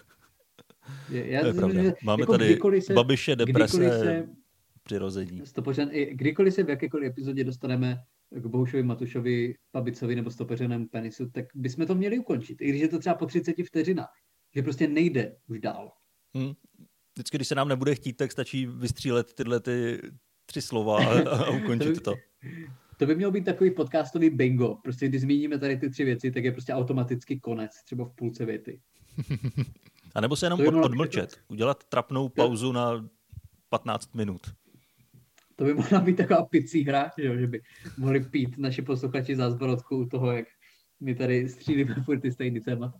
Já 1.08 1.40
to 1.40 1.46
je 1.46 1.54
pravda. 1.54 1.82
Že 1.82 1.92
Máme 2.02 2.22
jako 2.22 2.32
tady 2.32 2.82
se, 2.82 2.94
babiše, 2.94 3.36
deprese, 3.36 3.90
se, 3.90 4.28
přirození. 4.82 5.46
Stopořen, 5.46 5.90
kdykoliv 6.10 6.54
se 6.54 6.62
v 6.62 6.68
jakékoliv 6.68 7.10
epizodě 7.10 7.44
dostaneme 7.44 8.02
k 8.30 8.46
Bohušovi, 8.46 8.82
Matušovi, 8.82 9.54
Pabicovi 9.70 10.16
nebo 10.16 10.30
stopořenému 10.30 10.88
penisu, 10.88 11.30
tak 11.30 11.44
bychom 11.54 11.86
to 11.86 11.94
měli 11.94 12.18
ukončit. 12.18 12.60
I 12.60 12.68
když 12.68 12.82
je 12.82 12.88
to 12.88 12.98
třeba 12.98 13.14
po 13.14 13.26
30 13.26 13.54
vteřinách. 13.66 14.14
Že 14.54 14.62
prostě 14.62 14.88
nejde 14.88 15.36
už 15.46 15.60
dál. 15.60 15.92
Hmm. 16.34 16.52
Vždycky, 17.14 17.38
když 17.38 17.48
se 17.48 17.54
nám 17.54 17.68
nebude 17.68 17.94
chtít, 17.94 18.12
tak 18.12 18.32
stačí 18.32 18.66
vystřílet 18.66 19.34
tyhle 19.34 19.60
ty 19.60 20.00
tři 20.54 20.62
slova 20.62 20.98
a, 20.98 21.28
a 21.28 21.50
ukončit 21.50 22.02
to. 22.02 22.14
To 22.96 23.06
by 23.06 23.16
mělo 23.16 23.32
být 23.32 23.44
takový 23.44 23.70
podcastový 23.70 24.30
bingo. 24.30 24.74
Prostě 24.74 25.08
když 25.08 25.20
zmíníme 25.20 25.58
tady 25.58 25.76
ty 25.76 25.90
tři 25.90 26.04
věci, 26.04 26.30
tak 26.30 26.44
je 26.44 26.52
prostě 26.52 26.72
automaticky 26.72 27.40
konec, 27.40 27.70
třeba 27.84 28.04
v 28.04 28.12
půlce 28.14 28.44
věty. 28.44 28.80
A 30.14 30.20
nebo 30.20 30.36
se 30.36 30.46
jenom 30.46 30.60
od, 30.66 30.74
odmlčet. 30.74 31.40
Udělat 31.48 31.84
trapnou 31.84 32.28
pauzu 32.28 32.72
na 32.72 33.08
15 33.68 34.14
minut. 34.14 34.40
To 35.56 35.64
by 35.64 35.74
mohla 35.74 36.00
být 36.00 36.16
taková 36.16 36.44
picí 36.44 36.84
hra, 36.84 37.10
že, 37.18 37.38
že 37.38 37.46
by 37.46 37.62
mohli 37.98 38.20
pít 38.20 38.58
naši 38.58 38.82
posluchači 38.82 39.36
za 39.36 39.50
zborodku 39.50 39.96
u 39.96 40.06
toho, 40.06 40.32
jak 40.32 40.46
my 41.00 41.14
tady 41.14 41.48
střílíme 41.48 41.94
furt 42.04 42.20
ty 42.20 42.32
stejný 42.32 42.60
téma. 42.60 42.94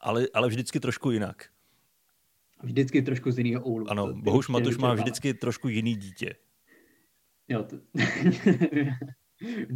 Ale, 0.00 0.26
ale 0.34 0.48
vždycky 0.48 0.80
trošku 0.80 1.10
jinak. 1.10 1.48
Vždycky 2.62 3.02
trošku 3.02 3.30
z 3.30 3.38
jiného 3.38 3.64
úhlu. 3.64 3.90
Ano, 3.90 4.12
Bohuž 4.14 4.48
Matuš 4.48 4.76
má 4.76 4.94
vždycky 4.94 5.34
trošku 5.34 5.68
jiný 5.68 5.96
dítě. 5.96 6.34
Jo, 7.48 7.62
to... 7.62 7.76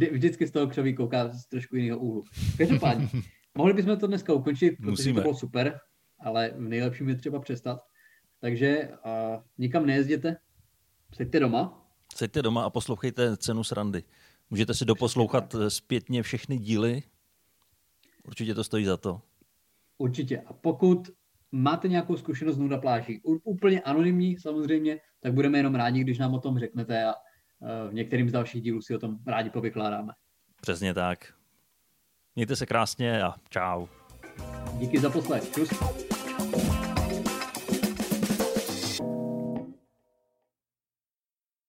vždycky 0.11 0.47
z 0.47 0.51
toho 0.51 0.67
křoví 0.67 0.95
kouká 0.95 1.29
z 1.29 1.45
trošku 1.45 1.75
jiného 1.75 1.99
úhlu. 1.99 2.23
Každopádně, 2.57 3.07
mohli 3.55 3.73
bychom 3.73 3.97
to 3.97 4.07
dneska 4.07 4.33
ukončit, 4.33 4.71
protože 4.71 4.89
Musíme. 4.89 5.15
to 5.15 5.21
bylo 5.21 5.35
super, 5.35 5.79
ale 6.19 6.53
v 6.55 6.61
nejlepším 6.61 7.09
je 7.09 7.15
třeba 7.15 7.39
přestat. 7.39 7.79
Takže 8.39 8.89
uh, 9.05 9.41
nikam 9.57 9.85
nejezděte, 9.85 10.37
seďte 11.13 11.39
doma. 11.39 11.87
Seďte 12.15 12.41
doma 12.41 12.63
a 12.63 12.69
poslouchejte 12.69 13.37
cenu 13.37 13.63
srandy. 13.63 14.03
Můžete 14.49 14.73
si 14.73 14.85
doposlouchat 14.85 15.55
zpětně 15.67 16.23
všechny 16.23 16.57
díly. 16.57 17.03
Určitě 18.23 18.53
to 18.53 18.63
stojí 18.63 18.85
za 18.85 18.97
to. 18.97 19.21
Určitě. 19.97 20.41
A 20.41 20.53
pokud 20.53 21.09
máte 21.53 21.87
nějakou 21.87 22.17
zkušenost 22.17 22.55
z 22.55 22.59
nuda 22.59 22.77
pláží, 22.77 23.21
úplně 23.43 23.81
anonymní 23.81 24.37
samozřejmě, 24.37 24.99
tak 25.19 25.33
budeme 25.33 25.57
jenom 25.57 25.75
rádi, 25.75 26.01
když 26.01 26.17
nám 26.17 26.33
o 26.33 26.39
tom 26.39 26.59
řeknete 26.59 27.05
a 27.05 27.13
eh, 27.13 27.89
v 27.89 27.93
některým 27.93 28.29
z 28.29 28.31
dalších 28.31 28.61
dílů 28.61 28.81
si 28.81 28.95
o 28.95 28.99
tom 28.99 29.17
rádi 29.27 29.49
povykládáme. 29.49 30.13
Přesně 30.61 30.93
tak. 30.93 31.33
Mějte 32.35 32.55
se 32.55 32.65
krásně 32.65 33.23
a 33.23 33.33
čau. 33.49 33.87
Díky 34.77 34.99
za 34.99 35.09
poslech. 35.09 35.51
Čus. 35.51 35.69